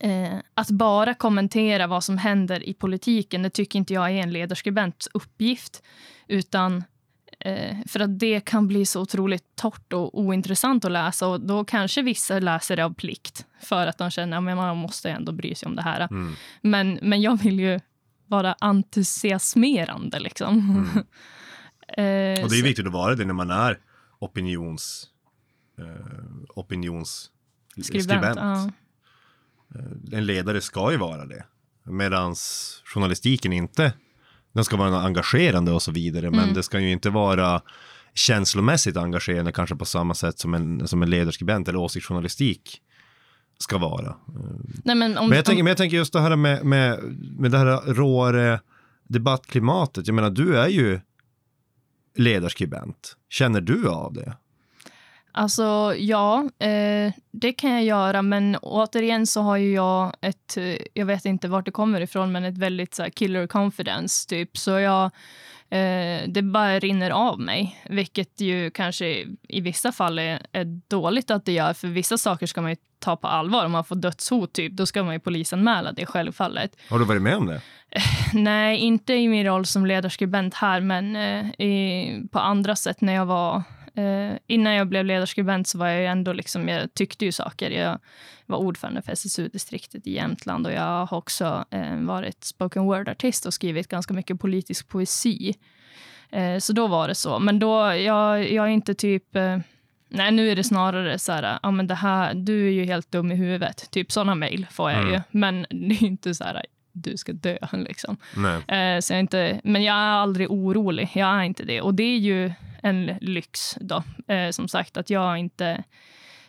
Eh, 0.00 0.38
att 0.54 0.70
bara 0.70 1.14
kommentera 1.14 1.86
vad 1.86 2.04
som 2.04 2.18
händer 2.18 2.68
i 2.68 2.74
politiken, 2.74 3.42
det 3.42 3.50
tycker 3.50 3.78
inte 3.78 3.94
jag 3.94 4.10
är 4.10 4.22
en 4.22 4.32
ledarskribents 4.32 5.08
uppgift. 5.14 5.82
Utan 6.26 6.84
eh, 7.40 7.76
för 7.86 8.00
att 8.00 8.18
det 8.18 8.40
kan 8.40 8.68
bli 8.68 8.86
så 8.86 9.00
otroligt 9.00 9.56
torrt 9.56 9.92
och 9.92 10.18
ointressant 10.18 10.84
att 10.84 10.92
läsa 10.92 11.26
och 11.26 11.40
då 11.40 11.64
kanske 11.64 12.02
vissa 12.02 12.38
läser 12.38 12.76
det 12.76 12.84
av 12.84 12.94
plikt 12.94 13.46
för 13.60 13.86
att 13.86 13.98
de 13.98 14.10
känner 14.10 14.36
att 14.36 14.42
man 14.42 14.76
måste 14.76 15.10
ändå 15.10 15.32
bry 15.32 15.54
sig 15.54 15.66
om 15.66 15.76
det 15.76 15.82
här. 15.82 16.00
Mm. 16.00 16.34
Men, 16.60 16.98
men 17.02 17.20
jag 17.20 17.42
vill 17.42 17.60
ju 17.60 17.80
vara 18.28 18.56
entusiasmerande 18.60 20.18
liksom. 20.18 20.58
eh, 20.94 21.02
Och 21.88 21.94
det 21.96 22.02
är 22.42 22.48
så- 22.48 22.64
viktigt 22.64 22.86
att 22.86 22.92
vara 22.92 23.14
det 23.14 23.24
när 23.24 23.34
man 23.34 23.50
är 23.50 23.78
opinions, 24.18 25.06
eh, 25.78 25.84
opinionsskribent. 26.48 28.04
skribent. 28.04 28.36
Ja. 28.36 28.70
En 30.12 30.26
ledare 30.26 30.60
ska 30.60 30.90
ju 30.92 30.96
vara 30.98 31.26
det. 31.26 31.44
Medan 31.84 32.34
journalistiken 32.84 33.52
inte, 33.52 33.92
den 34.52 34.64
ska 34.64 34.76
vara 34.76 35.00
engagerande 35.00 35.72
och 35.72 35.82
så 35.82 35.92
vidare, 35.92 36.30
men 36.30 36.54
det 36.54 36.62
ska 36.62 36.80
ju 36.80 36.90
inte 36.92 37.10
vara 37.10 37.62
känslomässigt 38.14 38.96
engagerande 38.96 39.52
kanske 39.52 39.76
på 39.76 39.84
samma 39.84 40.14
sätt 40.14 40.38
som 40.38 40.54
en, 40.54 40.88
som 40.88 41.02
en 41.02 41.10
ledarskribent 41.10 41.68
eller 41.68 41.78
åsiktsjournalistik 41.78 42.80
ska 43.58 43.78
vara. 43.78 44.16
Nej, 44.84 44.96
men 44.96 45.18
om, 45.18 45.28
Men 45.28 45.36
jag 45.36 45.44
tänker, 45.44 45.62
om, 45.62 45.64
men 45.64 45.70
jag 45.70 45.76
tänker 45.76 45.96
just 45.96 46.12
det 46.12 46.20
här 46.20 46.36
med, 46.36 46.64
med, 46.64 46.98
med 47.38 47.50
det 47.50 47.58
här 47.58 47.94
råare 47.94 48.60
debattklimatet. 49.08 50.06
Jag 50.06 50.14
menar, 50.14 50.30
du 50.30 50.58
är 50.58 50.68
ju 50.68 51.00
ledarskribent. 52.16 53.16
Känner 53.28 53.60
du 53.60 53.88
av 53.88 54.12
det? 54.12 54.36
Alltså, 55.32 55.94
ja, 55.98 56.48
eh, 56.58 57.12
det 57.30 57.52
kan 57.52 57.70
jag 57.70 57.84
göra. 57.84 58.22
Men 58.22 58.56
återigen 58.56 59.26
så 59.26 59.40
har 59.40 59.56
ju 59.56 59.72
jag 59.72 60.16
ett, 60.20 60.56
eh, 60.56 60.76
jag 60.94 61.06
vet 61.06 61.24
inte 61.24 61.48
vart 61.48 61.64
det 61.64 61.70
kommer 61.70 62.00
ifrån, 62.00 62.32
men 62.32 62.44
ett 62.44 62.58
väldigt 62.58 62.94
så 62.94 63.02
här, 63.02 63.10
killer 63.10 63.46
confidence 63.46 64.28
typ. 64.28 64.58
Så 64.58 64.70
jag, 64.70 65.10
det 66.26 66.42
bara 66.42 66.78
rinner 66.78 67.10
av 67.10 67.40
mig, 67.40 67.82
vilket 67.90 68.40
ju 68.40 68.70
kanske 68.70 69.24
i 69.48 69.60
vissa 69.60 69.92
fall 69.92 70.18
är, 70.18 70.42
är 70.52 70.64
dåligt 70.88 71.30
att 71.30 71.44
det 71.44 71.52
gör. 71.52 71.72
För 71.72 71.88
vissa 71.88 72.18
saker 72.18 72.46
ska 72.46 72.60
man 72.60 72.70
ju 72.70 72.76
ta 72.98 73.16
på 73.16 73.26
allvar. 73.26 73.64
Om 73.64 73.72
man 73.72 73.84
får 73.84 73.96
dödshot, 73.96 74.52
typ, 74.52 74.72
då 74.72 74.86
ska 74.86 75.02
man 75.02 75.14
ju 75.14 75.20
polisanmäla 75.20 75.92
det 75.92 76.06
självfallet. 76.06 76.76
Har 76.90 76.98
du 76.98 77.04
varit 77.04 77.22
med 77.22 77.36
om 77.36 77.46
det? 77.46 77.60
Nej, 78.32 78.78
inte 78.78 79.14
i 79.14 79.28
min 79.28 79.44
roll 79.44 79.66
som 79.66 79.86
ledarskribent 79.86 80.54
här, 80.54 80.80
men 80.80 81.16
eh, 81.16 81.66
i, 81.66 82.28
på 82.32 82.38
andra 82.38 82.76
sätt 82.76 83.00
när 83.00 83.12
jag 83.12 83.26
var... 83.26 83.62
Eh, 83.98 84.38
innan 84.46 84.74
jag 84.74 84.88
blev 84.88 85.04
ledarskribent 85.04 85.68
så 85.68 85.78
var 85.78 85.86
jag 85.86 86.00
ju 86.00 86.06
ändå 86.06 86.32
liksom, 86.32 86.68
jag 86.68 86.94
tyckte 86.94 87.24
ju 87.24 87.32
saker. 87.32 87.70
Jag 87.70 87.98
var 88.46 88.58
ordförande 88.58 89.02
för 89.02 89.12
SSU-distriktet 89.12 90.06
i 90.06 90.12
Jämtland 90.12 90.66
och 90.66 90.72
jag 90.72 91.06
har 91.06 91.18
också 91.18 91.64
eh, 91.70 91.96
varit 91.96 92.44
spoken 92.44 92.82
word-artist 92.82 93.46
och 93.46 93.54
skrivit 93.54 93.88
ganska 93.88 94.14
mycket 94.14 94.40
politisk 94.40 94.88
poesi. 94.88 95.54
Eh, 96.30 96.58
så 96.58 96.72
då 96.72 96.86
var 96.86 97.08
det 97.08 97.14
så. 97.14 97.38
Men 97.38 97.58
då, 97.58 97.94
jag, 97.94 98.52
jag 98.52 98.66
är 98.66 98.70
inte 98.70 98.94
typ... 98.94 99.36
Eh, 99.36 99.58
nej, 100.08 100.30
nu 100.30 100.50
är 100.50 100.56
det 100.56 100.64
snarare 100.64 101.18
så 101.18 101.32
här, 101.32 101.58
ja 101.62 101.70
men 101.70 101.86
det 101.86 101.94
här, 101.94 102.34
du 102.34 102.66
är 102.66 102.72
ju 102.72 102.84
helt 102.84 103.12
dum 103.12 103.32
i 103.32 103.34
huvudet. 103.34 103.90
Typ 103.90 104.12
sådana 104.12 104.34
mejl 104.34 104.66
får 104.70 104.90
jag 104.90 105.10
ju. 105.10 105.20
Men 105.30 105.66
det 105.70 105.94
är 105.94 106.04
inte 106.04 106.34
så 106.34 106.44
här, 106.44 106.66
du 106.92 107.16
ska 107.16 107.32
dö 107.32 107.58
liksom. 107.72 108.16
Nej. 108.36 108.96
Eh, 108.96 109.00
så 109.00 109.12
jag 109.12 109.20
inte, 109.20 109.60
men 109.64 109.82
jag 109.82 109.96
är 109.96 110.10
aldrig 110.10 110.50
orolig. 110.50 111.10
Jag 111.14 111.28
är 111.28 111.42
inte 111.42 111.64
det. 111.64 111.80
Och 111.80 111.94
det 111.94 112.02
är 112.02 112.18
ju 112.18 112.52
en 112.82 113.06
lyx 113.20 113.76
då. 113.80 114.02
Eh, 114.28 114.50
som 114.50 114.68
sagt, 114.68 114.96
att 114.96 115.10
jag 115.10 115.38
inte 115.38 115.84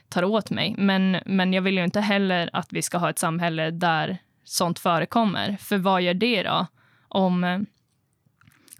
tar 0.09 0.23
åt 0.23 0.49
mig. 0.49 0.75
Men, 0.77 1.17
men 1.25 1.53
jag 1.53 1.61
vill 1.61 1.77
ju 1.77 1.84
inte 1.84 2.01
heller 2.01 2.49
att 2.53 2.73
vi 2.73 2.82
ska 2.82 2.97
ha 2.97 3.09
ett 3.09 3.19
samhälle 3.19 3.71
där 3.71 4.17
sånt 4.43 4.80
förekommer. 4.80 5.57
För 5.59 5.77
vad 5.77 6.01
gör 6.01 6.13
det 6.13 6.43
då? 6.43 6.67
Om, 7.07 7.43
eh, 7.43 7.59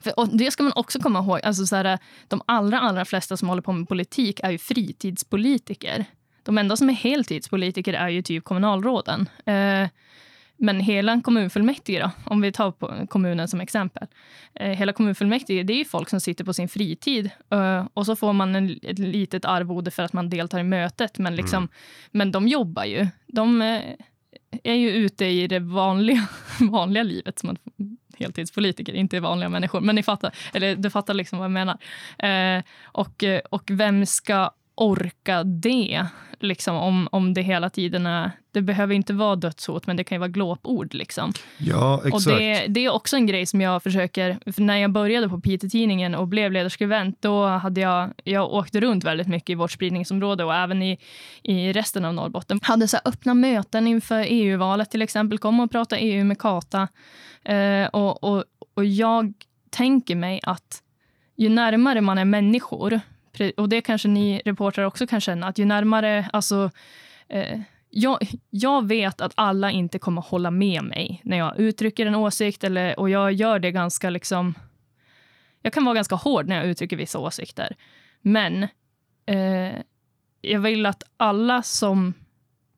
För, 0.04 0.20
och 0.20 0.38
det 0.38 0.52
ska 0.52 0.64
man 0.64 0.74
också 0.76 1.00
komma 1.00 1.20
ihåg. 1.20 1.40
Alltså, 1.44 1.66
så 1.66 1.76
här, 1.76 1.86
eh, 1.86 2.00
de 2.28 2.42
allra, 2.46 2.80
allra 2.80 3.06
flesta 3.06 3.38
som 3.38 3.50
håller 3.50 3.62
på 3.62 3.72
med 3.72 3.88
politik 3.88 4.40
är 4.44 4.52
ju 4.52 4.58
fritidspolitiker. 4.58 6.06
De 6.44 6.58
enda 6.58 6.78
som 6.78 6.90
är 6.90 6.94
heltidspolitiker 6.94 7.94
är 7.94 8.10
ju 8.10 8.22
typ 8.22 8.44
kommunalråden. 8.44 9.30
Eh, 9.46 9.88
men 10.60 10.80
hela 10.80 11.22
kommunfullmäktige, 11.22 12.00
då, 12.00 12.12
om 12.26 12.42
vi 12.42 12.52
tar 12.52 13.06
kommunen 13.06 13.48
som 13.48 13.62
exempel. 13.62 14.08
Eh, 14.56 14.70
hela 14.70 14.94
kommunfullmäktige 14.94 15.64
det 15.64 15.74
är 15.74 15.78
ju 15.78 15.86
folk 15.86 16.10
som 16.10 16.20
sitter 16.20 16.44
på 16.44 16.54
sin 16.54 16.70
fritid 16.70 17.30
eh, 17.50 17.88
och 17.94 18.06
så 18.06 18.16
får 18.16 18.34
man 18.34 18.56
en, 18.56 18.80
ett 18.82 19.00
litet 19.00 19.46
arvode 19.46 19.92
för 19.92 20.04
att 20.04 20.14
man 20.14 20.30
deltar 20.30 20.60
i 20.60 20.64
mötet. 20.64 21.18
Men, 21.18 21.36
liksom, 21.36 21.58
mm. 21.58 21.70
men 22.12 22.32
de 22.32 22.48
jobbar 22.48 22.84
ju. 22.84 23.08
De 23.28 23.62
eh, 23.62 23.82
är 24.64 24.74
ju 24.74 24.90
ute 24.90 25.26
i 25.26 25.48
det 25.48 25.60
vanliga, 25.60 26.28
vanliga 26.72 27.04
livet 27.04 27.40
som 27.40 27.58
heltidspolitiker, 28.18 28.94
inte 28.94 29.20
vanliga 29.20 29.50
människor. 29.50 29.82
Men 29.82 29.96
ni 29.96 30.04
fattar, 30.04 30.36
eller 30.54 30.76
du 30.76 30.90
fattar 30.90 31.14
liksom 31.14 31.40
vad 31.40 31.46
jag 31.46 31.52
menar. 31.52 31.78
Och, 32.84 33.24
och 33.50 33.64
vem 33.72 34.06
ska 34.06 34.52
orka 34.80 35.44
det? 35.44 36.06
Liksom, 36.42 36.76
om, 36.76 37.08
om 37.12 37.34
det 37.34 37.42
hela 37.42 37.70
tiden 37.70 38.06
är... 38.06 38.32
Det 38.52 38.62
behöver 38.62 38.96
inte 38.96 39.14
vara 39.14 39.36
dödshot, 39.36 39.88
men 39.88 39.98
det 39.98 40.04
kan 40.04 40.16
ju 40.16 40.20
vara 40.20 40.30
glåpord. 40.30 40.94
Liksom. 40.94 41.34
Ja, 41.58 42.02
exakt. 42.06 42.14
Och 42.14 42.34
det, 42.34 42.66
det 42.68 42.86
är 42.86 42.90
också 42.90 43.16
en 43.16 43.26
grej 43.26 43.46
som 43.46 43.62
jag 43.62 43.84
försöker... 43.84 44.40
när 44.58 44.78
jag 44.78 44.92
började 44.92 45.30
på 45.30 45.40
Piteå-tidningen 45.40 46.16
och 46.16 46.28
blev 46.28 46.52
ledarskribent, 46.52 47.22
då 47.22 47.46
hade 47.46 47.82
jag... 47.82 48.10
Jag 48.24 48.54
åkte 48.54 48.80
runt 48.80 49.04
väldigt 49.04 49.28
mycket 49.28 49.50
i 49.50 49.56
vårt 49.56 49.72
spridningsområde 49.72 50.44
och 50.44 50.56
även 50.56 50.82
i, 50.82 50.98
i 51.44 51.74
resten 51.74 52.06
av 52.06 52.14
Norrbotten. 52.14 52.60
Hade 52.64 52.88
så 52.88 52.98
öppna 53.06 53.34
möten 53.34 53.88
inför 53.88 54.26
EU-valet 54.28 54.92
till 54.92 55.02
exempel. 55.02 55.40
Kom 55.40 55.60
och 55.60 55.72
prata 55.72 55.98
EU 55.98 56.26
med 56.26 56.40
Kata. 56.40 56.88
Eh, 57.44 57.88
och, 57.88 58.24
och, 58.24 58.44
och 58.74 58.86
jag 58.86 59.34
tänker 59.70 60.16
mig 60.16 60.40
att 60.44 60.84
ju 61.38 61.50
närmare 61.50 62.02
man 62.02 62.18
är 62.18 62.26
människor, 62.26 63.00
och 63.58 63.70
det 63.70 63.82
kanske 63.82 64.08
ni 64.08 64.42
reportrar 64.46 64.86
också 64.86 65.08
kan 65.08 65.22
känna, 65.22 65.48
att 65.48 65.58
ju 65.58 65.66
närmare... 65.66 66.30
Alltså, 66.34 66.72
eh, 67.28 67.60
jag, 67.90 68.18
jag, 68.50 68.88
vet 68.88 69.22
att 69.22 69.34
alla 69.36 69.72
inte 69.72 70.00
kommer 70.00 70.22
hålla 70.22 70.52
med 70.52 70.84
mig 70.84 71.22
när 71.24 71.38
jag 71.38 71.60
uttrycker 71.60 72.06
en 72.06 72.16
åsikt. 72.16 72.64
Eller, 72.64 73.00
och 73.00 73.10
jag 73.10 73.32
gör 73.32 73.60
det 73.60 73.72
ganska... 73.72 74.10
liksom... 74.10 74.54
Jag 75.62 75.74
kan 75.74 75.86
vara 75.86 75.96
ganska 75.96 76.16
hård 76.16 76.48
när 76.48 76.56
jag 76.56 76.66
uttrycker 76.66 76.98
vissa 76.98 77.20
åsikter. 77.20 77.76
Men 78.22 78.64
eh, 79.26 79.74
jag 80.42 80.60
vill 80.60 80.86
att 80.86 81.04
alla 81.18 81.64
som 81.64 82.14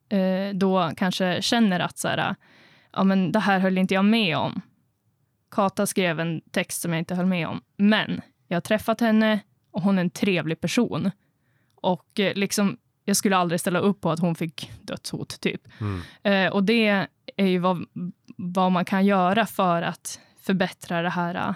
eh, 0.10 0.54
då 0.54 0.92
kanske 0.98 1.42
känner 1.42 1.80
att 1.80 1.98
så 1.98 2.08
här, 2.08 2.36
ja, 2.94 3.04
men 3.04 3.32
det 3.32 3.40
här 3.40 3.60
höll 3.60 3.78
inte 3.78 3.94
jag 3.94 4.06
med 4.06 4.38
om. 4.38 4.62
Kata 5.52 5.86
skrev 5.86 6.20
en 6.20 6.42
text 6.52 6.82
som 6.82 6.94
jag 6.94 7.00
inte 7.00 7.16
höll 7.16 7.26
med 7.26 7.48
om. 7.48 7.62
Men 7.78 8.22
jag 8.48 8.56
har 8.56 8.62
träffat 8.62 9.02
henne, 9.02 9.40
och 9.72 9.82
hon 9.82 9.98
är 9.98 10.02
en 10.02 10.10
trevlig 10.10 10.62
person. 10.62 11.12
Och 11.76 12.20
eh, 12.20 12.34
liksom, 12.36 12.78
jag 13.06 13.18
skulle 13.18 13.38
aldrig 13.38 13.60
ställa 13.60 13.80
upp 13.80 14.02
på 14.02 14.12
att 14.12 14.20
hon 14.20 14.36
fick 14.36 14.72
dödshot, 14.82 15.42
typ. 15.42 15.62
Mm. 15.80 16.02
Eh, 16.24 16.54
och 16.54 16.64
det 16.64 17.08
är 17.36 17.46
ju 17.46 17.58
vad, 17.58 17.86
vad 18.38 18.72
man 18.72 18.86
kan 18.86 19.06
göra 19.06 19.46
för 19.46 19.82
att 19.82 20.20
förbättra 20.42 21.02
det 21.02 21.10
här 21.10 21.56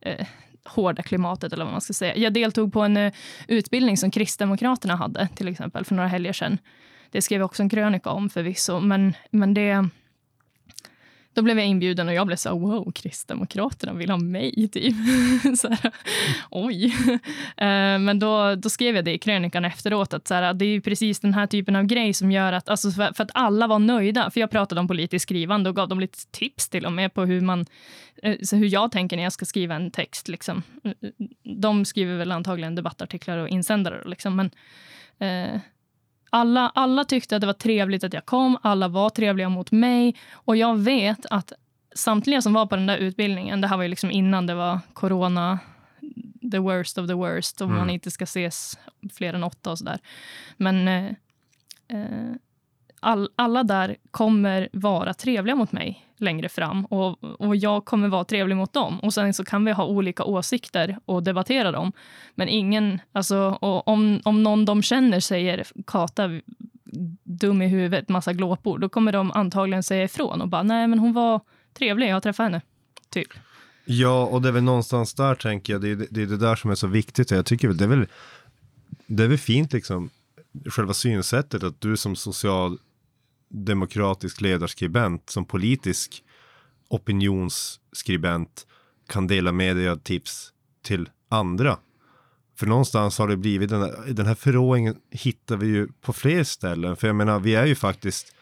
eh, 0.00 0.26
hårda 0.64 1.02
klimatet, 1.02 1.52
eller 1.52 1.64
vad 1.64 1.72
man 1.72 1.80
ska 1.80 1.92
säga. 1.92 2.16
Jag 2.16 2.32
deltog 2.32 2.72
på 2.72 2.82
en 2.82 2.96
uh, 2.96 3.12
utbildning 3.48 3.96
som 3.96 4.10
Kristdemokraterna 4.10 4.96
hade, 4.96 5.28
till 5.34 5.48
exempel, 5.48 5.84
för 5.84 5.94
några 5.94 6.08
helger 6.08 6.32
sedan. 6.32 6.58
Det 7.10 7.22
skrev 7.22 7.40
jag 7.40 7.44
också 7.44 7.62
en 7.62 7.68
krönika 7.68 8.10
om 8.10 8.30
förvisso, 8.30 8.80
men, 8.80 9.14
men 9.30 9.54
det 9.54 9.88
då 11.38 11.42
blev 11.42 11.58
jag 11.58 11.66
inbjuden 11.66 12.08
och 12.08 12.14
jag 12.14 12.26
blev 12.26 12.36
så 12.36 12.48
här, 12.48 12.56
wow, 12.56 12.92
Kristdemokraterna 12.92 13.92
vill 13.92 14.10
ha 14.10 14.16
mig, 14.16 14.68
typ. 14.68 14.94
så 15.58 15.68
här, 15.68 15.92
oj. 16.50 16.94
Eh, 17.56 17.98
men 17.98 18.18
då, 18.18 18.54
då 18.54 18.70
skrev 18.70 18.96
jag 18.96 19.04
det 19.04 19.14
i 19.14 19.18
krönikan 19.18 19.64
efteråt, 19.64 20.14
att 20.14 20.28
så 20.28 20.34
här, 20.34 20.54
det 20.54 20.64
är 20.64 20.80
precis 20.80 21.20
den 21.20 21.34
här 21.34 21.46
typen 21.46 21.76
av 21.76 21.84
grej 21.84 22.14
som 22.14 22.32
gör 22.32 22.52
att, 22.52 22.68
alltså 22.68 22.90
för, 22.90 23.12
för, 23.12 23.24
att 23.24 23.30
alla 23.34 23.66
var 23.66 23.78
nöjda, 23.78 24.30
för 24.30 24.40
jag 24.40 24.50
pratade 24.50 24.80
om 24.80 24.88
politiskt 24.88 25.22
skrivande 25.22 25.70
och 25.70 25.76
gav 25.76 25.88
dem 25.88 26.00
lite 26.00 26.18
tips 26.30 26.68
till 26.68 26.86
och 26.86 26.92
med 26.92 27.14
på 27.14 27.24
hur 27.24 27.40
man, 27.40 27.66
eh, 28.22 28.36
så 28.42 28.56
hur 28.56 28.72
jag 28.72 28.92
tänker 28.92 29.16
när 29.16 29.24
jag 29.24 29.32
ska 29.32 29.44
skriva 29.44 29.74
en 29.74 29.90
text. 29.90 30.28
Liksom. 30.28 30.62
Eh, 30.84 30.92
de 31.42 31.84
skriver 31.84 32.16
väl 32.16 32.32
antagligen 32.32 32.74
debattartiklar 32.74 33.38
och 33.38 33.48
insändare, 33.48 34.02
liksom, 34.08 34.36
men 34.36 34.50
eh, 35.18 35.60
alla, 36.30 36.72
alla 36.74 37.04
tyckte 37.04 37.36
att 37.36 37.40
det 37.40 37.46
var 37.46 37.54
trevligt 37.54 38.04
att 38.04 38.12
jag 38.12 38.26
kom, 38.26 38.58
alla 38.62 38.88
var 38.88 39.10
trevliga 39.10 39.48
mot 39.48 39.70
mig 39.70 40.16
och 40.32 40.56
jag 40.56 40.78
vet 40.78 41.26
att 41.26 41.52
samtliga 41.94 42.42
som 42.42 42.52
var 42.52 42.66
på 42.66 42.76
den 42.76 42.86
där 42.86 42.96
utbildningen, 42.96 43.60
det 43.60 43.68
här 43.68 43.76
var 43.76 43.84
ju 43.84 43.88
liksom 43.88 44.10
innan 44.10 44.46
det 44.46 44.54
var 44.54 44.80
corona, 44.92 45.58
the 46.52 46.58
worst 46.58 46.98
of 46.98 47.06
the 47.06 47.14
worst, 47.14 47.60
och 47.60 47.66
mm. 47.66 47.78
man 47.78 47.90
inte 47.90 48.10
ska 48.10 48.24
ses 48.24 48.78
fler 49.12 49.34
än 49.34 49.44
åtta 49.44 49.70
och 49.70 49.78
sådär. 49.78 49.98
Men 50.56 50.88
eh, 50.88 51.06
eh, 51.88 52.34
all, 53.00 53.28
alla 53.36 53.64
där 53.64 53.96
kommer 54.10 54.68
vara 54.72 55.14
trevliga 55.14 55.56
mot 55.56 55.72
mig 55.72 56.04
längre 56.16 56.48
fram 56.48 56.84
och, 56.84 57.24
och 57.40 57.56
jag 57.56 57.84
kommer 57.84 58.08
vara 58.08 58.24
trevlig 58.24 58.56
mot 58.56 58.72
dem. 58.72 59.00
Och 59.00 59.14
Sen 59.14 59.34
så 59.34 59.44
kan 59.44 59.64
vi 59.64 59.72
ha 59.72 59.84
olika 59.84 60.24
åsikter 60.24 60.98
och 61.04 61.22
debattera 61.22 61.72
dem. 61.72 61.92
Men 62.34 62.48
ingen, 62.48 63.00
alltså, 63.12 63.50
om, 63.60 64.20
om 64.24 64.42
någon 64.42 64.64
de 64.64 64.82
känner 64.82 65.20
säger 65.20 65.64
Kata 65.86 66.40
dum 67.24 67.62
i 67.62 67.68
huvudet, 67.68 68.08
massa 68.08 68.32
glåpord, 68.32 68.80
då 68.80 68.88
kommer 68.88 69.12
de 69.12 69.32
antagligen 69.32 69.82
säga 69.82 70.04
ifrån 70.04 70.40
och 70.40 70.48
bara 70.48 70.62
nej, 70.62 70.88
men 70.88 70.98
hon 70.98 71.12
var 71.12 71.40
trevlig, 71.78 72.08
jag 72.08 72.22
träffade 72.22 72.46
henne. 72.46 72.62
Typ. 73.10 73.28
Ja, 73.84 74.24
och 74.24 74.42
det 74.42 74.48
är 74.48 74.52
väl 74.52 74.62
någonstans 74.62 75.14
där 75.14 75.34
tänker 75.34 75.72
jag, 75.72 75.82
det 75.82 75.88
är 75.90 76.06
det, 76.10 76.22
är 76.22 76.26
det 76.26 76.36
där 76.36 76.56
som 76.56 76.70
är 76.70 76.74
så 76.74 76.86
viktigt. 76.86 77.30
Jag 77.30 77.46
tycker 77.46 77.68
väl 77.68 77.76
det 77.76 77.84
är 77.84 77.88
väl, 77.88 78.06
det 79.06 79.24
är 79.24 79.28
väl 79.28 79.38
fint 79.38 79.72
liksom, 79.72 80.10
själva 80.66 80.94
synsättet 80.94 81.62
att 81.62 81.80
du 81.80 81.96
som 81.96 82.16
social 82.16 82.78
demokratisk 83.48 84.40
ledarskribent, 84.40 85.30
som 85.30 85.44
politisk 85.44 86.22
opinionsskribent 86.88 88.66
kan 89.08 89.26
dela 89.26 89.52
med 89.52 89.76
dig 89.76 89.88
av 89.88 89.96
tips 89.96 90.52
till 90.82 91.08
andra. 91.28 91.78
För 92.58 92.66
någonstans 92.66 93.18
har 93.18 93.28
det 93.28 93.36
blivit 93.36 93.70
den 93.70 93.80
här, 93.80 94.12
den 94.12 94.26
här 94.26 94.34
förråingen 94.34 94.96
hittar 95.10 95.56
vi 95.56 95.66
ju 95.66 95.88
på 96.00 96.12
fler 96.12 96.44
ställen. 96.44 96.96
För 96.96 97.06
jag 97.06 97.16
menar, 97.16 97.40
vi 97.40 97.54
är 97.54 97.66
ju 97.66 97.74
faktiskt, 97.74 98.34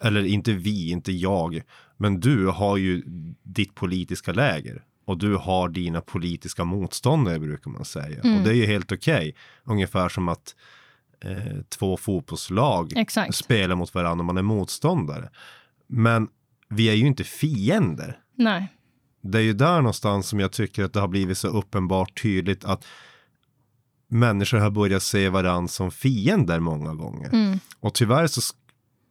eller 0.00 0.24
inte 0.24 0.52
vi, 0.52 0.90
inte 0.90 1.12
jag, 1.12 1.62
men 1.96 2.20
du 2.20 2.46
har 2.46 2.76
ju 2.76 3.02
ditt 3.42 3.74
politiska 3.74 4.32
läger 4.32 4.84
och 5.04 5.18
du 5.18 5.36
har 5.36 5.68
dina 5.68 6.00
politiska 6.00 6.64
motståndare 6.64 7.38
brukar 7.38 7.70
man 7.70 7.84
säga. 7.84 8.20
Mm. 8.20 8.36
Och 8.36 8.44
det 8.44 8.50
är 8.50 8.54
ju 8.54 8.66
helt 8.66 8.92
okej. 8.92 9.14
Okay. 9.14 9.32
Ungefär 9.64 10.08
som 10.08 10.28
att 10.28 10.54
eh, 11.24 11.62
två 11.68 11.96
fotbollslag 11.96 12.92
Exakt. 12.96 13.34
spelar 13.34 13.74
mot 13.74 13.94
varandra 13.94 14.22
och 14.22 14.26
man 14.26 14.36
är 14.36 14.42
motståndare. 14.42 15.30
Men 15.86 16.28
vi 16.68 16.90
är 16.90 16.94
ju 16.94 17.06
inte 17.06 17.24
fiender. 17.24 18.18
Nej. 18.34 18.68
Det 19.22 19.38
är 19.38 19.42
ju 19.42 19.52
där 19.52 19.76
någonstans 19.76 20.28
som 20.28 20.40
jag 20.40 20.52
tycker 20.52 20.84
att 20.84 20.92
det 20.92 21.00
har 21.00 21.08
blivit 21.08 21.38
så 21.38 21.48
uppenbart 21.48 22.22
tydligt 22.22 22.64
att 22.64 22.84
människor 24.08 24.58
har 24.58 24.70
börjat 24.70 25.02
se 25.02 25.28
varandra 25.28 25.68
som 25.68 25.90
fiender 25.90 26.60
många 26.60 26.94
gånger. 26.94 27.28
Mm. 27.32 27.58
Och 27.80 27.94
tyvärr 27.94 28.26
så 28.26 28.40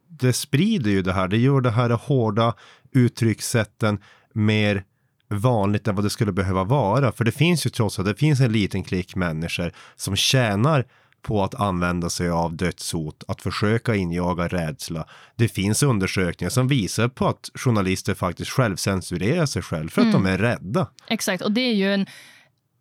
det 0.08 0.34
sprider 0.34 0.92
ju 0.92 1.02
det 1.02 1.14
här, 1.14 1.28
det 1.28 1.38
gör 1.38 1.62
det 1.62 1.72
här 1.72 1.90
hårda 1.90 2.54
uttryckssätten 2.92 4.00
mer 4.34 4.84
vanligt 5.28 5.88
än 5.88 5.96
vad 5.96 6.06
det 6.06 6.10
skulle 6.10 6.32
behöva 6.32 6.64
vara. 6.64 7.12
För 7.12 7.24
det 7.26 7.32
finns 7.32 7.66
ju 7.66 7.70
trots 7.70 8.00
att 8.00 8.06
det 8.06 8.16
finns 8.16 8.40
en 8.40 8.52
liten 8.52 8.84
klick 8.84 9.16
människor 9.16 9.72
som 9.96 10.16
tjänar 10.16 10.86
på 11.22 11.44
att 11.44 11.56
använda 11.56 12.10
sig 12.10 12.30
av 12.30 12.56
dödshot, 12.56 13.24
att 13.28 13.42
försöka 13.42 13.96
injaga 13.96 14.48
rädsla. 14.48 15.08
Det 15.36 15.48
finns 15.48 15.84
undersökningar 15.84 16.50
som 16.50 16.68
visar 16.68 17.08
på 17.08 17.28
att 17.28 17.50
journalister 17.56 18.14
faktiskt 18.14 18.52
självcensurerar 18.52 19.46
sig 19.46 19.62
själv 19.62 19.90
för 19.90 20.02
att 20.02 20.08
mm. 20.08 20.24
de 20.24 20.30
är 20.30 20.38
rädda. 20.38 20.88
Exakt, 21.08 21.44
och 21.44 21.52
det 21.52 21.62
är 21.62 21.74
ju 21.74 21.94
en 21.94 22.06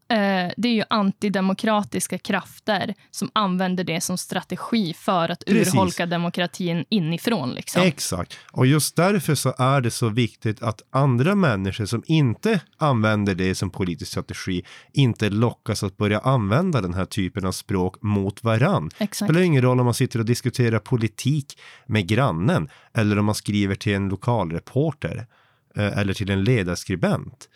eh, 0.09 0.53
det 0.57 0.69
är 0.69 0.73
ju 0.73 0.85
antidemokratiska 0.91 2.19
krafter 2.19 2.95
som 3.11 3.31
använder 3.33 3.85
det 3.85 4.01
som 4.01 4.19
strategi 4.19 4.95
för 4.95 5.29
att 5.29 5.45
Precis. 5.45 5.75
urholka 5.75 6.07
demokratin 6.07 6.85
inifrån. 6.89 7.51
Liksom. 7.51 7.83
Exakt. 7.83 8.39
Och 8.53 8.67
just 8.67 8.97
därför 8.97 9.35
så 9.35 9.55
är 9.59 9.81
det 9.81 9.91
så 9.91 10.09
viktigt 10.09 10.63
att 10.63 10.83
andra 10.91 11.35
människor 11.35 11.87
som 11.87 12.03
inte 12.07 12.61
använder 12.77 13.35
det 13.35 13.55
som 13.55 13.71
politisk 13.71 14.11
strategi 14.11 14.65
inte 14.93 15.31
lockas 15.31 15.83
att 15.83 15.97
börja 15.97 16.19
använda 16.19 16.81
den 16.81 16.95
här 16.95 17.05
typen 17.05 17.47
av 17.47 17.53
språk 17.53 18.03
mot 18.03 18.45
varann. 18.45 18.91
Det 18.99 19.15
spelar 19.15 19.41
ingen 19.41 19.63
roll 19.63 19.81
om 19.81 19.85
man 19.85 19.95
sitter 19.95 20.19
och 20.19 20.25
diskuterar 20.25 20.79
politik 20.79 21.59
med 21.87 22.07
grannen 22.07 22.69
eller 22.95 23.19
om 23.19 23.25
man 23.25 23.35
skriver 23.35 23.75
till 23.75 23.95
en 23.95 24.09
lokalreporter 24.09 25.27
eh, 25.77 25.99
eller 25.99 26.15
till 26.15 26.31
en 26.31 26.45
ledarskribent. 26.45 27.49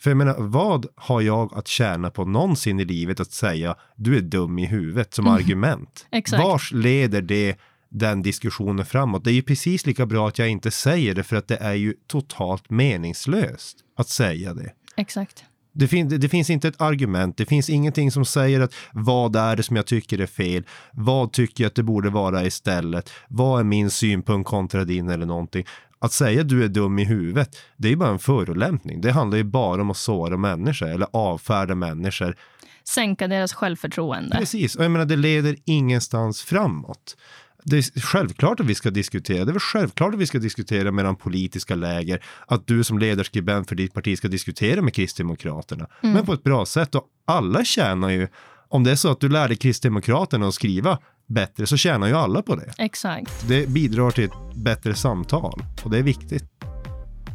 För 0.00 0.10
jag 0.10 0.16
menar, 0.16 0.36
vad 0.38 0.86
har 0.96 1.20
jag 1.20 1.54
att 1.54 1.68
tjäna 1.68 2.10
på 2.10 2.24
någonsin 2.24 2.80
i 2.80 2.84
livet 2.84 3.20
att 3.20 3.32
säga 3.32 3.76
du 3.96 4.16
är 4.16 4.20
dum 4.20 4.58
i 4.58 4.66
huvudet 4.66 5.14
som 5.14 5.26
mm. 5.26 5.36
argument? 5.38 6.06
Exakt. 6.10 6.44
Vars 6.44 6.72
leder 6.72 7.22
det 7.22 7.56
den 7.88 8.22
diskussionen 8.22 8.86
framåt? 8.86 9.24
Det 9.24 9.30
är 9.30 9.34
ju 9.34 9.42
precis 9.42 9.86
lika 9.86 10.06
bra 10.06 10.28
att 10.28 10.38
jag 10.38 10.48
inte 10.48 10.70
säger 10.70 11.14
det 11.14 11.22
för 11.22 11.36
att 11.36 11.48
det 11.48 11.56
är 11.56 11.74
ju 11.74 11.94
totalt 12.06 12.70
meningslöst 12.70 13.76
att 13.96 14.08
säga 14.08 14.54
det. 14.54 14.72
Exakt. 14.96 15.44
Det, 15.72 15.88
fin 15.88 16.08
det, 16.08 16.28
finns 16.28 16.50
inte 16.50 16.68
ett 16.68 16.80
argument, 16.80 17.36
det 17.36 17.46
finns 17.46 17.70
ingenting 17.70 18.10
som 18.10 18.24
säger 18.24 18.60
att 18.60 18.74
vad 18.92 19.36
är 19.36 19.56
det 19.56 19.62
som 19.62 19.76
jag 19.76 19.86
tycker 19.86 20.18
är 20.18 20.26
fel? 20.26 20.64
Vad 20.92 21.32
tycker 21.32 21.64
jag 21.64 21.68
att 21.68 21.74
det 21.74 21.82
borde 21.82 22.10
vara 22.10 22.44
istället? 22.44 23.10
Vad 23.28 23.60
är 23.60 23.64
min 23.64 23.90
synpunkt 23.90 24.48
kontra 24.48 24.84
din 24.84 25.08
eller 25.08 25.26
någonting? 25.26 25.64
Att 26.00 26.12
säga 26.12 26.42
du 26.42 26.64
är 26.64 26.68
dum 26.68 26.98
i 26.98 27.04
huvudet, 27.04 27.56
det 27.76 27.88
är 27.88 27.96
bara 27.96 28.10
en 28.10 28.18
förolämpning. 28.18 29.00
Det 29.00 29.12
handlar 29.12 29.38
ju 29.38 29.44
bara 29.44 29.82
om 29.82 29.90
att 29.90 29.96
såra 29.96 30.36
människor 30.36 30.88
eller 30.88 31.08
avfärda 31.12 31.74
människor. 31.74 32.36
Sänka 32.84 33.28
deras 33.28 33.52
självförtroende. 33.52 34.36
Precis, 34.36 34.76
och 34.76 34.84
jag 34.84 34.90
menar 34.90 35.06
det 35.06 35.16
leder 35.16 35.56
ingenstans 35.64 36.42
framåt. 36.42 37.16
Det 37.64 37.76
är 37.76 38.00
självklart 38.00 38.60
att 38.60 38.66
vi 38.66 38.74
ska 38.74 38.90
diskutera. 38.90 39.44
Det 39.44 39.50
är 39.50 39.52
väl 39.52 39.60
självklart 39.60 40.14
att 40.14 40.20
vi 40.20 40.26
ska 40.26 40.38
diskutera 40.38 40.90
mellan 40.90 41.16
politiska 41.16 41.74
läger. 41.74 42.24
Att 42.46 42.66
du 42.66 42.84
som 42.84 42.98
ledarskribent 42.98 43.68
för 43.68 43.76
ditt 43.76 43.94
parti 43.94 44.18
ska 44.18 44.28
diskutera 44.28 44.82
med 44.82 44.94
Kristdemokraterna. 44.94 45.86
Mm. 46.02 46.14
Men 46.14 46.26
på 46.26 46.32
ett 46.32 46.42
bra 46.42 46.66
sätt. 46.66 46.94
Och 46.94 47.04
alla 47.24 47.64
tjänar 47.64 48.10
ju, 48.10 48.28
om 48.68 48.84
det 48.84 48.90
är 48.90 48.96
så 48.96 49.10
att 49.10 49.20
du 49.20 49.28
lärde 49.28 49.56
Kristdemokraterna 49.56 50.48
att 50.48 50.54
skriva 50.54 50.98
bättre 51.30 51.66
så 51.66 51.76
tjänar 51.76 52.06
ju 52.06 52.14
alla 52.14 52.42
på 52.42 52.56
det. 52.56 52.72
Exakt. 52.78 53.48
Det 53.48 53.68
bidrar 53.68 54.10
till 54.10 54.24
ett 54.24 54.54
bättre 54.54 54.94
samtal 54.94 55.62
och 55.82 55.90
det 55.90 55.98
är 55.98 56.02
viktigt. 56.02 56.44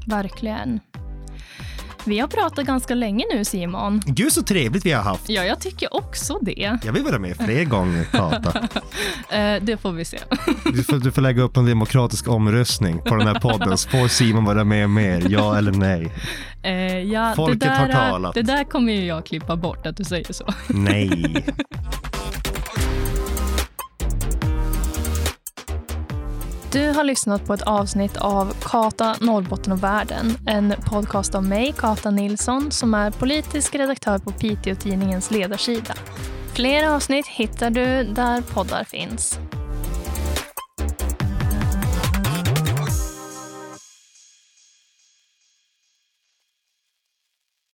Verkligen. 0.08 0.80
Vi 2.08 2.20
har 2.20 2.28
pratat 2.28 2.66
ganska 2.66 2.96
länge 2.96 3.26
nu 3.34 3.46
Simon. 3.46 4.02
Gud 4.06 4.32
så 4.32 4.44
trevligt 4.44 4.86
vi 4.86 4.92
har 4.92 5.04
haft. 5.04 5.30
Ja, 5.30 5.44
jag 5.44 5.60
tycker 5.60 5.96
också 5.96 6.40
det. 6.42 6.80
Jag 6.84 6.94
vill 6.94 7.04
vara 7.04 7.20
med 7.20 7.38
fler 7.38 7.64
gånger 7.64 8.04
Kata. 8.04 8.60
eh, 9.38 9.64
det 9.64 9.78
får 9.82 9.92
vi 9.92 10.06
se. 10.06 10.20
du, 10.74 10.84
får, 10.84 10.98
du 10.98 11.12
får 11.12 11.22
lägga 11.22 11.42
upp 11.42 11.58
en 11.58 11.66
demokratisk 11.66 12.28
omröstning 12.28 13.02
på 13.02 13.16
den 13.16 13.28
här 13.28 13.40
podden. 13.40 13.78
Så 13.78 13.90
får 13.90 14.08
Simon 14.08 14.46
vara 14.46 14.64
med 14.64 14.90
mer, 14.90 15.28
ja 15.30 15.58
eller 15.58 15.72
nej? 15.72 16.12
Eh, 16.64 17.00
ja, 17.00 17.34
Folket 17.36 17.60
där, 17.60 17.70
har 17.70 17.88
talat. 17.88 18.34
Det 18.34 18.42
där 18.42 18.64
kommer 18.64 18.94
ju 18.94 19.06
jag 19.06 19.26
klippa 19.26 19.56
bort, 19.56 19.86
att 19.86 19.98
du 19.98 20.04
säger 20.04 20.34
så. 20.34 20.54
Nej. 20.68 21.46
Du 26.76 26.92
har 26.92 27.04
lyssnat 27.04 27.46
på 27.46 27.54
ett 27.54 27.62
avsnitt 27.62 28.18
av 28.18 28.54
Kata 28.62 29.16
Norrbotten 29.22 29.72
och 29.72 29.84
världen. 29.84 30.38
En 30.48 30.74
podcast 30.86 31.36
av 31.36 31.44
mig, 31.44 31.74
Kata 31.78 32.12
Nilsson, 32.12 32.72
som 32.72 32.94
är 32.94 33.12
politisk 33.12 33.76
redaktör 33.76 34.18
på 34.18 34.32
Piteå-tidningens 34.32 35.32
ledarsida. 35.32 35.94
Fler 36.54 36.90
avsnitt 36.90 37.28
hittar 37.28 37.70
du 37.70 38.04
där 38.04 38.42
poddar 38.42 38.84
finns. 38.84 39.40